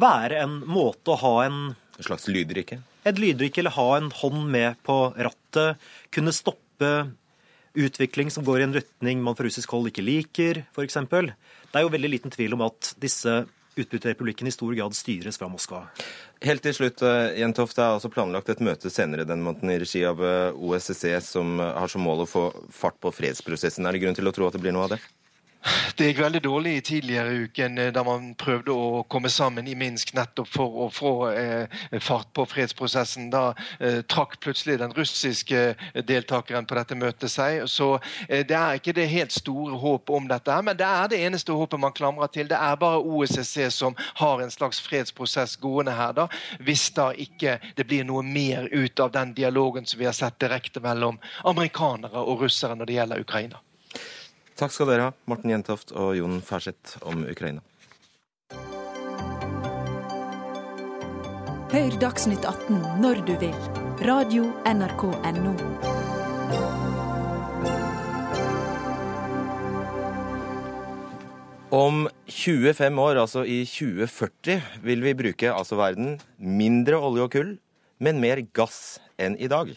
være 0.01 0.39
en 0.41 0.59
måte 0.65 1.13
å 1.13 1.19
ha 1.21 1.35
en 1.45 1.59
En 1.95 2.03
slags 2.03 2.25
lydrike? 2.27 2.81
Et 3.07 3.19
lydrike, 3.21 3.61
eller 3.61 3.71
ha 3.77 3.85
en 3.95 4.09
hånd 4.11 4.49
med 4.51 4.81
på 4.83 5.13
rattet. 5.15 5.77
Kunne 6.11 6.33
stoppe 6.35 6.89
utvikling 7.71 8.31
som 8.33 8.43
går 8.43 8.59
i 8.59 8.65
en 8.65 8.75
retning 8.75 9.21
man 9.23 9.37
fra 9.37 9.45
russisk 9.47 9.71
hold 9.71 9.87
ikke 9.87 10.03
liker, 10.03 10.65
f.eks. 10.75 10.97
Det 11.07 11.77
er 11.79 11.85
jo 11.85 11.93
veldig 11.93 12.11
liten 12.11 12.33
tvil 12.33 12.57
om 12.57 12.65
at 12.67 12.91
disse 12.99 13.45
utbytterrepublikken 13.75 14.47
i 14.47 14.53
stor 14.55 14.73
grad 14.73 14.95
styres 14.95 15.37
fra 15.37 15.49
Moskva. 15.51 15.83
Helt 16.45 16.63
til 16.63 16.73
slutt, 16.77 17.01
eh, 17.01 17.39
Jentoft, 17.39 17.75
Det 17.75 17.83
er 17.83 17.95
altså 17.97 18.11
planlagt 18.11 18.49
et 18.49 18.59
møte 18.59 18.89
senere 18.89 19.25
den 19.25 19.43
måneden 19.43 19.71
i 19.71 19.79
regi 19.79 20.05
av 20.05 20.21
eh, 20.23 20.51
OSSE 20.55 21.21
som 21.21 21.59
har 21.59 21.87
som 21.87 22.01
mål 22.01 22.23
å 22.23 22.29
få 22.29 22.45
fart 22.71 22.99
på 22.99 23.11
fredsprosessen. 23.11 23.85
Er 23.85 23.91
det 23.91 24.01
grunn 24.01 24.15
til 24.15 24.27
å 24.27 24.33
tro 24.33 24.47
at 24.47 24.53
det 24.53 24.61
blir 24.61 24.71
noe 24.75 24.83
av 24.83 24.95
det? 24.95 24.99
Det 25.97 26.09
gikk 26.09 26.19
veldig 26.21 26.41
dårlig 26.45 26.71
i 26.77 26.81
tidligere 26.85 27.45
uken 27.45 27.77
eh, 27.81 27.91
da 27.93 28.03
man 28.05 28.33
prøvde 28.37 28.73
å 28.73 29.03
komme 29.09 29.31
sammen 29.33 29.65
i 29.67 29.73
Minsk 29.79 30.11
nettopp 30.13 30.49
for 30.51 30.77
å 30.85 30.87
få 30.93 31.13
eh, 31.31 31.81
fart 32.03 32.29
på 32.37 32.45
fredsprosessen. 32.51 33.31
Da 33.33 33.55
eh, 33.79 34.01
trakk 34.05 34.37
plutselig 34.43 34.77
den 34.81 34.93
russiske 34.93 35.63
deltakeren 36.05 36.69
på 36.69 36.77
dette 36.77 36.99
møtet 36.99 37.33
seg. 37.33 37.65
Så 37.71 37.95
eh, 38.27 38.45
det 38.45 38.59
er 38.59 38.77
ikke 38.77 38.93
det 38.97 39.07
helt 39.09 39.33
store 39.33 39.79
håpet 39.81 40.13
om 40.19 40.29
dette, 40.29 40.59
men 40.67 40.77
det 40.77 40.89
er 40.89 41.09
det 41.11 41.21
eneste 41.25 41.57
håpet 41.57 41.81
man 41.81 41.95
klamrer 41.97 42.29
til. 42.29 42.49
Det 42.51 42.59
er 42.59 42.81
bare 42.81 43.01
OSSE 43.01 43.71
som 43.73 43.97
har 44.21 44.43
en 44.43 44.53
slags 44.53 44.83
fredsprosess 44.85 45.57
gående 45.63 45.97
her, 45.97 46.13
da, 46.13 46.27
hvis 46.61 46.91
da 46.93 47.09
ikke 47.11 47.57
det 47.77 47.87
blir 47.89 48.05
noe 48.05 48.21
mer 48.25 48.69
ut 48.69 49.01
av 49.01 49.15
den 49.15 49.33
dialogen 49.37 49.89
som 49.89 50.01
vi 50.01 50.09
har 50.09 50.17
sett 50.17 50.37
direkte 50.43 50.83
mellom 50.83 51.17
amerikanere 51.43 52.21
og 52.21 52.45
russere 52.45 52.77
når 52.77 52.91
det 52.91 52.99
gjelder 52.99 53.25
Ukraina. 53.25 53.64
Takk 54.55 54.71
skal 54.71 54.87
dere 54.87 55.09
ha, 55.09 55.13
Morten 55.27 55.51
Jentoft 55.51 55.89
og 55.91 56.13
Jon 56.15 56.37
Færseth 56.39 56.95
om 57.03 57.25
Ukraina. 57.27 57.59
Hør 61.73 61.97
Dagsnytt 61.99 62.45
18 62.47 62.77
når 63.03 63.19
du 63.27 63.33
vil. 63.41 63.57
Radio 64.07 64.47
NRK 64.63 65.03
Radio.nrk.no. 65.11 65.55
Om 71.75 72.05
25 72.31 73.01
år, 73.03 73.19
altså 73.19 73.43
i 73.43 73.65
2040, 73.67 74.61
vil 74.87 75.03
vi 75.03 75.17
bruke, 75.19 75.51
altså 75.51 75.75
verden, 75.75 76.15
mindre 76.39 76.95
olje 76.95 77.27
og 77.27 77.33
kull, 77.35 77.57
men 77.99 78.23
mer 78.23 78.39
gass 78.55 79.01
enn 79.19 79.35
i 79.35 79.51
dag. 79.51 79.75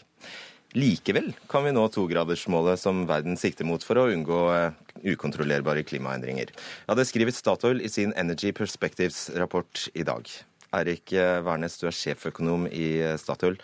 Likevel 0.77 1.31
kan 1.49 1.63
vi 1.65 1.71
nå 1.73 1.81
togradersmålet 1.89 2.77
som 2.77 3.01
verden 3.09 3.37
sikter 3.41 3.65
mot 3.65 3.81
for 3.81 3.97
å 3.97 4.09
unngå 4.13 4.41
eh, 4.53 4.75
ukontrollerbare 5.15 5.81
klimaendringer. 5.81 6.51
Ja, 6.85 6.93
Det 6.93 7.07
skriver 7.09 7.33
Statoil 7.33 7.81
i 7.81 7.89
sin 7.89 8.13
Energy 8.13 8.51
Perspectives-rapport 8.53 9.87
i 9.97 10.05
dag. 10.05 10.29
Eirik 10.77 11.13
eh, 11.17 11.39
Wærnes, 11.41 11.79
du 11.81 11.87
er 11.89 11.97
sjeføkonom 11.97 12.67
i 12.69 12.99
eh, 13.01 13.15
Statoil. 13.17 13.57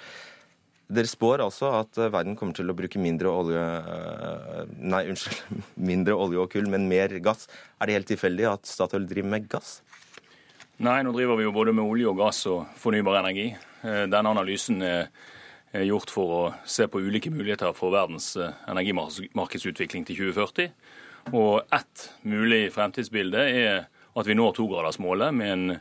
Dere 0.89 1.09
spår 1.09 1.43
altså 1.45 1.75
at 1.77 1.97
verden 2.13 2.33
kommer 2.37 2.57
til 2.57 2.69
å 2.69 2.77
bruke 2.77 3.01
mindre 3.01 3.29
olje 3.29 3.61
Nei, 4.81 5.03
unnskyld. 5.09 5.61
Mindre 5.91 6.17
olje 6.17 6.41
og 6.41 6.49
kull, 6.53 6.69
men 6.73 6.89
mer 6.89 7.13
gass. 7.25 7.45
Er 7.77 7.89
det 7.89 7.99
helt 7.99 8.11
tilfeldig 8.15 8.49
at 8.49 8.69
Statoil 8.69 9.05
driver 9.09 9.29
med 9.33 9.47
gass? 9.49 9.79
Nei, 10.81 10.99
nå 11.05 11.13
driver 11.13 11.37
vi 11.37 11.45
jo 11.45 11.53
både 11.53 11.73
med 11.73 11.85
olje 11.85 12.09
og 12.09 12.17
gass 12.21 12.43
og 12.49 12.65
fornybar 12.81 13.21
energi. 13.21 13.47
Denne 13.85 14.29
analysen 14.29 14.81
er 14.85 15.09
gjort 15.83 16.13
for 16.13 16.31
å 16.35 16.41
se 16.69 16.87
på 16.87 17.01
ulike 17.03 17.31
muligheter 17.33 17.73
for 17.75 17.93
verdens 17.95 18.35
eh, 18.39 18.55
energimarkedsutvikling 18.71 20.05
til 20.07 20.21
2040. 20.31 20.71
Og 21.33 21.73
ett 21.73 22.09
mulig 22.23 22.69
fremtidsbilde 22.73 23.45
er 23.49 23.85
at 24.15 24.27
vi 24.29 24.37
når 24.37 24.55
togradersmålet 24.55 25.35
med 25.35 25.51
en 25.51 25.77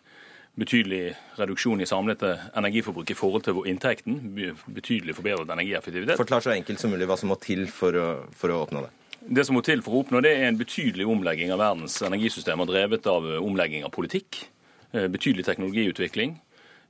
betydelig 0.58 1.14
reduksjon 1.38 1.82
i 1.82 1.86
samlet 1.86 2.22
energiforbruk 2.54 3.10
i 3.10 3.16
forhold 3.18 3.44
til 3.46 3.60
inntekten. 3.68 4.20
Betydelig 4.66 5.16
forbedret 5.18 5.50
energieffektivitet. 5.50 6.18
Forklar 6.18 6.44
så 6.44 6.54
enkelt 6.54 6.80
som 6.80 6.94
mulig 6.94 7.08
hva 7.10 7.18
som 7.18 7.32
må 7.32 7.38
til 7.42 7.66
for 7.70 7.98
å, 7.98 8.08
for 8.34 8.54
å 8.54 8.62
oppnå 8.64 8.84
det. 8.86 8.92
Det 9.24 9.46
som 9.46 9.56
må 9.56 9.62
til 9.64 9.82
for 9.82 9.96
å 9.96 10.02
oppnå 10.04 10.20
det, 10.24 10.34
er 10.36 10.50
en 10.50 10.58
betydelig 10.60 11.06
omlegging 11.08 11.52
av 11.54 11.62
verdens 11.62 11.96
energisystemer, 12.04 12.68
drevet 12.68 13.06
av 13.10 13.26
omlegging 13.40 13.86
av 13.86 13.92
politikk, 13.94 14.44
eh, 14.92 15.08
betydelig 15.08 15.46
teknologiutvikling, 15.48 16.36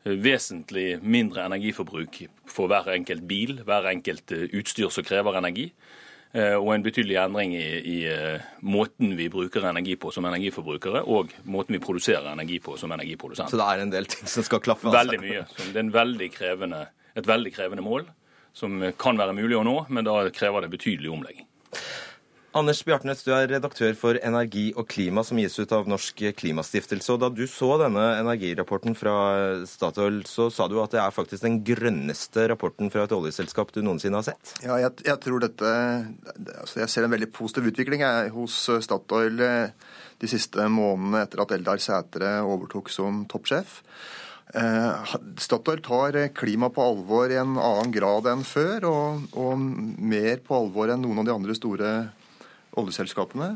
vesentlig 0.04 0.98
mindre 1.02 1.46
energiforbruk 1.48 2.18
for 2.50 2.68
hver 2.68 2.90
enkelt 2.94 3.24
bil, 3.28 3.60
hver 3.64 3.88
enkelt 3.88 4.32
eh, 4.36 4.48
utstyr 4.52 4.92
som 4.92 5.06
krever 5.06 5.38
energi. 5.40 5.70
Eh, 6.34 6.56
og 6.58 6.72
en 6.74 6.82
betydelig 6.84 7.16
endring 7.22 7.54
i, 7.56 7.68
i, 7.78 7.96
eh, 8.10 8.42
måten 8.66 9.14
vi 9.16 9.30
bruker 9.32 9.64
energi 9.70 9.96
på 10.00 10.10
som 10.12 10.26
energiforbrukere, 10.28 11.04
og 11.06 11.32
måten 11.46 11.78
vi 11.78 11.82
produserer 11.84 12.32
energi 12.32 12.58
på 12.60 12.76
som 12.80 12.92
energiprodusent. 12.92 13.52
Så 13.52 13.60
det 13.60 13.70
er 13.70 13.84
en 13.84 13.94
del 13.94 14.10
ting 14.10 14.28
som 14.28 14.46
skal 14.46 14.62
klaffe? 14.64 14.90
Altså. 14.90 14.98
Veldig 14.98 15.20
mye. 15.22 15.46
Det 15.72 15.80
er 15.80 15.94
veldig 15.94 16.30
krevende, 16.34 16.84
et 17.14 17.30
veldig 17.30 17.54
krevende 17.54 17.86
mål, 17.86 18.08
som 18.54 18.82
kan 18.98 19.18
være 19.18 19.34
mulig 19.34 19.56
å 19.58 19.64
nå, 19.66 19.78
men 19.94 20.06
da 20.06 20.20
krever 20.34 20.66
det 20.66 20.74
betydelig 20.74 21.10
omlegging. 21.14 21.48
Anders 22.54 22.84
Bjartnes, 22.86 23.24
du 23.26 23.32
er 23.34 23.48
redaktør 23.50 23.96
for 23.98 24.14
Energi 24.22 24.68
og 24.78 24.86
klima, 24.86 25.24
som 25.26 25.40
gis 25.42 25.56
ut 25.58 25.72
av 25.74 25.88
Norsk 25.90 26.20
Klimastiftelse. 26.38 27.10
Og 27.10 27.18
Da 27.24 27.30
du 27.34 27.42
så 27.50 27.72
denne 27.80 28.04
energirapporten 28.20 28.94
fra 28.94 29.14
Statoil, 29.66 30.20
så 30.30 30.46
sa 30.54 30.68
du 30.70 30.76
at 30.78 30.94
det 30.94 31.00
er 31.02 31.10
faktisk 31.10 31.42
den 31.42 31.58
grønneste 31.66 32.46
rapporten 32.52 32.94
fra 32.94 33.08
et 33.08 33.16
oljeselskap 33.16 33.74
du 33.74 33.82
noensinne 33.82 34.22
har 34.22 34.28
sett? 34.28 34.54
Ja, 34.62 34.78
jeg, 34.78 35.02
jeg 35.02 35.18
tror 35.26 35.42
dette 35.42 35.74
altså 36.60 36.84
Jeg 36.84 36.94
ser 36.94 37.08
en 37.08 37.16
veldig 37.16 37.32
positiv 37.34 37.72
utvikling 37.72 38.06
jeg, 38.06 38.30
hos 38.38 38.62
Statoil 38.86 39.42
eh, 39.42 39.74
de 40.22 40.30
siste 40.30 40.70
månedene 40.70 41.26
etter 41.26 41.42
at 41.42 41.58
Eldar 41.58 41.82
Sætre 41.82 42.36
overtok 42.46 42.86
som 42.86 43.24
toppsjef. 43.26 43.80
Eh, 44.54 45.14
Statoil 45.42 45.82
tar 45.82 46.22
klima 46.38 46.70
på 46.70 46.86
alvor 46.86 47.34
i 47.34 47.42
en 47.42 47.58
annen 47.58 47.90
grad 47.90 48.30
enn 48.30 48.46
før, 48.46 48.92
og, 48.94 49.32
og 49.34 49.58
mer 49.58 50.38
på 50.46 50.62
alvor 50.62 50.94
enn 50.94 51.02
noen 51.02 51.24
av 51.24 51.26
de 51.26 51.40
andre 51.42 51.58
store 51.58 51.96
oljeselskapene. 52.80 53.54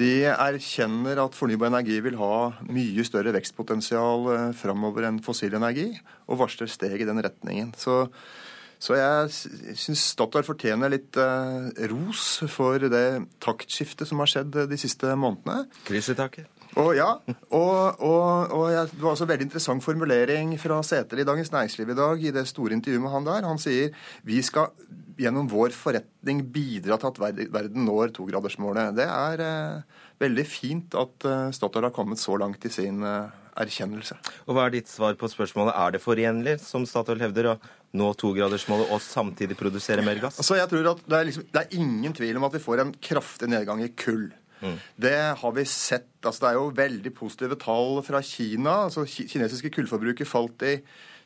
De 0.00 0.12
erkjenner 0.30 1.20
at 1.20 1.36
fornybar 1.36 1.68
energi 1.68 1.98
vil 2.04 2.16
ha 2.20 2.36
mye 2.72 3.04
større 3.04 3.34
vekstpotensial 3.36 4.30
eh, 4.32 4.46
framover 4.56 5.08
enn 5.08 5.20
fossil 5.24 5.52
energi, 5.58 5.90
og 6.30 6.40
varsler 6.40 6.70
steg 6.70 7.02
i 7.02 7.08
den 7.08 7.20
retningen. 7.24 7.74
Så, 7.76 8.06
så 8.80 8.96
jeg 8.96 9.76
syns 9.78 10.06
Statoil 10.14 10.46
fortjener 10.48 10.94
litt 10.94 11.18
eh, 11.20 11.68
ros 11.92 12.40
for 12.52 12.88
det 12.92 13.06
taktskiftet 13.44 14.08
som 14.08 14.24
har 14.24 14.32
skjedd 14.32 14.64
de 14.70 14.80
siste 14.80 15.12
månedene. 15.12 15.68
Krisetaket. 15.88 16.48
Og 16.80 16.94
ja, 16.96 17.10
og, 17.52 18.00
og, 18.00 18.52
og 18.56 18.62
jeg, 18.72 18.88
Det 18.94 19.02
var 19.02 19.10
også 19.10 19.26
en 19.26 19.30
veldig 19.34 19.44
interessant 19.44 19.84
formulering 19.84 20.54
fra 20.60 20.78
Sæter 20.80 21.20
i 21.20 21.26
Dagens 21.28 21.52
Næringsliv 21.52 21.92
i 21.92 21.98
dag, 21.98 22.22
i 22.24 22.32
det 22.32 22.46
store 22.48 22.72
intervjuet 22.78 23.02
med 23.04 23.12
han 23.12 23.28
der. 23.28 23.44
Han 23.44 23.60
sier 23.60 23.92
vi 24.24 24.40
skal 24.40 24.72
gjennom 25.22 25.48
vår 25.50 25.74
forretning 25.76 26.42
bidra 26.54 26.98
til 27.00 27.10
at 27.10 27.20
verden 27.52 27.86
når 27.86 28.12
togradersmålet. 28.16 28.96
Det 28.98 29.06
er 29.06 29.44
eh, 29.44 30.02
veldig 30.22 30.44
fint 30.48 30.96
at 30.98 31.28
eh, 31.28 31.52
Statoil 31.54 31.88
har 31.88 31.94
kommet 31.94 32.20
så 32.22 32.36
langt 32.40 32.64
i 32.66 32.72
sin 32.72 33.02
eh, 33.06 33.30
erkjennelse. 33.62 34.16
Og 34.46 34.56
Hva 34.56 34.66
er 34.66 34.76
ditt 34.76 34.90
svar 34.90 35.16
på 35.20 35.30
spørsmålet? 35.30 35.74
Er 35.76 35.94
det 35.94 36.02
forenlig, 36.04 36.58
som 36.64 36.86
Statoil 36.88 37.22
hevder, 37.22 37.52
å 37.52 37.56
nå 37.98 38.12
togradersmålet 38.20 38.92
og 38.94 39.02
samtidig 39.04 39.58
produsere 39.60 40.04
mer 40.04 40.20
gass? 40.22 40.40
Altså, 40.40 40.56
jeg 40.60 40.70
tror 40.70 40.92
at 40.94 41.02
det 41.06 41.18
er, 41.18 41.28
liksom, 41.28 41.48
det 41.52 41.64
er 41.64 41.80
ingen 41.80 42.16
tvil 42.16 42.40
om 42.40 42.48
at 42.48 42.56
vi 42.56 42.64
får 42.64 42.84
en 42.84 42.94
kraftig 43.10 43.50
nedgang 43.52 43.82
i 43.84 43.90
kull. 43.92 44.30
Mm. 44.62 44.76
Det 45.04 45.16
har 45.40 45.54
vi 45.56 45.64
sett. 45.66 46.10
altså 46.22 46.44
Det 46.44 46.50
er 46.50 46.60
jo 46.60 46.68
veldig 46.78 47.14
positive 47.16 47.58
tall 47.60 47.98
fra 48.06 48.22
Kina. 48.22 48.84
altså 48.86 49.04
Kinesiske 49.04 49.72
kullforbruket 49.74 50.28
falt 50.28 50.62
i 50.62 50.76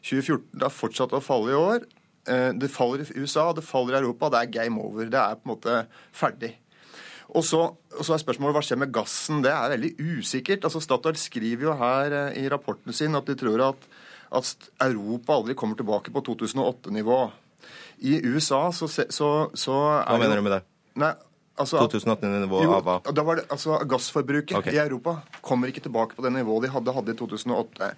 2014. 0.00 0.48
Det 0.56 0.66
har 0.66 0.74
fortsatt 0.74 1.14
å 1.16 1.22
falle 1.24 1.52
i 1.52 1.60
år. 1.60 1.86
Eh, 2.26 2.52
det 2.58 2.70
faller 2.74 3.04
i 3.04 3.22
USA, 3.22 3.52
det 3.54 3.64
faller 3.66 3.96
i 3.96 4.00
Europa. 4.02 4.30
Det 4.32 4.42
er 4.42 4.54
game 4.60 4.82
over. 4.82 5.10
Det 5.10 5.20
er 5.20 5.38
på 5.38 5.46
en 5.46 5.54
måte 5.54 5.82
ferdig. 6.14 6.54
Og 7.34 7.44
så, 7.44 7.62
og 7.74 8.02
så, 8.06 8.14
er 8.14 8.22
spørsmålet 8.22 8.56
hva 8.56 8.64
skjer 8.64 8.80
med 8.80 8.92
gassen. 8.94 9.42
Det 9.44 9.52
er 9.52 9.74
veldig 9.74 9.92
usikkert. 9.98 10.66
Altså 10.66 10.82
Statoil 10.82 11.18
skriver 11.20 11.68
jo 11.68 11.76
her 11.78 12.14
eh, 12.20 12.40
i 12.42 12.46
rapporten 12.52 12.94
sin 12.96 13.18
at 13.18 13.28
de 13.28 13.36
tror 13.38 13.64
at, 13.72 13.88
at 14.34 14.70
Europa 14.88 15.36
aldri 15.36 15.58
kommer 15.58 15.78
tilbake 15.78 16.14
på 16.14 16.24
2008-nivå. 16.30 17.20
I 18.06 18.18
USA 18.28 18.66
så, 18.76 18.88
så, 18.88 19.30
så 19.56 19.76
er 20.02 20.10
Hva 20.10 20.18
mener 20.20 20.40
du 20.40 20.44
med 20.44 20.58
det? 20.58 20.62
Nei, 21.00 21.12
altså, 21.60 21.80
2008-nivå 21.88 22.60
av 22.68 22.82
hva? 22.84 22.96
Da 23.08 23.24
var 23.24 23.40
det, 23.40 23.46
altså 23.52 23.78
Gassforbruket 23.88 24.58
okay. 24.58 24.76
i 24.76 24.80
Europa 24.82 25.18
kommer 25.44 25.72
ikke 25.72 25.84
tilbake 25.86 26.16
på 26.16 26.24
det 26.24 26.34
nivået 26.34 26.66
de 26.66 26.72
hadde, 26.74 26.94
hadde 26.96 27.14
i 27.14 27.18
2008. 27.18 27.94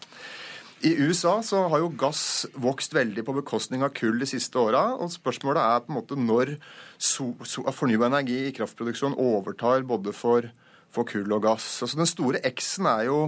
I 0.87 0.93
USA 1.03 1.41
så 1.43 1.65
har 1.73 1.83
jo 1.83 1.91
gass 1.99 2.47
vokst 2.55 2.93
veldig 2.95 3.25
på 3.27 3.35
bekostning 3.41 3.83
av 3.83 3.91
kull 3.99 4.21
de 4.21 4.29
siste 4.31 4.61
åra. 4.61 4.93
Og 5.03 5.11
spørsmålet 5.11 5.59
er 5.65 5.83
på 5.83 5.91
en 5.91 5.99
måte 5.99 6.19
når 6.19 6.55
so, 6.95 7.33
so, 7.43 7.65
fornybar 7.75 8.13
energi 8.13 8.39
i 8.47 8.55
kraftproduksjon 8.55 9.19
overtar 9.19 9.83
både 9.89 10.15
for, 10.15 10.47
for 10.95 11.09
kull 11.09 11.35
og 11.35 11.43
gass. 11.49 11.67
Altså 11.83 11.99
Den 11.99 12.11
store 12.11 12.43
X-en 12.55 12.91
er 12.93 13.09
jo 13.11 13.21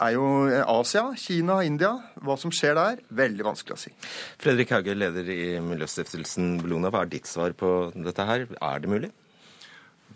er 0.00 0.14
jo 0.14 0.26
Asia, 0.48 1.10
Kina, 1.18 1.58
India. 1.66 1.90
Hva 2.24 2.36
som 2.40 2.52
skjer 2.54 2.78
der, 2.78 3.02
veldig 3.12 3.44
vanskelig 3.50 3.76
å 3.76 3.80
si. 3.82 3.90
Fredrik 4.40 4.72
Hauge, 4.72 4.94
leder 4.96 5.26
i 5.34 5.58
Miljøstiftelsen 5.64 6.54
Bellona. 6.62 6.88
Hva 6.94 7.04
er 7.04 7.12
ditt 7.12 7.28
svar 7.28 7.52
på 7.52 7.90
dette 7.92 8.24
her? 8.24 8.46
Er 8.56 8.80
det 8.80 8.92
mulig? 8.94 9.10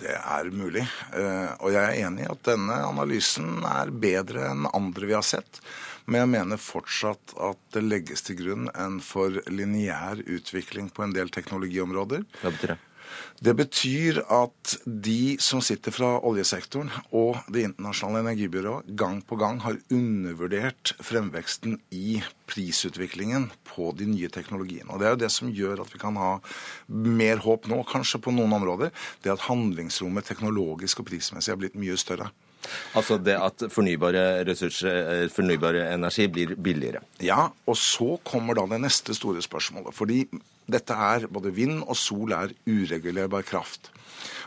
Det 0.01 0.14
er 0.18 0.51
mulig. 0.51 0.84
Eh, 1.14 1.51
og 1.61 1.74
jeg 1.74 1.82
er 1.84 2.07
enig 2.07 2.24
i 2.24 2.30
at 2.30 2.47
denne 2.47 2.78
analysen 2.88 3.62
er 3.68 3.92
bedre 3.95 4.49
enn 4.51 4.66
andre 4.72 5.11
vi 5.11 5.16
har 5.16 5.26
sett. 5.26 5.61
Men 6.05 6.24
jeg 6.24 6.32
mener 6.34 6.61
fortsatt 6.61 7.36
at 7.40 7.61
det 7.72 7.84
legges 7.84 8.26
til 8.26 8.40
grunn 8.42 8.66
en 8.74 8.99
for 9.05 9.38
lineær 9.49 10.20
utvikling 10.26 10.90
på 10.92 11.07
en 11.07 11.14
del 11.16 11.30
teknologiområder. 11.32 12.26
Hva 12.42 12.53
betyr 12.53 12.74
det? 12.74 12.80
Det 13.44 13.55
betyr 13.59 14.20
at 14.32 14.76
de 14.84 15.36
som 15.42 15.61
sitter 15.64 15.94
fra 15.94 16.14
oljesektoren 16.24 16.90
og 17.12 17.40
Det 17.52 17.64
internasjonale 17.66 18.22
energibyrået 18.24 18.88
gang 18.96 19.20
på 19.26 19.36
gang 19.40 19.61
har 19.64 19.78
undervurdert 19.92 20.94
fremveksten 21.05 21.78
i 21.92 22.22
prisutviklingen 22.50 23.50
på 23.68 23.90
de 23.98 24.09
nye 24.09 24.30
teknologiene. 24.32 24.90
Og 24.90 25.00
Det 25.00 25.07
er 25.07 25.14
jo 25.16 25.22
det 25.24 25.32
som 25.32 25.52
gjør 25.52 25.84
at 25.84 25.92
vi 25.92 26.00
kan 26.00 26.16
ha 26.20 26.38
mer 26.88 27.42
håp 27.44 27.68
nå, 27.70 27.82
kanskje 27.90 28.22
på 28.22 28.32
noen 28.34 28.57
områder. 28.57 28.94
Det 29.22 29.32
at 29.32 29.46
handlingsrommet 29.48 30.24
teknologisk 30.24 31.02
og 31.02 31.11
prismessig 31.11 31.52
har 31.52 31.61
blitt 31.61 31.78
mye 31.78 31.98
større. 32.00 32.30
Altså 32.96 33.18
det 33.20 33.34
at 33.36 33.66
fornybare 33.72 34.44
ressurser, 34.48 34.96
eh, 35.12 35.28
fornybare 35.32 35.92
energi 35.92 36.28
blir 36.28 36.55
billigere. 36.57 37.02
Ja, 37.20 37.50
og 37.66 37.76
så 37.76 38.18
kommer 38.24 38.57
da 38.57 38.66
det 38.66 38.80
neste 38.80 39.14
store 39.14 39.42
spørsmålet. 39.44 39.94
Fordi 39.94 40.24
dette 40.70 40.96
er, 40.96 41.26
både 41.28 41.52
vind 41.54 41.82
og 41.82 41.96
sol 41.98 42.32
er 42.36 42.54
uregulerbar 42.66 43.44
kraft. 43.46 43.90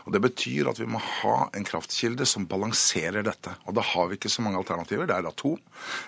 Og 0.06 0.14
Det 0.14 0.22
betyr 0.24 0.70
at 0.70 0.78
vi 0.80 0.88
må 0.88 0.98
ha 0.98 1.48
en 1.54 1.66
kraftkilde 1.68 2.24
som 2.26 2.46
balanserer 2.48 3.26
dette. 3.26 3.52
Og 3.68 3.76
da 3.76 3.84
har 3.84 4.08
vi 4.08 4.16
ikke 4.16 4.32
så 4.32 4.42
mange 4.42 4.58
alternativer. 4.58 5.06
Det 5.06 5.16
er 5.16 5.28
atom, 5.28 5.58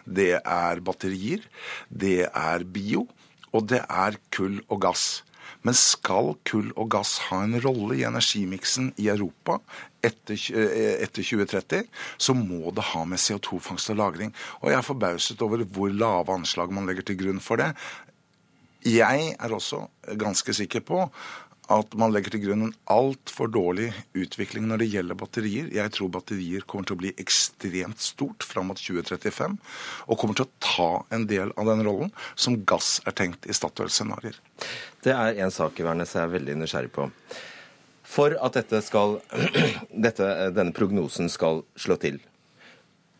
det 0.06 0.30
er 0.40 0.80
batterier, 0.80 1.44
det 1.90 2.30
er 2.32 2.64
bio, 2.64 3.06
og 3.52 3.68
det 3.68 3.82
er 3.84 4.16
kull 4.32 4.62
og 4.68 4.80
gass. 4.86 5.22
Men 5.66 5.76
skal 5.76 6.32
kull 6.48 6.70
og 6.72 6.88
gass 6.94 7.18
ha 7.28 7.42
en 7.44 7.58
rolle 7.60 7.98
i 7.98 8.06
energimiksen 8.08 8.94
i 8.96 9.10
Europa 9.12 9.58
etter, 10.00 10.38
eh, 10.56 11.02
etter 11.04 11.20
2030, 11.20 11.84
så 12.16 12.32
må 12.32 12.72
det 12.72 12.86
ha 12.94 13.04
med 13.04 13.20
CO2-fangst 13.20 13.90
og 13.92 13.96
-lagring. 13.96 14.32
Og 14.62 14.70
jeg 14.70 14.78
er 14.78 14.88
forbauset 14.88 15.42
over 15.42 15.64
hvor 15.64 15.92
lave 15.92 16.32
anslag 16.32 16.72
man 16.72 16.86
legger 16.86 17.02
til 17.02 17.18
grunn 17.18 17.40
for 17.40 17.56
det. 17.56 17.74
Jeg 18.86 19.34
er 19.36 19.52
også 19.52 19.84
ganske 20.20 20.54
sikker 20.56 20.84
på 20.86 21.04
at 21.70 21.92
man 21.98 22.10
legger 22.10 22.34
til 22.34 22.42
grunn 22.42 22.64
en 22.66 22.72
altfor 22.90 23.50
dårlig 23.52 23.90
utvikling 24.18 24.66
når 24.66 24.82
det 24.82 24.88
gjelder 24.90 25.18
batterier. 25.18 25.68
Jeg 25.70 25.92
tror 25.94 26.10
batterier 26.16 26.64
kommer 26.66 26.88
til 26.88 26.96
å 26.96 27.02
bli 27.02 27.12
ekstremt 27.20 28.02
stort 28.02 28.46
fram 28.46 28.70
mot 28.72 28.80
2035, 28.80 29.54
og 30.10 30.18
kommer 30.18 30.38
til 30.38 30.48
å 30.48 30.64
ta 30.64 30.88
en 31.14 31.28
del 31.30 31.54
av 31.54 31.70
den 31.70 31.84
rollen 31.86 32.10
som 32.34 32.58
gass 32.66 32.98
er 33.06 33.14
tenkt 33.20 33.46
i 33.46 33.54
Statoil-scenarioer. 33.54 34.40
Det 35.04 35.14
er 35.14 35.38
en 35.44 35.54
sak 35.54 35.78
i 35.78 35.86
Værnes 35.86 36.16
jeg 36.16 36.26
er 36.26 36.34
veldig 36.34 36.58
nysgjerrig 36.58 36.92
på. 36.96 37.06
For 38.10 38.34
at 38.42 38.58
dette 38.58 38.82
skal, 38.82 39.20
dette, 40.08 40.26
denne 40.56 40.74
prognosen 40.74 41.30
skal 41.30 41.62
slå 41.78 42.00
til, 42.02 42.18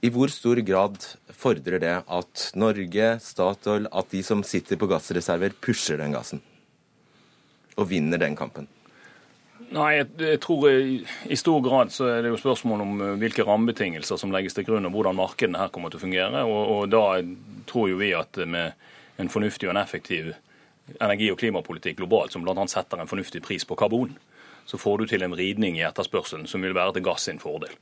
i 0.00 0.10
hvor 0.12 0.32
stor 0.32 0.60
grad 0.64 0.96
fordrer 1.36 1.80
det 1.82 1.96
at 2.08 2.44
Norge, 2.56 3.08
Statoil, 3.20 3.88
at 3.92 4.12
de 4.12 4.22
som 4.24 4.44
sitter 4.46 4.80
på 4.80 4.88
gassreserver, 4.88 5.52
pusher 5.60 6.00
den 6.00 6.14
gassen? 6.16 6.40
Og 7.76 7.90
vinner 7.90 8.20
den 8.20 8.36
kampen? 8.36 8.68
Nei, 9.70 9.90
jeg, 10.00 10.08
jeg 10.18 10.40
tror 10.42 10.64
i, 10.66 11.02
i, 11.30 11.36
stor 11.38 11.60
grad 11.62 11.92
så 11.94 12.08
er 12.10 12.24
det 12.24 12.32
jo 12.32 12.40
spørsmål 12.40 12.80
om 12.82 13.02
eh, 13.04 13.18
hvilke 13.20 13.44
rammebetingelser 13.46 14.18
som 14.18 14.32
legges 14.34 14.56
til 14.56 14.66
grunn, 14.66 14.88
og 14.88 14.96
hvordan 14.96 15.18
markedene 15.20 15.60
her 15.60 15.70
kommer 15.70 15.92
til 15.92 16.00
å 16.00 16.04
fungere. 16.06 16.42
Og, 16.48 16.62
og 16.74 16.88
da 16.90 17.04
tror 17.70 17.92
jo 17.92 18.00
vi 18.00 18.10
at 18.18 18.40
med 18.50 18.74
en 19.20 19.30
fornuftig 19.30 19.68
og 19.68 19.76
en 19.76 19.82
effektiv 19.84 20.32
energi- 20.98 21.30
og 21.30 21.38
klimapolitikk 21.38 22.00
globalt, 22.00 22.34
som 22.34 22.42
bl.a. 22.42 22.66
setter 22.72 22.98
en 22.98 23.10
fornuftig 23.10 23.44
pris 23.44 23.68
på 23.68 23.78
karbon, 23.78 24.16
så 24.66 24.78
får 24.78 24.98
du 24.98 25.06
til 25.10 25.24
en 25.26 25.36
ridning 25.36 25.78
i 25.78 25.86
etterspørselen 25.86 26.46
som 26.50 26.62
vil 26.62 26.76
være 26.76 26.96
til 26.96 27.06
gass 27.06 27.28
sin 27.28 27.40
fordel. 27.42 27.72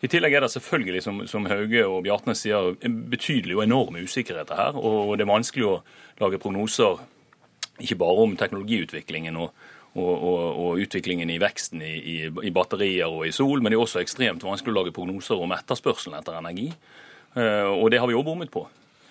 I 0.00 0.08
tillegg 0.08 0.32
er 0.32 0.44
det 0.44 0.52
selvfølgelig, 0.54 1.02
som, 1.04 1.22
som 1.28 1.46
Hauge 1.50 1.82
og 1.84 2.02
Bjartnes 2.06 2.40
sier, 2.44 2.74
en 2.86 2.96
betydelig 3.10 3.58
og 3.58 3.64
enorm 3.66 3.98
usikkerhet 4.00 4.52
her. 4.56 4.76
Og 4.78 5.16
det 5.18 5.26
er 5.26 5.32
vanskelig 5.32 5.66
å 5.68 5.74
lage 6.22 6.40
prognoser 6.40 7.02
ikke 7.82 7.98
bare 8.00 8.24
om 8.24 8.36
teknologiutviklingen 8.40 9.36
og, 9.36 9.50
og, 9.96 10.12
og, 10.14 10.40
og 10.64 10.84
utviklingen 10.86 11.30
i 11.32 11.40
veksten 11.42 11.82
i, 11.84 11.92
i, 11.96 12.16
i, 12.30 12.52
batterier 12.54 13.12
og 13.12 13.26
i 13.28 13.34
sol, 13.36 13.60
men 13.60 13.72
det 13.72 13.78
er 13.78 13.84
også 13.84 14.00
ekstremt 14.00 14.44
vanskelig 14.46 14.72
å 14.72 14.78
lage 14.78 14.96
prognoser 14.96 15.40
om 15.40 15.52
etterspørselen 15.56 16.16
etter 16.18 16.38
energi. 16.40 16.70
Uh, 17.36 17.68
og 17.76 17.90
det 17.92 18.00
har 18.00 18.08
vi 18.08 18.16
òg 18.16 18.24
bommet 18.24 18.52
på. 18.52 18.64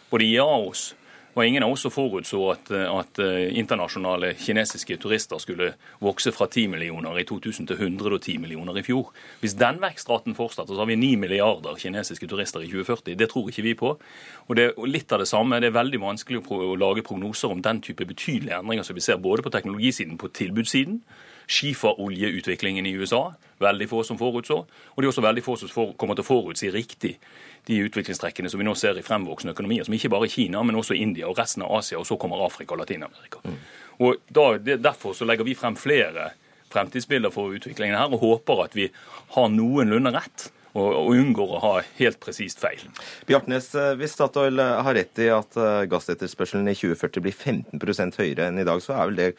Både 0.10 0.26
IA 0.26 0.46
og 0.46 0.72
oss 0.72 0.88
var 1.36 1.44
ingen 1.44 1.64
av 1.64 1.72
oss 1.72 1.82
som 1.82 1.92
forutså 1.92 2.40
at, 2.52 2.70
at, 2.72 3.20
eh, 3.20 3.58
internasjonale 3.60 4.34
kinesiske 4.40 4.96
turister 5.04 5.38
skulle 5.38 5.74
vokse 6.00 6.32
fra 6.32 6.48
10 6.48 6.70
millioner 6.72 7.20
i 7.20 7.26
2000 7.28 7.68
til 7.68 7.76
110 7.76 8.38
millioner 8.40 8.78
i 8.80 8.84
fjor. 8.84 9.12
Hvis 9.42 9.58
den 9.60 9.82
vekstraten 9.84 10.36
fortsetter, 10.36 10.72
så 10.72 10.80
har 10.80 10.88
vi 10.88 10.96
9 10.96 11.16
milliarder 11.20 11.76
kinesiske 11.76 12.30
turister 12.32 12.64
i 12.64 12.70
2040. 12.72 13.18
Det 13.20 13.30
tror 13.30 13.50
ikke 13.52 13.68
vi 13.68 13.74
på. 13.76 13.98
Og 14.48 14.56
det 14.56 14.70
er 14.70 14.88
litt 14.88 15.12
av 15.12 15.20
det 15.20 15.28
samme. 15.28 15.60
Det 15.60 15.74
er 15.74 15.76
veldig 15.76 16.00
vanskelig 16.00 16.46
å 16.48 16.78
lage 16.80 17.04
prognoser 17.04 17.52
om 17.52 17.62
den 17.62 17.82
type 17.82 18.08
betydelige 18.08 18.56
endringer 18.56 18.88
som 18.88 18.96
vi 18.96 19.04
ser 19.04 19.20
både 19.20 19.44
på 19.44 19.52
teknologisiden, 19.52 20.18
på 20.18 20.32
tilbudssiden. 20.32 21.02
Skiferoljeutviklingen 21.52 22.88
i 22.88 22.96
USA, 22.96 23.36
veldig 23.60 23.90
få 23.90 24.04
som 24.04 24.18
forutså. 24.18 24.64
Og 24.64 24.98
det 25.04 25.06
er 25.06 25.12
også 25.12 25.22
veldig 25.28 25.44
få 25.44 25.58
som 25.60 25.92
kommer 26.00 26.16
til 26.16 26.24
å 26.24 26.32
forutsi 26.32 26.72
riktig 26.72 27.18
de 27.66 27.80
utviklingstrekkene 27.88 28.50
som 28.52 28.62
vi 28.62 28.68
nå 28.68 28.76
ser 28.78 28.98
i 29.00 29.04
fremvoksende 29.06 29.56
økonomier, 29.56 29.88
som 29.88 29.96
ikke 29.98 30.12
bare 30.14 30.30
Kina, 30.30 30.62
men 30.64 30.78
også 30.78 30.98
India 30.98 31.30
og 31.30 31.40
resten 31.40 31.66
av 31.66 31.74
Asia, 31.80 32.00
og 32.00 32.08
så 32.08 32.18
kommer 32.22 32.44
Afrika 32.46 32.76
og 32.76 32.84
Latin-Amerika. 32.84 33.42
Mm. 33.46 33.62
Og 34.06 34.26
da, 34.28 34.50
det, 34.58 34.82
Derfor 34.84 35.16
så 35.18 35.28
legger 35.28 35.48
vi 35.48 35.56
frem 35.58 35.78
flere 35.80 36.34
fremtidsbilder 36.74 37.34
for 37.34 37.56
utviklingen 37.56 37.98
her, 37.98 38.12
og 38.12 38.22
håper 38.24 38.66
at 38.66 38.78
vi 38.78 38.90
har 39.38 39.50
noenlunde 39.54 40.14
rett. 40.16 40.52
Og, 40.76 40.90
og 40.92 41.14
unngår 41.16 41.52
å 41.56 41.60
ha 41.64 41.76
helt 42.02 42.18
presist 42.20 42.60
feil. 42.60 42.82
Bjartnes, 43.30 43.70
eh, 43.80 43.94
hvis 43.96 44.12
Statoil 44.18 44.60
eh, 44.60 44.72
har 44.84 44.98
rett 44.98 45.22
i 45.24 45.30
at 45.32 45.56
eh, 45.56 45.86
gassetterspørselen 45.88 46.68
i 46.68 46.74
2040 46.76 47.24
blir 47.24 47.32
15 47.32 48.12
høyere 48.20 48.50
enn 48.50 48.60
i 48.60 48.66
dag, 48.68 48.82
så 48.84 48.98
er 48.98 49.08
vel 49.08 49.22
det 49.22 49.30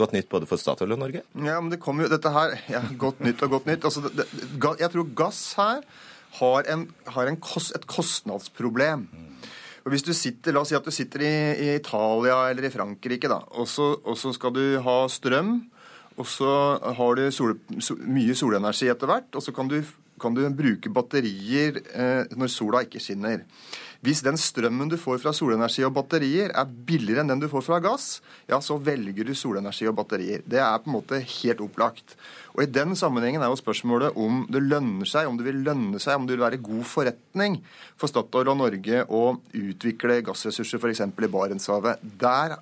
godt 0.00 0.14
nytt 0.16 0.30
både 0.32 0.48
for 0.48 0.56
Statoil 0.56 0.96
og 0.96 1.02
Norge? 1.02 1.20
Ja, 1.36 1.58
men 1.60 1.68
det 1.68 1.82
kommer 1.84 2.06
jo 2.06 2.14
dette 2.14 2.32
her 2.32 2.56
ja, 2.72 2.80
Godt 2.96 3.20
nytt 3.20 3.44
og 3.44 3.58
godt 3.58 3.68
nytt. 3.68 3.84
Altså, 3.84 4.06
det, 4.08 4.24
det, 4.24 4.72
jeg 4.80 4.92
tror 4.94 5.12
gass 5.20 5.42
her 5.60 5.84
har, 6.38 6.68
en, 6.70 6.86
har 7.16 7.30
en 7.30 7.40
kost, 7.42 7.74
et 7.76 7.86
kostnadsproblem. 7.90 9.08
Og 9.84 9.94
hvis 9.94 10.04
du 10.04 10.12
sitter, 10.14 10.54
La 10.54 10.62
oss 10.62 10.70
si 10.70 10.76
at 10.76 10.86
du 10.86 10.92
sitter 10.94 11.24
i, 11.24 11.34
i 11.56 11.68
Italia 11.78 12.42
eller 12.50 12.68
i 12.68 12.72
Frankrike, 12.72 13.30
da, 13.32 13.40
og 13.56 13.68
så, 13.68 13.94
og 14.04 14.18
så, 14.20 14.34
skal 14.36 14.54
du 14.54 14.64
ha 14.84 14.98
strøm. 15.10 15.56
Og 16.20 16.26
så 16.28 16.52
har 16.98 17.16
du 17.16 17.30
sol, 17.32 17.54
so, 17.80 17.96
mye 18.04 18.34
solenergi 18.36 18.90
etter 18.92 19.08
hvert, 19.08 19.30
og 19.32 19.44
så 19.44 19.54
kan 19.56 19.70
du, 19.70 19.78
kan 20.20 20.34
du 20.36 20.42
bruke 20.52 20.92
batterier 20.92 21.80
eh, 21.80 22.34
når 22.36 22.52
sola 22.52 22.82
ikke 22.84 23.00
skinner. 23.00 23.46
Hvis 24.00 24.22
den 24.24 24.38
strømmen 24.40 24.88
du 24.88 24.96
får 24.96 25.18
fra 25.20 25.32
solenergi 25.36 25.82
og 25.84 25.92
batterier 25.92 26.54
er 26.56 26.68
billigere 26.88 27.20
enn 27.20 27.34
den 27.34 27.42
du 27.42 27.50
får 27.52 27.66
fra 27.66 27.80
gass, 27.84 28.22
ja, 28.48 28.56
så 28.64 28.78
velger 28.80 29.28
du 29.28 29.34
solenergi 29.36 29.84
og 29.90 29.98
batterier. 29.98 30.40
Det 30.40 30.56
er 30.56 30.80
på 30.80 30.88
en 30.88 30.96
måte 30.96 31.18
helt 31.20 31.60
opplagt. 31.60 32.16
Og 32.54 32.62
I 32.64 32.70
den 32.72 32.96
sammenhengen 32.96 33.44
er 33.44 33.52
jo 33.52 33.60
spørsmålet 33.60 34.16
om 34.16 34.46
det 34.48 34.64
lønner 34.64 35.08
seg, 35.08 35.28
om 35.28 35.36
det 35.36 35.44
vil 35.50 35.60
lønne 35.68 36.00
seg, 36.00 36.16
om 36.16 36.24
det 36.24 36.38
vil 36.38 36.46
være 36.46 36.62
god 36.64 36.88
forretning 36.88 37.60
for 38.00 38.08
Statoil 38.08 38.48
og 38.54 38.60
Norge 38.62 39.04
å 39.04 39.22
utvikle 39.60 40.22
gassressurser 40.24 40.80
f.eks. 40.80 41.04
i 41.04 41.32
Barentshavet. 41.36 42.00
Der, 42.24 42.56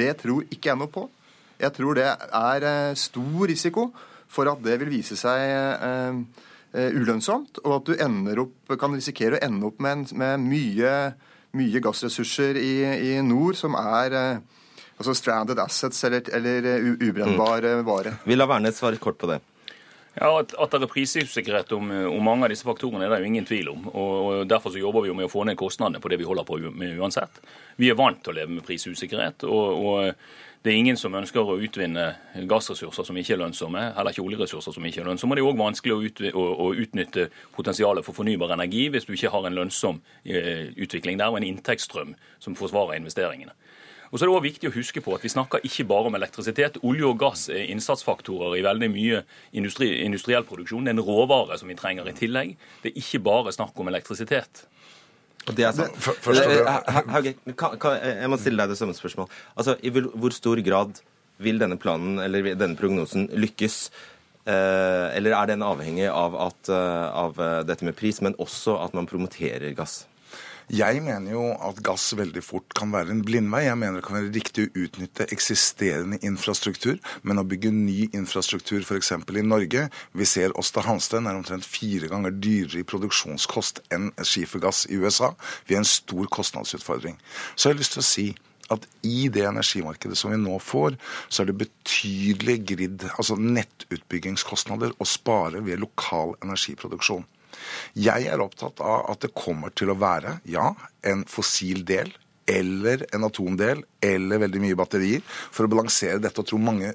det 0.00 0.14
tror 0.24 0.48
ikke 0.48 0.72
jeg 0.72 0.80
noe 0.80 0.92
på. 0.92 1.10
Jeg 1.60 1.76
tror 1.76 2.00
det 2.00 2.08
er 2.08 2.70
eh, 2.72 2.96
stor 2.96 3.50
risiko 3.52 3.90
for 4.32 4.48
at 4.48 4.64
det 4.64 4.80
vil 4.80 4.96
vise 4.96 5.18
seg 5.18 5.44
eh, 5.44 6.46
ulønnsomt, 6.72 7.58
og 7.64 7.80
at 7.80 7.88
du 7.88 8.38
opp, 8.44 8.74
kan 8.78 8.94
risikere 8.94 9.38
å 9.38 9.42
ende 9.42 9.66
opp 9.66 9.80
med, 9.82 10.12
med 10.14 10.40
mye, 10.44 10.94
mye, 11.58 11.82
gassressurser 11.82 12.58
i, 12.60 12.74
i, 13.10 13.12
nord 13.26 13.58
som 13.58 13.74
er 13.78 14.14
eh, 14.14 14.64
altså 14.96 15.14
stranded 15.18 15.58
assets 15.58 16.04
eller, 16.06 16.26
eller 16.36 16.68
eh, 16.76 16.90
ubrennbar 17.00 17.66
mm. 17.66 17.86
vare. 17.86 18.18
Vi 18.24 18.38
lar 18.38 18.50
Wærnes 18.50 18.78
svare 18.78 19.00
kort 19.02 19.18
på 19.18 19.32
det. 19.32 19.40
Ja, 20.14 20.30
At, 20.40 20.52
at 20.58 20.72
det 20.74 20.84
er 20.84 20.90
prisusikkerhet 20.90 21.70
om, 21.72 21.90
om, 22.10 22.22
mange 22.26 22.46
av 22.46 22.52
disse 22.52 22.66
faktorene, 22.66 23.06
er 23.06 23.14
det 23.14 23.22
jo 23.22 23.30
ingen 23.30 23.46
tvil 23.46 23.70
om. 23.70 23.88
Og, 23.90 24.14
og 24.26 24.48
Derfor 24.50 24.74
så 24.74 24.82
jobber 24.82 25.04
vi 25.04 25.10
jo 25.12 25.16
med 25.16 25.28
å 25.28 25.32
få 25.32 25.46
ned 25.46 25.58
kostnadene 25.58 26.02
på 26.02 26.10
det 26.10 26.18
vi 26.20 26.26
holder 26.26 26.46
på 26.46 26.58
med 26.66 26.98
uansett. 26.98 27.38
Vi 27.78 27.90
er 27.90 27.98
vant 27.98 28.18
til 28.22 28.34
å 28.34 28.38
leve 28.40 28.58
med 28.58 28.66
prisusikkerhet. 28.66 29.46
og, 29.46 29.86
og 29.86 30.49
det 30.60 30.72
er 30.72 30.76
ingen 30.76 30.98
som 31.00 31.14
ønsker 31.16 31.40
å 31.40 31.56
utvinne 31.56 32.02
gassressurser 32.48 33.06
som 33.08 33.16
ikke 33.16 33.32
er 33.32 33.40
lønnsomme, 33.40 33.80
heller 33.96 34.12
ikke 34.12 34.26
oljeressurser 34.26 34.74
som 34.76 34.84
ikke 34.84 35.00
er 35.00 35.06
lønnsomme. 35.08 35.38
Det 35.38 35.40
er 35.40 35.48
òg 35.48 35.56
vanskelig 35.56 35.94
å, 35.94 36.00
ut, 36.04 36.20
å, 36.36 36.42
å, 36.66 36.66
utnytte 36.84 37.30
potensialet 37.54 38.04
for 38.04 38.18
fornybar 38.18 38.52
energi 38.52 38.90
hvis 38.92 39.08
du 39.08 39.14
ikke 39.14 39.32
har 39.32 39.48
en 39.48 39.56
lønnsom 39.56 40.02
eh, 40.28 40.68
utvikling 40.76 41.16
der 41.16 41.32
og 41.32 41.40
en 41.40 41.46
inntektsstrøm 41.48 42.12
som 42.44 42.58
forsvarer 42.58 43.00
investeringene. 43.00 43.56
Og 44.10 44.18
så 44.18 44.26
er 44.26 44.28
det 44.28 44.34
også 44.34 44.44
viktig 44.48 44.68
å 44.68 44.74
huske 44.74 45.00
på 45.04 45.14
at 45.14 45.24
Vi 45.24 45.30
snakker 45.32 45.64
ikke 45.64 45.86
bare 45.88 46.10
om 46.10 46.18
elektrisitet. 46.18 46.80
Olje 46.82 47.06
og 47.08 47.20
gass 47.22 47.46
er 47.48 47.70
innsatsfaktorer 47.70 48.58
i 48.58 48.64
veldig 48.66 48.90
mye 48.90 49.22
industri, 49.56 49.94
industriell 50.04 50.44
produksjon. 50.44 50.84
Det 50.84 50.92
er 50.92 50.98
en 50.98 51.06
råvare 51.06 51.56
som 51.56 51.70
vi 51.70 51.78
trenger 51.78 52.10
i 52.10 52.16
tillegg. 52.18 52.56
Det 52.82 52.90
er 52.90 53.00
ikke 53.00 53.22
bare 53.30 53.54
snakk 53.54 53.78
om 53.80 53.88
elektrisitet. 53.88 54.66
Og 55.50 55.58
det 55.58 55.66
er 55.66 55.74
sant. 55.76 55.96
Først, 55.98 56.46
Hauge, 57.10 57.34
jeg 57.42 58.30
må 58.30 58.38
stille 58.40 58.62
deg 58.62 58.72
det 58.72 58.78
samme 58.78 58.94
spørsmål. 58.96 59.30
Altså, 59.58 59.76
I 59.82 59.92
hvor 59.92 60.34
stor 60.36 60.62
grad 60.66 61.02
vil 61.40 61.60
denne 61.60 61.78
planen 61.80 62.20
eller 62.22 62.52
denne 62.54 62.78
prognosen 62.78 63.28
lykkes? 63.34 63.82
Eh, 64.48 65.06
eller 65.18 65.36
er 65.36 65.50
den 65.50 65.64
avhengig 65.64 66.06
av, 66.08 66.36
at, 66.48 66.70
eh, 66.72 67.08
av 67.24 67.40
eh, 67.40 67.58
dette 67.68 67.84
med 67.84 67.96
pris, 67.98 68.22
men 68.24 68.36
også 68.40 68.78
at 68.80 68.94
man 68.96 69.08
promoterer 69.10 69.74
gass? 69.76 70.04
Jeg 70.70 71.00
mener 71.02 71.32
jo 71.34 71.44
at 71.66 71.80
gass 71.82 72.12
veldig 72.14 72.44
fort 72.46 72.74
kan 72.78 72.92
være 72.94 73.10
en 73.10 73.24
blindvei. 73.26 73.64
Jeg 73.64 73.78
mener 73.80 73.98
det 73.98 74.04
kan 74.06 74.20
være 74.20 74.30
riktig 74.36 74.68
å 74.68 74.84
utnytte 74.84 75.26
eksisterende 75.34 76.20
infrastruktur, 76.22 77.00
men 77.26 77.42
å 77.42 77.44
bygge 77.50 77.72
ny 77.74 78.04
infrastruktur 78.14 78.84
f.eks. 78.84 79.10
i 79.18 79.42
Norge 79.42 79.88
Vi 80.14 80.28
ser 80.30 80.54
Åsta 80.60 80.84
Hansten 80.86 81.26
er 81.26 81.34
omtrent 81.34 81.66
fire 81.66 82.06
ganger 82.12 82.36
dyrere 82.38 82.84
i 82.84 82.86
produksjonskost 82.86 83.82
enn 83.90 84.12
skifergass 84.22 84.84
i 84.86 85.00
USA. 85.02 85.32
Vi 85.66 85.74
har 85.74 85.82
en 85.82 85.90
stor 85.90 86.30
kostnadsutfordring. 86.38 87.18
Så 87.56 87.66
jeg 87.66 87.74
har 87.74 87.82
lyst 87.82 87.98
til 87.98 88.04
å 88.04 88.10
si 88.12 88.28
at 88.70 88.86
i 89.02 89.26
det 89.26 89.48
energimarkedet 89.50 90.14
som 90.14 90.30
vi 90.30 90.38
nå 90.38 90.54
får, 90.62 90.94
så 91.26 91.42
er 91.42 91.50
det 91.50 91.58
betydelige 91.64 92.66
grid, 92.76 93.08
altså 93.16 93.34
nettutbyggingskostnader 93.42 94.94
å 94.94 95.10
spare 95.18 95.66
ved 95.66 95.82
lokal 95.82 96.36
energiproduksjon. 96.44 97.26
Jeg 97.98 98.26
er 98.30 98.42
opptatt 98.42 98.80
av 98.84 99.10
at 99.12 99.22
det 99.24 99.34
kommer 99.36 99.74
til 99.76 99.92
å 99.92 99.98
være, 100.00 100.38
ja, 100.48 100.72
en 101.06 101.24
fossil 101.28 101.84
del 101.88 102.12
eller 102.50 103.04
en 103.14 103.26
atomdel 103.28 103.84
eller 104.02 104.42
veldig 104.42 104.62
mye 104.64 104.78
batterier 104.78 105.22
for 105.28 105.66
å 105.66 105.70
balansere 105.70 106.18
dette 106.22 106.42
og 106.42 106.48
tro 106.50 106.58
mange 106.58 106.94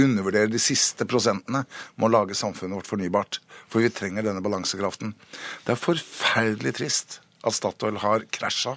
undervurderer 0.00 0.50
de 0.50 0.60
siste 0.62 1.06
prosentene 1.08 1.64
med 1.96 2.06
å 2.06 2.12
lage 2.12 2.36
samfunnet 2.38 2.78
vårt 2.78 2.90
fornybart. 2.90 3.40
For 3.70 3.82
vi 3.82 3.90
trenger 3.94 4.26
denne 4.26 4.44
balansekraften. 4.44 5.14
Det 5.64 5.74
er 5.74 5.80
forferdelig 5.80 6.76
trist 6.78 7.20
at 7.46 7.56
Statoil 7.56 8.00
har 8.02 8.26
krasja 8.32 8.76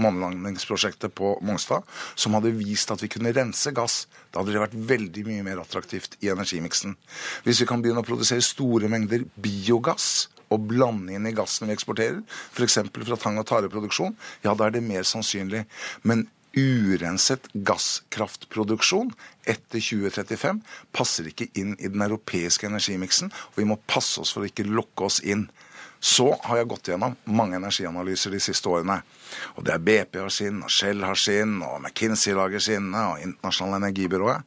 månelandingsprosjektet 0.00 1.12
på 1.14 1.34
Mongstad, 1.44 1.84
som 2.14 2.32
hadde 2.36 2.54
vist 2.56 2.90
at 2.92 3.02
vi 3.02 3.10
kunne 3.12 3.32
rense 3.36 3.72
gass. 3.76 4.06
Da 4.32 4.40
hadde 4.40 4.54
det 4.54 4.62
vært 4.62 4.76
veldig 4.92 5.24
mye 5.28 5.46
mer 5.46 5.60
attraktivt 5.60 6.16
i 6.24 6.30
energimiksen. 6.32 6.96
Hvis 7.44 7.60
vi 7.60 7.68
kan 7.68 7.84
begynne 7.84 8.00
å 8.00 8.06
produsere 8.06 8.44
store 8.44 8.88
mengder 8.92 9.26
biogass 9.36 10.31
og 10.52 10.68
blande 10.70 11.16
inn 11.16 11.26
i 11.28 11.34
gassen 11.36 11.68
vi 11.68 11.76
eksporterer, 11.76 12.20
f.eks. 12.52 12.78
fra 12.92 13.18
tang- 13.20 13.40
og 13.40 13.48
tareproduksjon, 13.48 14.14
ja, 14.44 14.54
da 14.54 14.68
er 14.68 14.76
det 14.76 14.84
mer 14.86 15.06
sannsynlig. 15.08 15.64
Men 16.06 16.28
urenset 16.52 17.48
gasskraftproduksjon 17.64 19.12
etter 19.48 19.80
2035 19.80 20.60
passer 20.92 21.30
ikke 21.30 21.48
inn 21.58 21.74
i 21.78 21.88
den 21.88 22.04
europeiske 22.04 22.68
energimiksen, 22.68 23.32
og 23.32 23.60
vi 23.60 23.68
må 23.68 23.80
passe 23.88 24.20
oss 24.20 24.34
for 24.34 24.44
å 24.44 24.50
ikke 24.50 24.68
lokke 24.68 25.08
oss 25.08 25.20
inn. 25.24 25.48
Så 26.02 26.32
har 26.44 26.58
jeg 26.58 26.68
gått 26.72 26.88
gjennom 26.90 27.14
mange 27.30 27.60
energianalyser 27.60 28.34
de 28.34 28.40
siste 28.42 28.66
årene. 28.68 28.98
Og 29.54 29.62
det 29.66 29.76
er 29.76 29.84
BP 29.86 30.18
har 30.18 30.32
sin, 30.34 30.58
og 30.66 30.72
Shell 30.74 31.04
har 31.06 31.18
sin, 31.18 31.60
og 31.62 31.78
McKinsey 31.78 32.34
lager 32.34 32.62
sine, 32.62 33.04
og 33.12 33.22
Internasjonale 33.22 33.84
energibyrået. 33.84 34.42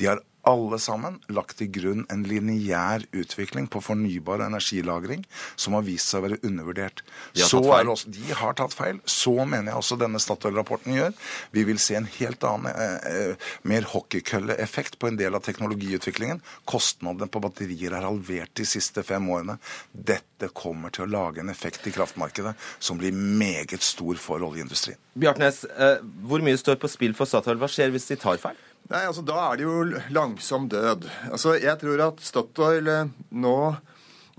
De 0.00 0.10
har 0.10 0.24
alle 0.48 0.78
sammen 0.80 1.18
lagt 1.28 1.58
til 1.60 1.68
grunn 1.72 2.06
en 2.12 2.22
lineær 2.24 3.04
utvikling 3.16 3.66
på 3.70 3.82
fornybar 3.84 4.40
energilagring 4.46 5.24
som 5.56 5.76
har 5.76 5.84
vist 5.86 6.08
seg 6.10 6.22
å 6.22 6.26
være 6.28 6.40
undervurdert. 6.46 7.02
De 7.34 7.42
har 7.42 7.48
Så 7.48 7.60
tatt 7.60 7.70
feil. 7.70 7.80
er 7.86 7.92
også, 7.92 8.10
de 8.16 8.34
har 8.40 8.54
tatt 8.54 8.76
feil. 8.76 9.00
Så 9.04 9.34
mener 9.44 9.72
jeg 9.72 9.80
også 9.80 9.98
denne 10.00 10.20
Statoil-rapporten 10.22 10.94
gjør. 10.96 11.12
Vi 11.52 11.64
vil 11.64 11.78
se 11.78 11.94
en 11.98 12.08
helt 12.18 12.44
annen, 12.44 12.66
eh, 12.72 13.30
eh, 13.30 13.34
mer 13.64 13.82
hockeykølleeffekt 13.82 14.98
på 14.98 15.08
en 15.08 15.16
del 15.16 15.34
av 15.34 15.42
teknologiutviklingen. 15.42 16.40
Kostnadene 16.66 17.28
på 17.28 17.40
batterier 17.42 17.92
er 17.96 18.08
halvert 18.08 18.54
de 18.54 18.64
siste 18.64 19.02
fem 19.04 19.28
årene. 19.28 19.58
Dette 19.92 20.48
kommer 20.54 20.90
til 20.90 21.04
å 21.06 21.10
lage 21.10 21.40
en 21.40 21.50
effekt 21.50 21.86
i 21.86 21.92
kraftmarkedet 21.92 22.54
som 22.78 22.98
blir 22.98 23.12
meget 23.12 23.82
stor 23.82 24.14
for 24.16 24.38
oljeindustrien. 24.40 24.96
Bjartnes, 25.18 25.64
eh, 25.64 25.98
hvor 26.24 26.40
mye 26.40 26.56
står 26.56 26.76
på 26.76 26.88
spill 26.88 27.12
for 27.14 27.26
Statoil? 27.26 27.58
Hva 27.58 27.68
skjer 27.68 27.90
hvis 27.90 28.06
de 28.08 28.16
tar 28.16 28.38
feil? 28.38 28.56
Nei, 28.90 29.04
altså 29.06 29.22
Da 29.22 29.38
er 29.46 29.60
det 29.60 29.66
jo 29.68 30.02
langsom 30.10 30.66
død. 30.70 31.06
Altså, 31.30 31.54
Jeg 31.54 31.78
tror 31.78 32.02
at 32.08 32.20
Statoil 32.26 32.90
eh, 32.90 33.12
nå 33.38 33.56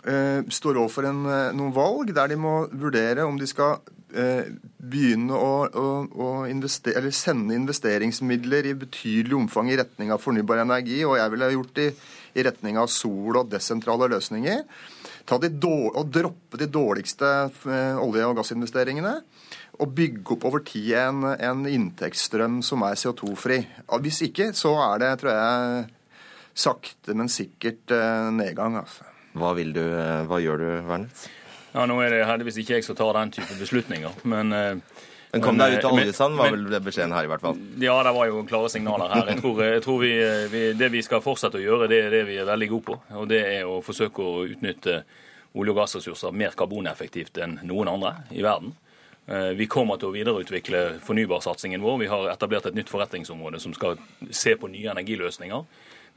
eh, 0.03 0.43
står 0.51 0.81
overfor 0.81 1.07
eh, 1.07 1.51
noen 1.55 1.71
valg 1.75 2.11
der 2.15 2.33
de 2.33 2.39
må 2.39 2.65
vurdere 2.67 3.23
om 3.23 3.39
de 3.39 3.47
skal 3.47 3.79
eh, 4.11 4.51
begynne 4.75 5.37
å, 5.37 5.53
å, 5.71 5.85
å 6.11 6.31
investere, 6.51 6.99
eller 6.99 7.15
sende 7.15 7.55
investeringsmidler 7.55 8.67
i 8.73 8.79
betydelig 8.81 9.37
omfang 9.39 9.71
i 9.71 9.77
retning 9.79 10.11
av 10.11 10.19
fornybar 10.19 10.65
energi, 10.65 10.99
og 11.07 11.15
jeg 11.21 11.31
ville 11.35 11.53
gjort 11.55 11.77
det 11.79 11.87
i, 11.87 11.95
i 12.41 12.45
retning 12.47 12.79
av 12.81 12.91
sol 12.91 13.39
og 13.39 13.51
desentrale 13.53 14.11
løsninger. 14.11 14.65
De 15.31 15.49
og 15.71 16.03
droppe 16.11 16.59
de 16.59 16.67
dårligste 16.67 17.31
eh, 17.71 18.03
olje- 18.03 18.27
og 18.27 18.41
gassinvesteringene 18.41 19.15
og 19.79 19.93
bygge 19.97 20.35
opp 20.35 20.45
over 20.49 20.63
tid 20.67 20.91
en, 20.99 21.23
en 21.31 21.63
inntektsstrøm 21.69 22.59
som 22.65 22.83
er 22.85 22.99
CO2-fri. 22.99 23.61
Hvis 24.03 24.21
ikke, 24.27 24.51
så 24.57 24.75
er 24.91 25.01
det, 25.01 25.11
tror 25.21 25.31
jeg, 25.33 25.85
sakte, 26.53 27.15
men 27.17 27.31
sikkert 27.31 27.93
eh, 27.95 28.27
nedgang. 28.35 28.75
altså. 28.81 29.07
Hva, 29.37 29.53
vil 29.57 29.71
du, 29.75 29.83
eh, 29.85 30.25
hva 30.27 30.41
gjør 30.43 30.59
du, 30.61 30.67
Wernes? 30.89 31.29
Ja, 31.71 31.85
Nå 31.87 32.01
er 32.03 32.11
det 32.11 32.25
heldigvis 32.27 32.59
ikke 32.61 32.77
jeg 32.77 32.85
som 32.85 32.97
tar 32.99 33.15
den 33.15 33.31
type 33.31 33.55
beslutninger, 33.55 34.19
men 34.27 34.51
eh, 34.51 34.75
Men 35.31 35.43
kom 35.45 35.55
deg 35.55 35.77
ut 35.77 35.85
av 35.87 35.95
oljesand, 35.95 36.35
var 36.35 36.51
vel 36.51 36.65
vel 36.67 36.81
beskjeden 36.83 37.13
her 37.15 37.23
i 37.23 37.29
hvert 37.31 37.45
fall. 37.45 37.59
Ja, 37.79 37.95
det 38.03 38.11
var 38.17 38.27
jo 38.27 38.41
klare 38.49 38.67
signaler 38.73 39.13
her. 39.13 39.29
Jeg 39.31 39.39
tror, 39.39 39.61
jeg 39.63 39.83
tror 39.85 40.01
vi, 40.01 40.11
vi, 40.51 40.63
Det 40.75 40.89
vi 40.91 41.03
skal 41.07 41.23
fortsette 41.23 41.55
å 41.55 41.63
gjøre, 41.63 41.87
det 41.87 42.01
er 42.03 42.11
det 42.17 42.25
vi 42.27 42.35
er 42.41 42.49
veldig 42.49 42.67
gode 42.73 42.87
på. 42.89 42.97
Og 43.21 43.29
det 43.31 43.39
er 43.53 43.63
å 43.63 43.77
forsøke 43.79 44.19
å 44.27 44.41
utnytte 44.43 44.97
olje- 45.55 45.71
og 45.71 45.79
gassressurser 45.79 46.35
mer 46.35 46.51
karboneffektivt 46.59 47.39
enn 47.43 47.61
noen 47.63 47.87
andre 47.93 48.11
i 48.35 48.43
verden. 48.43 48.75
Eh, 49.31 49.53
Vi 49.55 49.67
kommer 49.67 49.99
til 49.99 50.09
å 50.09 50.15
videreutvikle 50.15 50.99
fornybarsatsingen 51.05 51.83
vår. 51.83 51.99
Vi 52.03 52.09
har 52.11 52.29
etablert 52.33 52.67
et 52.67 52.75
nytt 52.75 52.91
forretningsområde 52.91 53.61
som 53.63 53.73
skal 53.73 53.99
se 54.29 54.57
på 54.59 54.67
nye 54.67 54.91
energiløsninger. 54.91 55.65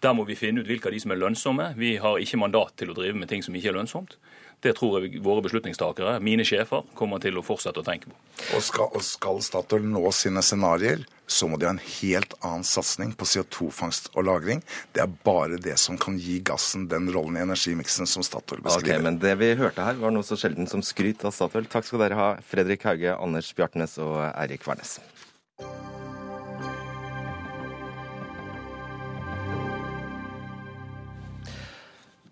Der 0.03 0.15
må 0.15 0.25
vi 0.27 0.35
finne 0.35 0.61
ut 0.61 0.67
hvilke 0.67 0.91
av 0.91 0.93
de 0.97 1.01
som 1.01 1.15
er 1.15 1.21
lønnsomme. 1.23 1.69
Vi 1.79 1.97
har 2.03 2.19
ikke 2.19 2.41
mandat 2.43 2.75
til 2.77 2.91
å 2.91 2.97
drive 2.97 3.15
med 3.15 3.31
ting 3.31 3.45
som 3.45 3.55
ikke 3.55 3.71
er 3.71 3.79
lønnsomt. 3.79 4.17
Det 4.65 4.73
tror 4.79 5.03
jeg 5.03 5.21
våre 5.25 5.43
beslutningstakere, 5.45 6.17
mine 6.25 6.45
sjefer, 6.49 6.87
kommer 6.97 7.21
til 7.21 7.37
å 7.37 7.45
fortsette 7.45 7.83
å 7.83 7.85
tenke 7.85 8.09
på. 8.09 8.17
Og 8.57 8.65
skal, 8.65 8.89
og 8.97 9.05
skal 9.05 9.43
Statoil 9.45 9.85
nå 9.85 10.09
sine 10.17 10.41
scenarioer, 10.45 11.05
så 11.29 11.49
må 11.49 11.59
de 11.61 11.69
ha 11.69 11.75
en 11.75 11.83
helt 11.83 12.33
annen 12.41 12.65
satsing 12.65 13.13
på 13.17 13.29
CO2-fangst 13.29 14.11
og 14.15 14.25
-lagring. 14.25 14.65
Det 14.97 15.05
er 15.05 15.13
bare 15.25 15.61
det 15.61 15.77
som 15.81 15.99
kan 16.01 16.17
gi 16.19 16.41
gassen 16.41 16.89
den 16.89 17.13
rollen 17.13 17.37
i 17.37 17.45
energimiksen 17.45 18.09
som 18.09 18.25
Statoil 18.25 18.65
beskriver. 18.65 18.99
Ok, 18.99 19.05
men 19.05 19.19
Det 19.19 19.39
vi 19.39 19.55
hørte 19.55 19.85
her, 19.85 20.01
var 20.01 20.11
noe 20.11 20.25
så 20.25 20.37
sjelden 20.37 20.69
som 20.69 20.83
skryt 20.83 21.25
av 21.25 21.33
Statoil. 21.33 21.67
Takk 21.67 21.85
skal 21.85 21.99
dere 21.99 22.15
ha, 22.15 22.37
Fredrik 22.41 22.85
Hauge, 22.85 23.17
Anders 23.17 23.53
Bjartnes 23.53 23.99
og 23.99 24.17
Eirik 24.33 24.65
Wærnes. 24.67 25.01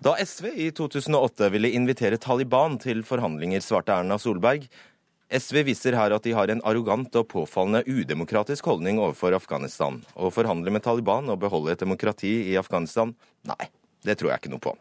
Da 0.03 0.17
SV 0.19 0.47
i 0.55 0.71
2008 0.75 1.49
ville 1.55 1.69
invitere 1.71 2.17
Taliban 2.19 2.75
til 2.83 3.05
forhandlinger, 3.07 3.63
svarte 3.63 3.95
Erna 3.95 4.17
Solberg. 4.19 4.65
SV 5.31 5.61
viser 5.69 5.95
her 5.95 6.11
at 6.17 6.25
de 6.27 6.33
har 6.35 6.51
en 6.51 6.63
arrogant 6.67 7.15
og 7.21 7.29
påfallende 7.31 7.85
udemokratisk 7.87 8.67
holdning 8.67 8.99
overfor 8.99 9.37
Afghanistan. 9.37 10.01
Å 10.19 10.33
forhandle 10.35 10.75
med 10.75 10.83
Taliban 10.83 11.31
og 11.31 11.39
beholde 11.45 11.77
et 11.77 11.85
demokrati 11.85 12.33
i 12.51 12.59
Afghanistan, 12.59 13.15
nei, 13.47 13.71
det 14.03 14.19
tror 14.19 14.33
jeg 14.33 14.43
ikke 14.43 14.55
noe 14.57 14.65
på. 14.67 14.75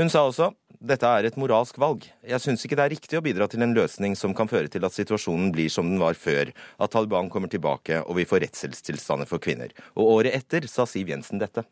Hun 0.00 0.08
sa 0.08 0.24
også 0.24 0.54
dette 0.78 1.10
er 1.10 1.26
et 1.28 1.36
moralsk 1.36 1.76
valg. 1.82 2.06
Jeg 2.24 2.40
syns 2.40 2.64
ikke 2.64 2.78
det 2.78 2.86
er 2.86 2.94
riktig 2.94 3.20
å 3.20 3.24
bidra 3.24 3.50
til 3.52 3.66
en 3.66 3.76
løsning 3.76 4.16
som 4.16 4.32
kan 4.38 4.48
føre 4.48 4.70
til 4.72 4.86
at 4.86 4.96
situasjonen 4.96 5.50
blir 5.52 5.68
som 5.74 5.90
den 5.90 6.00
var 6.00 6.16
før, 6.16 6.54
at 6.78 6.94
Taliban 6.94 7.28
kommer 7.28 7.52
tilbake 7.52 8.00
og 8.00 8.16
vi 8.16 8.24
får 8.30 8.46
redselstilstander 8.46 9.28
for 9.28 9.44
kvinner. 9.44 9.76
Og 9.98 10.14
året 10.20 10.38
etter 10.38 10.70
sa 10.70 10.88
Siv 10.88 11.12
Jensen 11.12 11.42
dette. 11.42 11.66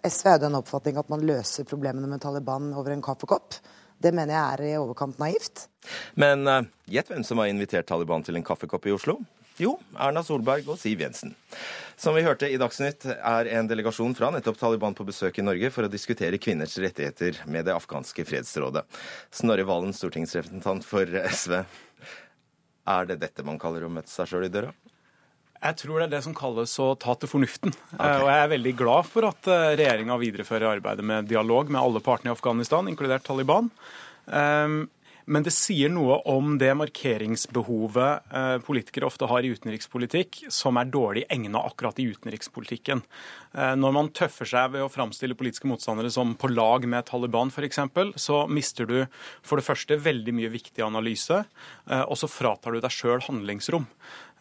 SV 0.00 0.28
er 0.28 0.38
jo 0.38 0.44
den 0.46 0.58
oppfatning 0.58 0.98
at 1.00 1.12
man 1.12 1.24
løser 1.26 1.68
problemene 1.68 2.08
med 2.08 2.22
Taliban 2.22 2.72
over 2.72 2.94
en 2.94 3.04
kaffekopp. 3.04 3.58
Det 4.02 4.10
mener 4.14 4.34
jeg 4.34 4.56
er 4.56 4.64
i 4.66 4.80
overkant 4.80 5.20
naivt. 5.22 5.66
Men 6.18 6.48
eh, 6.48 6.66
gjett 6.96 7.12
hvem 7.12 7.22
som 7.26 7.42
har 7.42 7.52
invitert 7.52 7.86
Taliban 7.86 8.24
til 8.26 8.38
en 8.38 8.46
kaffekopp 8.46 8.88
i 8.88 8.94
Oslo? 8.96 9.20
Jo, 9.60 9.76
Erna 10.00 10.22
Solberg 10.24 10.70
og 10.72 10.78
Siv 10.80 11.02
Jensen. 11.04 11.34
Som 12.00 12.16
vi 12.16 12.24
hørte 12.24 12.48
i 12.48 12.56
Dagsnytt, 12.58 13.04
er 13.04 13.50
en 13.52 13.68
delegasjon 13.68 14.14
fra 14.16 14.30
nettopp 14.32 14.56
Taliban 14.58 14.96
på 14.96 15.04
besøk 15.06 15.38
i 15.38 15.44
Norge 15.44 15.68
for 15.70 15.86
å 15.86 15.92
diskutere 15.92 16.40
kvinners 16.40 16.78
rettigheter 16.80 17.42
med 17.46 17.68
det 17.68 17.76
afghanske 17.76 18.24
fredsrådet. 18.26 18.86
Snorre 19.30 19.66
Valen, 19.68 19.92
stortingsrepresentant 19.94 20.88
for 20.88 21.20
SV. 21.36 21.60
Er 22.90 23.12
det 23.12 23.20
dette 23.22 23.44
man 23.46 23.60
kaller 23.62 23.84
å 23.86 23.92
møte 23.92 24.10
seg 24.10 24.32
sjøl 24.32 24.48
i 24.48 24.52
døra? 24.52 24.72
Jeg 25.62 25.78
tror 25.78 26.00
det 26.00 26.08
er 26.08 26.14
det 26.16 26.22
som 26.24 26.34
kalles 26.34 26.72
å 26.82 26.88
ta 26.98 27.14
til 27.14 27.30
fornuften. 27.30 27.74
Okay. 27.94 28.22
Og 28.24 28.30
jeg 28.32 28.46
er 28.46 28.54
veldig 28.56 28.72
glad 28.80 29.06
for 29.06 29.28
at 29.28 29.46
regjeringa 29.78 30.16
viderefører 30.18 30.72
arbeidet 30.76 31.06
med 31.06 31.30
dialog 31.30 31.70
med 31.70 31.80
alle 31.82 32.02
partene 32.02 32.32
i 32.32 32.34
Afghanistan, 32.34 32.90
inkludert 32.90 33.22
Taliban. 33.28 33.70
Um, 34.26 34.88
Men 35.24 35.44
det 35.46 35.52
sier 35.54 35.90
noe 35.92 36.16
om 36.26 36.56
det 36.58 36.72
markeringsbehovet 36.74 38.32
eh, 38.34 38.56
politikere 38.66 39.06
ofte 39.06 39.28
har 39.30 39.46
i 39.46 39.52
utenrikspolitikk, 39.54 40.40
som 40.50 40.80
er 40.80 40.90
dårlig 40.90 41.22
egna 41.30 41.62
akkurat 41.62 41.98
i 42.02 42.08
utenrikspolitikken. 42.10 43.04
Eh, 43.54 43.74
Når 43.78 43.94
man 43.94 44.10
tøffer 44.10 44.48
seg 44.50 44.72
ved 44.74 44.82
å 44.82 44.90
framstille 44.90 45.38
politiske 45.38 45.70
motstandere 45.70 46.10
som 46.10 46.34
på 46.34 46.50
lag 46.50 46.88
med 46.90 47.06
Taliban 47.06 47.54
f.eks., 47.54 47.78
så 48.18 48.42
mister 48.50 48.90
du 48.90 48.98
for 49.46 49.60
det 49.60 49.66
første 49.68 50.00
veldig 50.02 50.34
mye 50.34 50.50
viktig 50.50 50.82
analyse, 50.82 51.44
eh, 51.86 52.02
og 52.02 52.18
så 52.18 52.30
fratar 52.30 52.74
du 52.74 52.82
deg 52.82 52.90
sjøl 52.90 53.22
handlingsrom. 53.22 53.86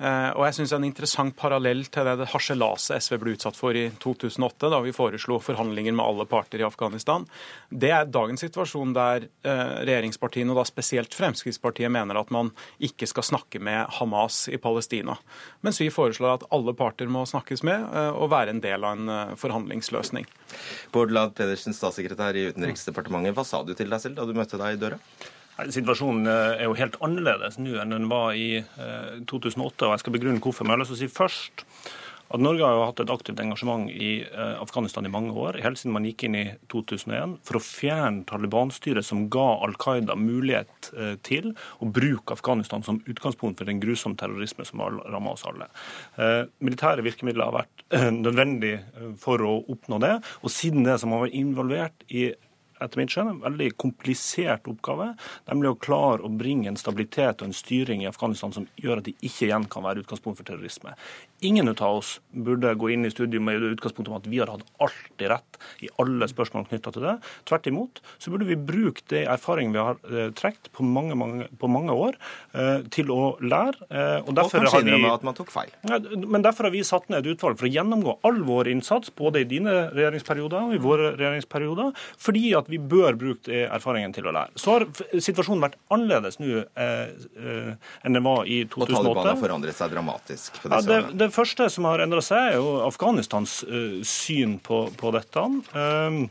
Eh, 0.01 0.31
Og 0.33 0.45
jeg 0.47 0.55
synes 0.57 0.71
en 0.73 0.85
interessant 0.87 1.35
parallell 1.37 1.83
til 1.93 2.07
det 2.07 2.15
det 2.21 2.29
harselaset 2.31 3.03
SV 3.03 3.17
ble 3.21 3.35
utsatt 3.35 3.57
for 3.57 3.77
i 3.77 3.85
2008, 4.01 4.69
da 4.73 4.79
vi 4.81 4.93
foreslo 4.95 5.37
forhandlinger 5.43 5.93
med 5.93 6.05
alle 6.05 6.25
parter 6.29 6.63
i 6.63 6.65
Afghanistan, 6.65 7.27
det 7.69 7.91
er 7.93 8.09
dagens 8.09 8.41
situasjon 8.41 8.95
der 8.97 9.27
eh, 9.45 9.73
regjeringspartiene, 9.85 10.53
og 10.53 10.61
da 10.61 10.65
spesielt 10.65 11.13
Fremskrittspartiet, 11.17 11.91
mener 11.93 12.17
at 12.17 12.31
man 12.33 12.49
ikke 12.81 13.09
skal 13.09 13.27
snakke 13.27 13.61
med 13.61 13.93
Hamas 13.99 14.47
i 14.49 14.57
Palestina. 14.61 15.19
Mens 15.61 15.81
vi 15.81 15.91
foreslår 15.93 16.39
at 16.39 16.47
alle 16.49 16.73
parter 16.77 17.11
må 17.11 17.27
snakkes 17.29 17.61
med 17.67 17.85
eh, 17.85 18.09
og 18.15 18.31
være 18.33 18.55
en 18.55 18.63
del 18.63 18.87
av 18.87 18.97
en 18.97 19.37
forhandlingsløsning. 19.37 20.25
Bård 20.91 21.13
Lad 21.13 21.35
Pedersen, 21.37 21.77
statssekretær 21.77 22.37
i 22.39 22.47
Utenriksdepartementet. 22.49 23.37
Hva 23.37 23.45
sa 23.45 23.61
du 23.63 23.75
til 23.77 23.91
deg 23.91 24.01
selv 24.01 24.17
da 24.17 24.25
du 24.25 24.33
møtte 24.37 24.59
deg 24.61 24.75
i 24.79 24.81
døra? 24.81 24.97
Situasjonen 25.61 26.29
eh, 26.29 26.61
er 26.61 26.69
jo 26.69 26.77
helt 26.79 26.97
annerledes 27.03 27.59
nå 27.61 27.75
enn 27.81 27.95
den 27.95 28.07
var 28.11 28.37
i 28.37 28.61
eh, 28.61 29.17
2008. 29.29 29.87
og 29.87 29.95
Jeg 29.95 30.03
skal 30.05 30.15
begrunne 30.15 30.43
hvorfor. 30.43 30.65
Men 30.65 30.75
jeg 30.75 30.79
har 30.79 30.83
lyst 30.85 30.95
til 30.95 30.99
å 30.99 31.03
si 31.03 31.17
først 31.19 31.65
at 32.31 32.39
Norge 32.39 32.63
har 32.63 32.77
jo 32.77 32.83
hatt 32.87 33.01
et 33.03 33.11
aktivt 33.11 33.39
engasjement 33.43 33.89
i 33.91 34.11
eh, 34.23 34.53
Afghanistan 34.61 35.05
i 35.07 35.11
mange 35.11 35.33
år, 35.35 35.59
helt 35.63 35.79
siden 35.79 35.95
man 35.95 36.05
gikk 36.07 36.25
inn 36.27 36.37
i 36.39 36.45
2001, 36.71 37.33
for 37.47 37.59
å 37.59 37.63
fjerne 37.63 38.23
Taliban-styret 38.29 39.05
som 39.05 39.25
ga 39.33 39.47
Al 39.65 39.75
Qaida 39.81 40.15
mulighet 40.19 40.91
eh, 40.95 41.17
til 41.27 41.51
å 41.83 41.89
bruke 41.91 42.37
Afghanistan 42.37 42.85
som 42.87 43.01
utgangspunkt 43.03 43.59
for 43.59 43.67
den 43.67 43.81
grusomme 43.83 44.19
terrorisme 44.19 44.67
som 44.67 44.83
har 44.83 44.95
rammet 45.11 45.35
oss 45.35 45.47
alle. 45.49 45.67
Eh, 46.15 46.45
Militære 46.63 47.03
virkemidler 47.07 47.49
har 47.49 47.57
vært 47.59 47.85
eh, 47.97 48.07
nødvendig 48.15 48.77
eh, 48.79 49.11
for 49.19 49.43
å 49.43 49.57
oppnå 49.75 49.99
det, 50.03 50.15
og 50.39 50.55
siden 50.55 50.87
det 50.87 51.01
som 51.03 51.11
har 51.11 51.25
vært 51.25 51.39
involvert 51.41 52.07
i 52.07 52.29
etter 52.81 53.01
mitt 53.01 53.13
skjønn 53.13 53.31
en 53.33 53.41
veldig 53.43 53.71
komplisert 53.81 54.69
oppgave, 54.71 55.11
nemlig 55.49 55.71
å 55.71 55.79
klare 55.81 56.25
å 56.25 56.31
bringe 56.33 56.71
en 56.71 56.79
stabilitet 56.79 57.41
og 57.41 57.49
en 57.49 57.57
styring 57.57 58.05
i 58.05 58.09
Afghanistan 58.09 58.53
som 58.55 58.67
gjør 58.81 59.01
at 59.01 59.09
de 59.09 59.15
ikke 59.21 59.47
igjen 59.49 59.67
kan 59.71 59.85
være 59.85 60.03
utgangspunkt 60.03 60.41
for 60.41 60.47
terrorisme. 60.47 60.95
Ingen 61.41 61.71
av 61.71 61.97
oss 61.97 62.19
burde 62.31 62.73
gå 62.77 62.91
inn 62.93 63.07
i 63.07 63.13
studiet 63.13 63.41
med 63.41 63.63
utgangspunkt 63.71 64.11
om 64.11 64.19
at 64.19 64.27
vi 64.29 64.41
har 64.41 64.51
hatt 64.51 64.65
alltid 64.83 65.31
rett 65.31 65.57
i 65.81 65.89
alle 66.01 66.27
spørsmål 66.29 66.67
knytta 66.69 66.93
til 66.93 67.05
det. 67.07 67.15
Tvert 67.49 67.69
imot 67.71 68.01
så 68.21 68.33
burde 68.33 68.45
vi 68.49 68.57
bruke 68.57 69.05
det 69.09 69.23
erfaringen 69.29 69.73
vi 69.73 69.81
har 69.81 69.97
eh, 70.11 70.29
trukket 70.37 70.69
på, 70.75 70.85
på 70.85 71.69
mange 71.71 71.95
år, 71.95 72.17
eh, 72.53 72.85
til 72.93 73.09
å 73.13 73.21
lære. 73.41 73.87
Eh, 73.89 74.17
og, 74.21 74.33
og 74.37 74.69
har 74.69 74.85
vi 74.85 74.97
at 75.09 75.25
man 75.25 75.37
tok 75.37 75.51
feil. 75.53 75.73
Ja, 75.89 75.99
men 76.01 76.45
derfor 76.45 76.69
har 76.69 76.75
vi 76.75 76.83
satt 76.87 77.09
ned 77.09 77.25
et 77.25 77.35
utvalg 77.35 77.59
for 77.59 77.69
å 77.69 77.73
gjennomgå 77.73 78.17
all 78.27 78.41
vår 78.47 78.69
innsats, 78.71 79.13
både 79.17 79.43
i 79.43 79.49
dine 79.49 79.75
regjeringsperioder 79.95 80.69
og 80.69 80.77
i 80.77 80.81
våre 80.81 81.13
regjeringsperioder, 81.17 81.91
fordi 82.21 82.53
at 82.57 82.69
vi 82.71 82.79
bør 82.79 83.17
bruke 83.19 83.63
erfaringen 83.67 84.13
til 84.15 84.29
å 84.29 84.33
lære. 84.35 84.59
Så 84.59 84.75
har 84.75 84.85
situasjonen 85.11 85.63
vært 85.65 85.77
annerledes 85.93 86.39
nå 86.41 86.63
eh, 86.63 87.71
enn 88.05 88.17
den 88.17 88.25
var 88.25 88.47
i 88.47 88.61
2008. 88.63 88.85
Og 88.87 88.93
Taliban 88.95 89.31
har 89.31 89.39
forandret 89.41 89.77
seg 89.77 89.95
dramatisk? 89.95 90.61
Ja, 90.63 90.79
det, 90.79 90.85
det, 90.91 90.99
det 91.21 91.31
første 91.35 91.67
som 91.73 91.89
har 91.89 92.03
endra 92.03 92.23
seg, 92.25 92.53
er 92.53 92.59
jo 92.61 92.77
Afghanistans 92.87 93.61
eh, 93.67 93.97
syn 94.07 94.57
på, 94.63 94.85
på 94.97 95.13
dette. 95.15 95.47
Eh, 95.75 96.21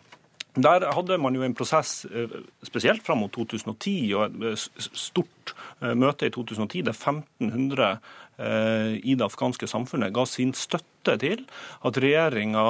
der 0.60 0.88
hadde 0.96 1.20
man 1.22 1.36
jo 1.36 1.44
en 1.46 1.54
prosess 1.54 2.00
uh, 2.10 2.32
spesielt 2.66 3.04
fram 3.06 3.20
mot 3.22 3.30
2010, 3.30 3.92
og 4.18 4.40
et 4.50 4.64
stort 4.82 5.52
møte 5.94 6.26
i 6.26 6.32
2010 6.34 6.82
der 6.88 6.96
1500 6.96 7.92
i 8.40 9.14
det 9.18 9.26
afghanske 9.26 9.68
samfunnet 9.68 10.14
ga 10.16 10.24
sin 10.28 10.54
støtte 10.56 11.16
til 11.20 11.42
at 11.84 11.96
regjeringa 12.00 12.62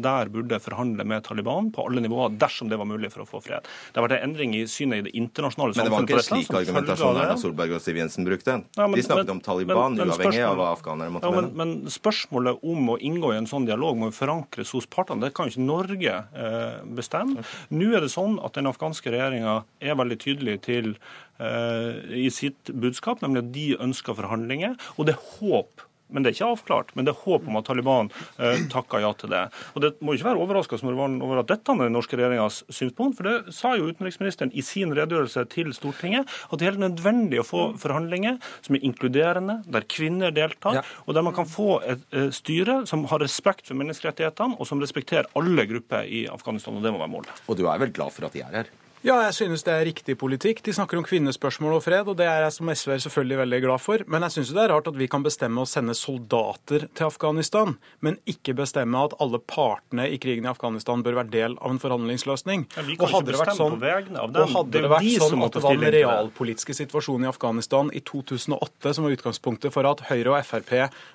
der 0.00 0.30
burde 0.32 0.58
forhandle 0.60 1.04
med 1.08 1.24
Taliban 1.24 1.70
på 1.72 1.86
alle 1.88 2.02
nivåer, 2.04 2.34
dersom 2.40 2.68
det 2.68 2.76
var 2.80 2.88
mulig 2.88 3.10
for 3.12 3.24
å 3.24 3.28
få 3.28 3.40
fred. 3.44 3.68
Det 3.92 4.00
har 4.00 4.06
vært 4.06 4.18
en 4.18 4.30
endring 4.30 4.54
i 4.56 4.66
synet 4.68 5.00
i 5.00 5.06
det 5.08 5.12
internasjonale 5.16 5.76
samfunnet. 5.76 5.96
Men 5.96 6.08
det 6.08 6.16
var 6.16 6.22
ikke 6.22 6.28
slik 6.28 6.58
argumentasjonen 6.60 7.22
Erna 7.24 7.36
Solberg 7.40 7.76
og 7.76 7.82
Siv 7.84 8.00
Jensen 8.00 8.28
brukte? 8.28 8.56
Ja, 8.76 8.86
men, 8.86 8.96
De 8.98 9.04
snakket 9.06 9.26
men, 9.26 9.36
om 9.36 9.42
Taliban, 9.44 9.96
men, 9.96 10.12
uavhengig 10.12 10.44
av 10.46 10.58
hva 10.60 10.68
afghanere 10.74 11.14
måtte 11.14 11.30
ja, 11.30 11.36
mene. 11.36 11.52
Men, 11.60 11.94
spørsmålet 11.94 12.66
om 12.74 12.92
å 12.94 12.98
inngå 13.10 13.32
i 13.34 13.40
en 13.40 13.48
sånn 13.50 13.68
dialog 13.68 13.98
må 14.00 14.10
forankres 14.14 14.74
hos 14.76 14.88
partene. 14.90 15.24
Det 15.26 15.34
kan 15.36 15.48
jo 15.48 15.56
ikke 15.56 15.66
Norge 15.66 16.18
eh, 16.20 16.76
bestemme. 17.00 17.46
Nå 17.74 17.90
er 17.96 18.06
det 18.06 18.12
sånn 18.12 18.38
at 18.44 18.56
den 18.58 18.70
afghanske 18.70 19.12
regjeringa 19.12 19.60
er 19.80 19.98
veldig 20.00 20.20
tydelig 20.22 20.60
til 20.68 20.94
i 21.40 22.28
sitt 22.34 22.72
budskap, 22.76 23.22
nemlig 23.24 23.44
at 23.44 23.52
de 23.54 23.68
ønsker 23.80 24.16
forhandlinger. 24.18 24.74
Og 24.98 25.08
det 25.08 25.16
er 25.16 25.24
håp 25.38 25.86
men 26.12 26.24
det 26.24 26.30
er 26.30 26.36
ikke 26.36 26.50
avklart. 26.54 26.92
Men 26.96 27.06
det 27.06 27.14
er 27.14 27.22
håp 27.24 27.46
om 27.48 27.58
at 27.60 27.66
Taliban 27.68 28.10
eh, 28.42 28.64
takker 28.72 29.04
ja 29.04 29.12
til 29.18 29.32
det. 29.32 29.42
Og 29.74 29.84
Det 29.84 29.92
må 30.04 30.14
ikke 30.14 30.30
være 30.30 30.42
overraskende 30.42 30.94
over 31.24 31.42
at 31.42 31.50
dette 31.50 31.72
er 31.72 31.84
den 31.84 31.96
norske 31.96 32.18
regjeringas 32.18 32.62
synspunkt. 32.72 33.18
For 33.18 33.28
det 33.28 33.54
sa 33.56 33.74
jo 33.78 33.88
utenriksministeren 33.90 34.52
i 34.52 34.64
sin 34.66 34.94
redegjørelse 34.96 35.46
til 35.52 35.72
Stortinget, 35.76 36.28
at 36.50 36.58
det 36.58 36.66
er 36.66 36.72
helt 36.72 36.84
nødvendig 36.84 37.42
å 37.42 37.46
få 37.46 37.64
forhandlinger 37.80 38.40
som 38.66 38.76
er 38.76 38.86
inkluderende, 38.86 39.60
der 39.70 39.86
kvinner 39.90 40.34
deltar, 40.34 40.80
ja. 40.80 40.84
og 41.06 41.16
der 41.16 41.26
man 41.26 41.36
kan 41.36 41.48
få 41.48 41.80
et 41.86 42.04
eh, 42.16 42.30
styre 42.34 42.82
som 42.90 43.06
har 43.10 43.22
respekt 43.22 43.70
for 43.70 43.78
menneskerettighetene, 43.80 44.58
og 44.58 44.68
som 44.68 44.82
respekterer 44.82 45.30
alle 45.38 45.66
grupper 45.70 46.08
i 46.08 46.26
Afghanistan. 46.30 46.76
Og 46.76 46.84
det 46.84 46.94
må 46.94 47.02
være 47.02 47.14
målet. 47.14 47.42
Og 47.46 47.58
du 47.58 47.66
er 47.68 47.82
vel 47.82 47.94
glad 47.94 48.14
for 48.14 48.28
at 48.28 48.36
de 48.36 48.44
er 48.44 48.62
her? 48.62 48.72
Ja, 49.00 49.14
jeg 49.24 49.32
synes 49.32 49.62
det 49.64 49.72
er 49.72 49.86
riktig 49.88 50.12
politikk. 50.20 50.58
De 50.60 50.74
snakker 50.76 50.98
om 51.00 51.04
kvinnespørsmål 51.08 51.78
og 51.78 51.84
fred, 51.86 52.08
og 52.12 52.18
det 52.18 52.26
er 52.28 52.42
jeg 52.44 52.52
som 52.52 52.68
SV-er 52.68 52.98
selvfølgelig 53.00 53.38
veldig 53.38 53.60
glad 53.64 53.80
for. 53.80 54.02
Men 54.12 54.26
jeg 54.26 54.34
synes 54.34 54.50
det 54.52 54.60
er 54.60 54.72
rart 54.74 54.90
at 54.90 54.98
vi 55.00 55.06
kan 55.08 55.22
bestemme 55.24 55.62
å 55.62 55.68
sende 55.68 55.94
soldater 55.96 56.84
til 56.84 57.06
Afghanistan, 57.06 57.78
men 58.04 58.18
ikke 58.28 58.52
bestemme 58.58 59.00
at 59.00 59.14
alle 59.24 59.40
partene 59.40 60.04
i 60.12 60.18
krigen 60.20 60.44
i 60.44 60.50
Afghanistan 60.50 61.00
bør 61.06 61.16
være 61.16 61.32
del 61.32 61.56
av 61.56 61.72
en 61.72 61.80
forhandlingsløsning. 61.80 62.66
Ja, 62.76 62.84
og 62.98 63.14
hadde 63.14 63.32
det 63.32 63.40
vært 63.40 63.56
sånn, 63.56 63.78
det 63.80 64.44
hadde 64.52 64.74
det 64.74 64.92
vært 64.92 65.08
sånn 65.24 65.46
at 65.48 65.56
det 65.56 65.64
var 65.64 65.80
den 65.80 65.94
realpolitiske 65.96 66.76
situasjonen 66.82 67.24
i 67.24 67.32
Afghanistan 67.32 67.94
i 67.96 68.04
2008 68.04 68.94
som 68.98 69.08
var 69.08 69.16
utgangspunktet 69.16 69.72
for 69.78 69.88
at 69.88 70.04
Høyre 70.10 70.36
og 70.36 70.44
Frp 70.44 70.74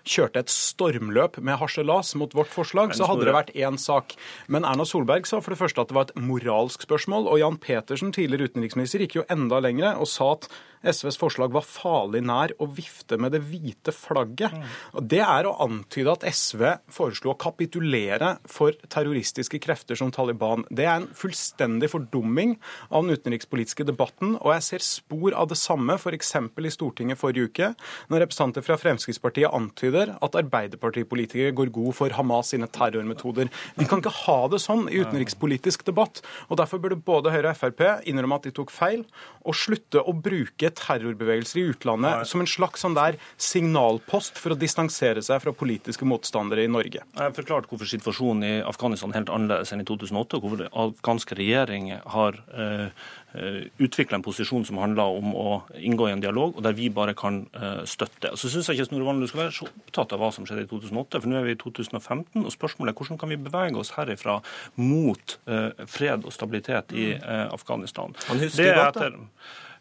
kjørte 0.10 0.42
et 0.42 0.56
stormløp 0.56 1.38
med 1.38 1.62
harselas 1.62 2.16
mot 2.18 2.34
vårt 2.34 2.50
forslag, 2.50 2.98
så 2.98 3.06
hadde 3.14 3.30
det 3.30 3.38
vært 3.38 3.54
én 3.54 3.78
sak. 3.78 4.18
Men 4.50 4.66
Erna 4.66 4.90
Solberg 4.90 5.30
sa 5.30 5.38
for 5.38 5.54
det 5.54 5.62
første 5.62 5.86
at 5.86 5.94
det 5.94 6.00
var 6.02 6.10
et 6.10 6.18
moralsk 6.18 6.90
spørsmål, 6.90 7.30
og 7.30 7.42
Jan 7.46 7.62
Peter 7.62 7.75
Petersen, 7.76 8.14
tidligere 8.16 8.50
utenriksminister, 8.52 9.04
gikk 9.04 9.20
jo 9.20 9.28
enda 9.36 9.60
lenger 9.64 10.00
og 10.00 10.08
sa 10.10 10.32
at 10.38 10.48
SVs 10.86 11.18
forslag 11.20 11.54
var 11.56 11.66
farlig 11.66 12.22
nær 12.26 12.54
å 12.62 12.68
vifte 12.70 13.18
med 13.22 13.34
det 13.36 13.42
hvite 13.48 13.94
flagget. 13.96 14.54
Og 14.94 15.08
Det 15.10 15.22
er 15.24 15.48
å 15.48 15.56
antyde 15.66 16.14
at 16.14 16.26
SV 16.28 16.64
foreslo 16.92 17.34
å 17.34 17.40
kapitulere 17.40 18.36
for 18.50 18.76
terroristiske 18.92 19.60
krefter 19.64 19.98
som 20.00 20.12
Taliban. 20.14 20.66
Det 20.70 20.86
er 20.86 21.02
en 21.02 21.10
fullstendig 21.16 21.90
fordumming 21.94 22.56
av 22.90 23.06
den 23.06 23.18
utenrikspolitiske 23.18 23.86
debatten, 23.88 24.36
og 24.42 24.54
jeg 24.56 24.68
ser 24.70 24.86
spor 24.86 25.36
av 25.38 25.50
det 25.52 25.60
samme 25.60 25.98
f.eks. 25.98 26.34
i 26.36 26.74
Stortinget 26.74 27.20
forrige 27.22 27.50
uke, 27.50 27.72
når 28.12 28.26
representanter 28.26 28.66
fra 28.66 28.78
Fremskrittspartiet 28.80 29.54
antyder 29.54 30.16
at 30.24 30.38
Arbeiderpartipolitikere 30.40 31.56
går 31.56 31.74
god 31.76 31.96
for 31.98 32.16
Hamas 32.18 32.54
sine 32.54 32.70
terrormetoder. 32.72 33.50
Vi 33.80 33.88
kan 33.90 34.04
ikke 34.04 34.14
ha 34.26 34.40
det 34.52 34.62
sånn 34.64 34.88
i 34.90 35.02
utenrikspolitisk 35.02 35.86
debatt, 35.88 36.22
og 36.50 36.60
derfor 36.62 36.82
burde 36.84 37.00
både 37.00 37.34
Høyre 37.34 37.54
og 37.54 37.60
Frp 37.60 37.84
innrømme 38.10 38.40
at 38.40 38.48
de 38.48 38.54
tok 38.56 38.74
feil, 38.74 39.06
og 39.46 39.58
slutte 39.58 40.02
å 40.02 40.14
bruke 40.16 40.72
terrorbevegelser 40.80 41.62
i 41.62 41.66
utlandet 41.72 42.22
Nei. 42.22 42.30
som 42.30 42.44
en 42.44 42.50
slags 42.50 42.84
sånn 42.86 42.98
der 42.98 43.18
signalpost 43.42 44.40
for 44.42 44.56
å 44.56 44.60
distansere 44.60 45.24
seg 45.26 45.42
fra 45.44 45.54
politiske 45.56 46.08
motstandere 46.08 46.66
i 46.66 46.72
Norge. 46.72 47.04
Jeg 47.04 47.22
har 47.22 47.36
forklart 47.36 47.70
hvorfor 47.72 47.90
situasjonen 47.90 48.48
i 48.48 48.54
Afghanistan 48.66 49.14
er 49.14 49.22
helt 49.22 49.34
annerledes 49.34 49.74
enn 49.74 49.84
i 49.84 49.88
2008, 49.88 50.38
og 50.38 50.46
hvorfor 50.46 50.64
den 50.64 50.74
afghanske 50.86 51.38
regjering 51.40 51.94
har 52.16 52.42
eh, 52.56 52.90
eh 53.36 53.62
utvikla 53.84 54.16
en 54.16 54.24
posisjon 54.24 54.64
som 54.66 54.78
handler 54.80 55.18
om 55.18 55.34
å 55.36 55.50
inngå 55.76 56.08
i 56.08 56.14
en 56.14 56.22
dialog, 56.24 56.56
og 56.56 56.64
der 56.64 56.76
vi 56.78 56.88
bare 56.94 57.16
kan 57.18 57.42
eh, 57.54 57.82
støtte. 57.90 58.32
Og 58.32 58.40
så 58.40 58.52
syns 58.52 58.70
jeg 58.70 58.80
ikke 58.80 58.90
Snorre 58.92 59.10
Valen 59.10 59.24
du 59.24 59.28
skal 59.28 59.46
være 59.46 59.56
så 59.58 59.68
opptatt 59.68 60.16
av 60.16 60.24
hva 60.24 60.32
som 60.32 60.48
skjedde 60.48 60.64
i 60.64 60.70
2008, 60.72 61.22
for 61.22 61.32
nå 61.32 61.40
er 61.40 61.50
vi 61.50 61.56
i 61.58 61.60
2015, 61.60 62.46
og 62.46 62.54
spørsmålet 62.54 62.94
er 62.94 63.00
hvordan 63.00 63.20
kan 63.22 63.34
vi 63.34 63.42
bevege 63.50 63.82
oss 63.82 63.94
herifra 63.98 64.40
mot 64.80 65.38
eh, 65.52 65.86
fred 65.92 66.26
og 66.26 66.34
stabilitet 66.36 66.96
i 66.96 67.12
eh, 67.18 67.46
Afghanistan. 67.52 68.16
Han 68.30 68.42
husker 68.44 68.76
godt, 68.76 69.02
da. 69.02 69.12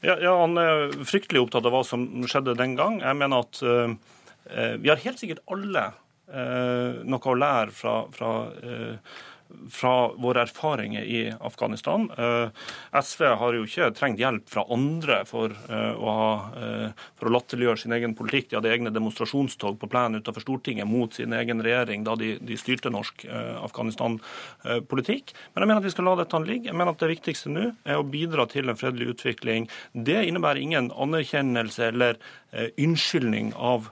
Ja, 0.05 0.19
ja, 0.21 0.33
Han 0.37 0.59
er 0.61 0.91
fryktelig 1.09 1.41
opptatt 1.47 1.65
av 1.65 1.73
hva 1.73 1.85
som 1.87 2.05
skjedde 2.29 2.57
den 2.59 2.75
gang. 2.77 3.01
Jeg 3.01 3.17
mener 3.17 3.45
at 3.47 3.61
uh, 3.65 3.95
vi 4.81 4.91
har 4.91 5.01
helt 5.01 5.21
sikkert 5.21 5.41
alle 5.49 5.87
uh, 6.29 7.01
noe 7.09 7.31
å 7.33 7.39
lære 7.39 7.73
fra, 7.73 7.95
fra 8.13 8.33
uh, 8.53 9.15
fra 9.71 10.09
våre 10.09 10.43
erfaringer 10.43 11.03
i 11.03 11.35
Afghanistan. 11.41 12.11
Eh, 12.19 12.49
SV 13.01 13.25
har 13.25 13.57
jo 13.57 13.65
ikke 13.67 13.91
trengt 13.97 14.21
hjelp 14.21 14.49
fra 14.51 14.65
andre 14.73 15.21
for 15.29 15.53
eh, 15.53 15.95
å, 15.95 16.15
ha, 16.19 16.29
eh, 16.59 17.07
for 17.19 17.29
å 17.29 17.35
latterliggjøre 17.35 17.83
sin 17.85 17.95
egen 17.97 18.15
politikk. 18.19 18.51
De 18.51 18.59
hadde 18.59 18.73
egne 18.73 18.93
demonstrasjonstog 18.95 19.79
på 19.81 19.91
plenen 19.91 20.21
utenfor 20.21 20.45
Stortinget 20.45 20.89
mot 20.89 21.15
sin 21.15 21.35
egen 21.37 21.63
regjering 21.65 22.05
da 22.07 22.17
de, 22.21 22.35
de 22.41 22.59
styrte 22.61 22.93
norsk 22.93 23.27
Afghanistan-politikk. 23.65 25.35
Men 25.55 25.65
jeg 25.65 25.71
mener 25.71 25.83
at 25.83 25.89
vi 25.89 25.95
skal 25.95 26.09
la 26.11 26.17
dette 26.21 26.43
ligge. 26.45 26.71
Jeg 26.71 26.77
mener 26.77 26.95
at 26.95 27.03
det 27.03 27.13
viktigste 27.15 27.53
nå 27.53 27.67
er 27.87 28.01
å 28.01 28.07
bidra 28.07 28.47
til 28.51 28.71
en 28.71 28.79
fredelig 28.79 29.15
utvikling. 29.15 29.69
Det 29.93 30.21
innebærer 30.29 30.63
ingen 30.63 30.91
anerkjennelse 30.93 31.91
eller 31.93 32.19
unnskyldning 32.55 33.51
av 33.59 33.89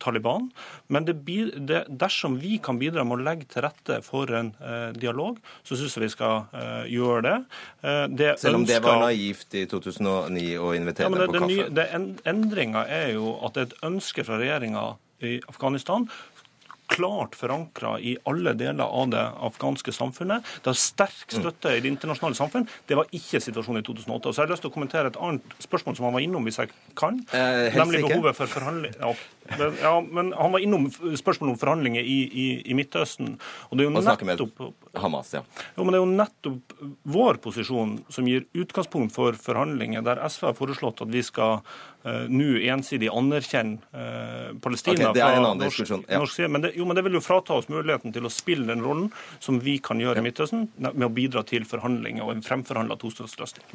Taliban. 0.00 0.48
Men 0.88 1.04
det, 1.08 1.82
dersom 1.88 2.38
vi 2.40 2.56
kan 2.62 2.78
bidra 2.80 3.04
med 3.04 3.18
å 3.18 3.26
legge 3.26 3.48
til 3.52 3.66
rette 3.66 4.00
for 4.06 4.30
en 4.32 4.54
dialog, 5.00 5.38
så 5.66 5.78
syns 5.78 5.96
jeg 5.96 6.06
vi 6.06 6.12
skal 6.12 6.48
uh, 6.52 6.84
gjøre 6.90 7.20
det. 7.26 7.36
Uh, 7.82 8.04
det 8.12 8.32
Selv 8.42 8.60
om 8.60 8.64
ønsker... 8.64 8.74
det 8.74 8.86
var 8.86 9.02
naivt 9.04 9.58
i 9.58 9.66
2009 9.70 10.48
å 10.62 10.72
invitere 10.78 11.10
ja, 11.10 11.20
det, 11.20 11.28
på 11.28 11.44
kaffe? 11.44 11.68
Det, 11.78 11.86
Endringa 12.28 12.86
er 12.88 13.14
jo 13.16 13.36
at 13.46 13.56
det 13.56 13.64
er 13.64 13.70
et 13.70 13.86
ønske 13.90 14.26
fra 14.26 14.40
regjeringa 14.40 14.88
i 15.26 15.38
Afghanistan 15.50 16.06
klart 16.88 17.36
forankra 17.36 17.98
i 18.00 18.16
alle 18.28 18.54
deler 18.56 18.84
av 18.84 19.10
det 19.12 19.24
afghanske 19.48 19.92
samfunnet. 19.92 20.46
Det 20.62 20.72
har 20.72 20.78
sterk 20.78 21.34
støtte 21.36 21.74
i 21.76 21.82
det 21.84 21.90
internasjonale 21.92 22.38
samfunn. 22.38 22.64
Det 22.88 22.96
var 22.98 23.10
ikke 23.14 23.42
situasjonen 23.44 23.82
i 23.82 23.86
2008. 23.86 24.30
Og 24.30 24.34
så 24.34 24.42
har 24.42 24.48
jeg 24.48 24.56
lyst 24.56 24.64
til 24.64 24.72
å 24.72 24.74
kommentere 24.74 25.12
et 25.12 25.18
annet 25.20 25.58
spørsmål 25.62 25.98
som 25.98 26.08
han 26.08 26.16
var 26.16 26.24
innom, 26.24 26.48
hvis 26.48 26.60
jeg 26.62 26.72
kan. 26.98 27.20
Eh, 27.36 27.76
nemlig 27.76 28.02
behovet 28.06 28.38
for 28.38 28.50
forhandling. 28.50 28.96
Ja, 28.96 29.12
men, 29.56 29.76
ja, 29.82 29.94
men 30.00 30.32
han 30.36 30.52
var 30.52 30.64
innom 30.64 30.88
spørsmålet 30.90 31.54
om 31.54 31.60
forhandlinger 31.60 32.04
i, 32.04 32.18
i, 32.28 32.46
i 32.70 32.76
Midtøsten. 32.76 33.36
Og 33.68 33.78
det 33.78 33.86
er 33.86 33.90
jo 33.90 34.02
nettopp 34.28 34.64
Hamas, 34.98 35.32
ja. 35.36 35.42
Jo, 35.76 35.84
men 35.84 35.94
det 35.94 36.00
er 36.00 36.02
jo 36.02 36.10
nettopp 36.10 36.74
vår 37.08 37.38
posisjon 37.44 37.98
som 38.12 38.28
gir 38.28 38.46
utgangspunkt 38.58 39.14
for 39.14 39.36
forhandlinger, 39.38 40.04
der 40.06 40.20
SV 40.28 40.50
har 40.50 40.58
foreslått 40.58 41.02
at 41.04 41.12
vi 41.12 41.22
skal 41.24 41.60
uh, 41.60 42.26
nå 42.30 42.58
ensidig 42.72 43.10
anerkjenne 43.12 43.78
uh, 43.92 44.56
Palestina 44.64 45.10
okay, 45.10 45.18
det 45.18 45.24
er 45.24 45.38
en 45.38 45.46
annen 45.50 45.64
norsk, 45.66 45.84
ja. 45.88 46.18
norsk 46.18 46.34
side. 46.40 46.50
Men 46.52 46.66
det, 46.66 46.72
jo, 46.78 46.88
men 46.88 46.98
det 46.98 47.04
vil 47.06 47.18
jo 47.18 47.24
frata 47.24 47.58
oss 47.58 47.70
muligheten 47.72 48.14
til 48.14 48.26
å 48.26 48.32
spille 48.32 48.68
den 48.70 48.84
rollen 48.84 49.10
som 49.44 49.60
vi 49.64 49.78
kan 49.82 50.00
gjøre 50.02 50.22
i 50.22 50.26
Midtøsten, 50.26 50.68
med 50.88 51.06
å 51.06 51.12
bidra 51.12 51.44
til 51.48 51.66
forhandlinger 51.68 52.26
og 52.26 52.34
en 52.36 52.44
fremforhandla 52.44 52.98
tostatsløsning. 53.00 53.68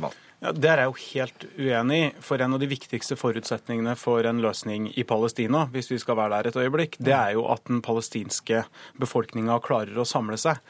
Ja, 0.43 0.51
det 0.51 0.71
er 0.71 0.83
jeg 0.83 0.91
jo 0.91 0.99
helt 1.03 1.47
uenig 1.57 1.99
i. 2.03 2.11
For 2.23 2.41
en 2.43 2.57
av 2.57 2.61
de 2.61 2.69
viktigste 2.71 3.17
forutsetningene 3.19 3.95
for 3.99 4.25
en 4.27 4.41
løsning 4.43 4.89
i 4.93 5.05
Palestina 5.07 5.62
Hvis 5.71 5.91
vi 5.91 5.99
skal 6.01 6.17
være 6.19 6.37
der 6.37 6.49
et 6.49 6.59
øyeblikk, 6.59 6.97
det 7.03 7.15
er 7.15 7.33
jo 7.37 7.45
at 7.53 7.63
den 7.69 7.81
palestinske 7.85 8.63
befolkninga 9.01 9.59
klarer 9.63 9.97
å 9.99 10.07
samle 10.07 10.37
seg. 10.41 10.61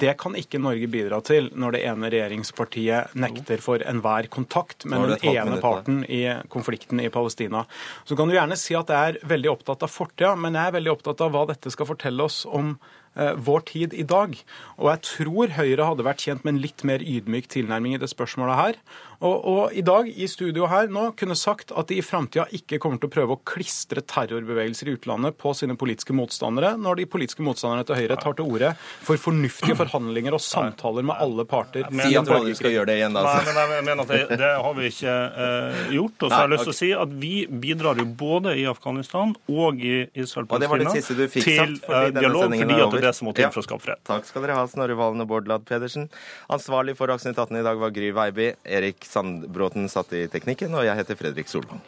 Det 0.00 0.14
kan 0.20 0.36
ikke 0.38 0.60
Norge 0.62 0.88
bidra 0.92 1.22
til 1.24 1.50
når 1.56 1.76
det 1.76 1.82
ene 1.90 2.12
regjeringspartiet 2.12 3.16
nekter 3.18 3.62
for 3.64 3.84
enhver 3.88 4.28
kontakt 4.32 4.86
med 4.88 5.14
den 5.14 5.34
ene 5.34 5.60
parten 5.62 6.02
i 6.08 6.24
konflikten 6.52 7.02
i 7.02 7.10
Palestina. 7.12 7.64
Så 8.04 8.18
kan 8.18 8.28
du 8.28 8.36
gjerne 8.36 8.58
si 8.60 8.76
at 8.78 8.90
jeg 8.92 9.12
er 9.14 9.22
veldig 9.28 9.54
opptatt 9.56 9.86
av 9.86 9.92
fortida, 9.92 10.34
men 10.36 10.58
jeg 10.58 10.70
er 10.70 10.76
veldig 10.80 10.96
opptatt 10.96 11.24
av 11.24 11.32
hva 11.34 11.46
dette 11.52 11.72
skal 11.72 11.88
fortelle 11.88 12.28
oss 12.28 12.42
om 12.48 12.76
Eh, 13.14 13.34
vår 13.36 13.60
tid 13.68 13.94
i 13.94 14.04
dag. 14.08 14.38
Og 14.80 14.88
jeg 14.88 15.00
tror 15.04 15.50
Høyre 15.58 15.84
hadde 15.84 16.04
vært 16.06 16.22
tjent 16.24 16.46
med 16.46 16.54
en 16.54 16.62
litt 16.62 16.80
mer 16.88 17.02
ydmyk 17.04 17.50
tilnærming 17.52 17.92
i 17.92 18.00
det 18.00 18.08
spørsmålet 18.08 18.56
her. 18.56 18.78
Og, 19.22 19.44
og 19.46 19.74
i 19.78 19.82
dag 19.86 20.08
i 20.10 20.26
studio 20.30 20.66
her 20.70 20.88
nå 20.90 21.12
kunne 21.18 21.36
sagt 21.38 21.70
at 21.78 21.90
de 21.90 22.00
i 22.00 22.04
framtida 22.04 22.48
ikke 22.56 22.80
kommer 22.82 22.98
til 22.98 23.10
å 23.10 23.12
prøve 23.14 23.36
å 23.36 23.40
klistre 23.46 24.02
terrorbevegelser 24.02 24.90
i 24.90 24.96
utlandet 24.96 25.36
på 25.38 25.52
sine 25.54 25.76
politiske 25.78 26.14
motstandere, 26.16 26.74
når 26.80 27.02
de 27.02 27.06
politiske 27.10 27.44
motstanderne 27.46 27.86
til 27.86 28.00
Høyre 28.00 28.18
tar 28.18 28.34
til 28.38 28.50
orde 28.50 28.72
for 29.06 29.20
fornuftige 29.22 29.76
forhandlinger 29.78 30.34
og 30.34 30.42
samtaler 30.42 31.06
med 31.06 31.22
alle 31.22 31.46
parter. 31.46 31.86
Si 32.02 32.16
at 32.18 32.26
du 32.26 32.50
skal 32.58 32.74
gjøre 32.74 32.90
det 32.90 32.98
igjen, 32.98 33.14
da. 33.14 33.22
Nei, 33.28 33.44
men 33.46 33.76
jeg 33.76 33.86
mener 33.86 34.02
at 34.02 34.10
det, 34.10 34.40
det 34.42 34.50
har 34.66 34.76
vi 34.78 34.90
ikke 34.90 35.14
uh, 35.36 35.84
gjort. 35.98 36.16
Og 36.18 36.26
så 36.26 36.34
har 36.34 36.48
jeg 36.48 36.54
lyst 36.56 36.66
til 36.66 36.74
å 36.74 36.78
si 36.80 36.90
at 37.04 37.14
vi 37.22 37.32
bidrar 37.62 38.02
jo 38.02 38.08
både 38.24 38.56
i 38.58 38.66
Afghanistan 38.70 39.36
og 39.46 39.78
i 39.86 39.94
Israel-Palestina 40.18 40.96
til 41.30 41.78
uh, 41.86 42.10
dialog, 42.10 42.50
fordi 42.50 42.80
at 42.80 42.96
det 42.96 43.02
er 43.04 43.08
det 43.08 43.14
som 43.20 43.30
må 43.30 43.36
til 43.38 43.50
for 43.54 43.62
å 43.62 43.66
skape 43.68 43.86
fred. 43.86 44.02
Takk 44.08 44.26
skal 44.26 44.46
dere 44.48 44.58
ha, 44.58 44.66
Snorre 44.70 44.98
Valen 44.98 45.22
og 45.22 45.30
Bård 45.30 45.50
Ladd 45.50 45.66
Pedersen. 45.68 46.10
Ansvarlig 46.52 46.98
for 46.98 47.12
Dagsnytt 47.12 47.38
18 47.38 47.62
i 47.62 47.64
dag 47.66 47.78
var 47.78 47.94
Gry 47.94 48.10
Veiby. 48.16 48.50
Erik 48.66 49.06
Sandbråten 49.12 49.90
satt 49.92 50.14
i 50.16 50.24
teknikken, 50.32 50.72
og 50.72 50.86
jeg 50.88 50.96
heter 51.02 51.18
Fredrik 51.20 51.50
Solvang. 51.52 51.82